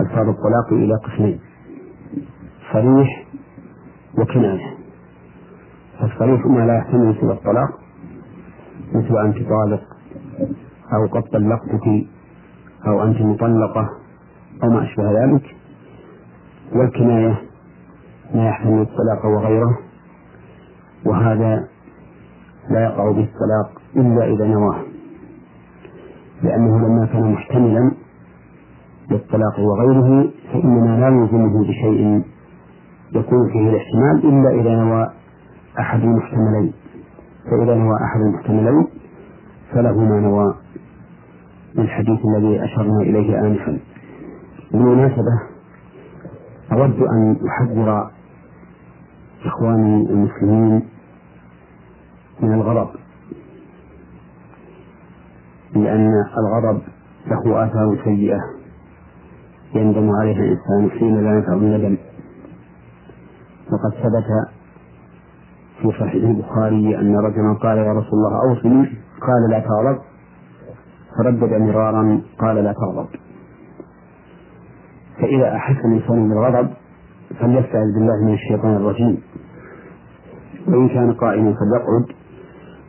ألفاظ 0.01 0.28
الطلاق 0.28 0.73
إلى 0.73 0.94
قسمين 0.94 1.40
صريح 2.73 3.27
وكناية 4.19 4.77
فالصريح 6.01 6.47
ما 6.47 6.66
لا 6.66 6.77
يحتمل 6.78 7.16
سوى 7.20 7.32
الطلاق 7.32 7.69
مثل 8.94 9.19
أنت 9.19 9.36
طالق 9.48 9.82
أو 10.93 11.06
قد 11.06 11.23
طلقتك 11.23 12.06
أو 12.86 13.02
أنت 13.05 13.20
مطلقة 13.20 13.89
أو 14.62 14.70
ما 14.70 14.82
أشبه 14.85 15.24
ذلك. 15.24 15.56
والكناية 16.73 17.43
ما 18.35 18.48
يحتمل 18.48 18.81
الطلاق 18.81 19.27
وغيره 19.27 19.78
وهذا 21.05 21.69
لا 22.70 22.81
يقع 22.85 23.10
به 23.10 23.24
الطلاق 23.24 23.82
إلا 23.97 24.24
إذا 24.24 24.47
نواه 24.47 24.82
لأنه 26.43 26.78
لما 26.78 27.06
كان 27.06 27.32
محتملا 27.32 27.93
للطلاق 29.12 29.60
وغيره 29.60 30.30
فإننا 30.52 31.01
لا 31.01 31.10
نلزمه 31.10 31.64
بشيء 31.68 32.22
يكون 33.12 33.52
فيه 33.52 33.70
الاحتمال 33.70 34.24
إلا 34.24 34.60
إذا 34.60 34.84
نوى 34.84 35.10
أحد 35.78 36.01
المحتملين 36.01 36.72
فإذا 37.44 37.74
نوى 37.74 37.97
أحد 38.05 38.20
المحتملين 38.20 38.86
فله 39.72 39.98
ما 40.05 40.20
نوى 40.20 40.55
من 41.74 41.84
الحديث 41.84 42.20
الذي 42.24 42.64
أشرنا 42.64 43.01
إليه 43.01 43.40
آنفا. 43.40 43.78
بالمناسبة 44.72 45.43
أود 46.72 47.02
أن 47.02 47.36
أحذر 47.48 48.10
إخواني 49.44 50.10
المسلمين 50.10 50.82
من 52.40 52.52
الغضب 52.52 52.89
لأن 55.74 56.12
الغضب 56.39 56.82
له 57.26 57.64
آثار 57.64 57.98
سيئة. 58.05 58.61
يندم 59.74 60.11
عليها 60.11 60.39
الإنسان 60.39 60.99
حين 60.99 61.24
لا 61.24 61.35
ينفع 61.35 61.53
الندم. 61.53 61.97
وقد 63.73 63.93
ثبت 64.03 64.28
في 65.82 65.89
صحيح 65.99 66.24
البخاري 66.24 66.99
أن 66.99 67.16
رجلا 67.16 67.59
قال 67.62 67.78
يا 67.78 67.93
رسول 67.93 68.12
الله 68.12 68.43
أوصني 68.49 68.86
قال 69.20 69.51
لا 69.51 69.59
تغضب. 69.59 69.99
فردد 71.19 71.53
مرارا 71.55 72.20
قال 72.39 72.57
لا 72.57 72.73
تغضب. 72.73 73.09
فإذا 75.20 75.57
أحس 75.57 75.85
الإنسان 75.85 76.28
بالغضب 76.28 76.70
فليستعذ 77.40 77.86
بالله 77.94 78.24
من 78.24 78.35
الشيطان 78.35 78.77
الرجيم. 78.77 79.23
وإن 80.69 80.89
كان 80.89 81.12
قائما 81.12 81.55
فليقعد 81.55 82.07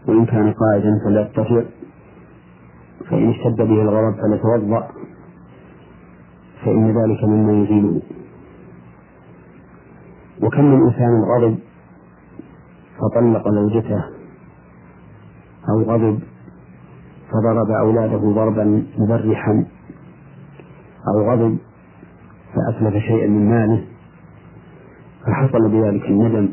وإن 0.07 0.25
كان 0.25 0.53
قائدا 0.53 0.99
فليتفق. 1.05 1.65
فإن 3.09 3.29
اشتد 3.29 3.57
به 3.57 3.81
الغضب 3.81 4.15
فليتوضأ. 4.21 4.87
فإن 6.65 6.87
ذلك 6.87 7.23
مما 7.23 7.53
يزيله 7.63 8.01
وكم 10.41 10.65
من 10.65 10.87
إنسان 10.87 11.23
غضب 11.23 11.57
فطلق 12.99 13.49
زوجته 13.49 14.03
أو 15.69 15.81
غضب 15.81 16.19
فضرب 17.31 17.71
أولاده 17.71 18.17
ضربا 18.17 18.85
مبرحا 18.97 19.65
أو 21.07 21.31
غضب 21.31 21.57
فأتلف 22.53 23.03
شيئا 23.03 23.27
من 23.27 23.49
ماله 23.49 23.83
فحصل 25.25 25.69
بذلك 25.69 26.05
الندم 26.05 26.49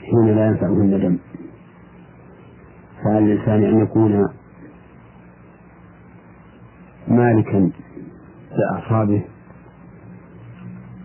حين 0.00 0.36
لا 0.36 0.46
ينفعه 0.46 0.68
الندم. 0.72 1.18
فعلى 3.04 3.18
الإنسان 3.18 3.62
أن 3.62 3.80
يكون 3.82 4.28
مالكا 7.08 7.70
لأعصابه 8.56 9.22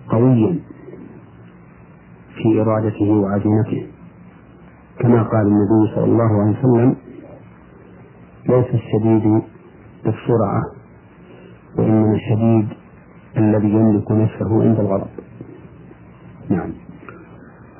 قويا 0.10 0.60
في 2.36 2.62
إرادته 2.62 3.12
وعزيمته. 3.12 3.88
كما 5.00 5.24
قال 5.24 5.48
النبي 5.48 5.96
صلى 5.96 6.06
الله 6.06 6.42
عليه 6.42 6.60
وسلم 6.60 6.96
ليس 8.50 8.66
الشديد 8.74 9.42
بالسرعة 10.04 10.62
وإنما 11.78 12.16
الشديد 12.16 12.68
الذي 13.38 13.70
يملك 13.70 14.12
نفسه 14.12 14.64
عند 14.64 14.80
الغضب. 14.80 15.10
نعم. 16.50 16.72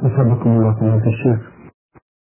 أثابكم 0.04 0.50
الله 0.50 0.74
فضيلة 0.74 1.08
الشيخ 1.08 1.55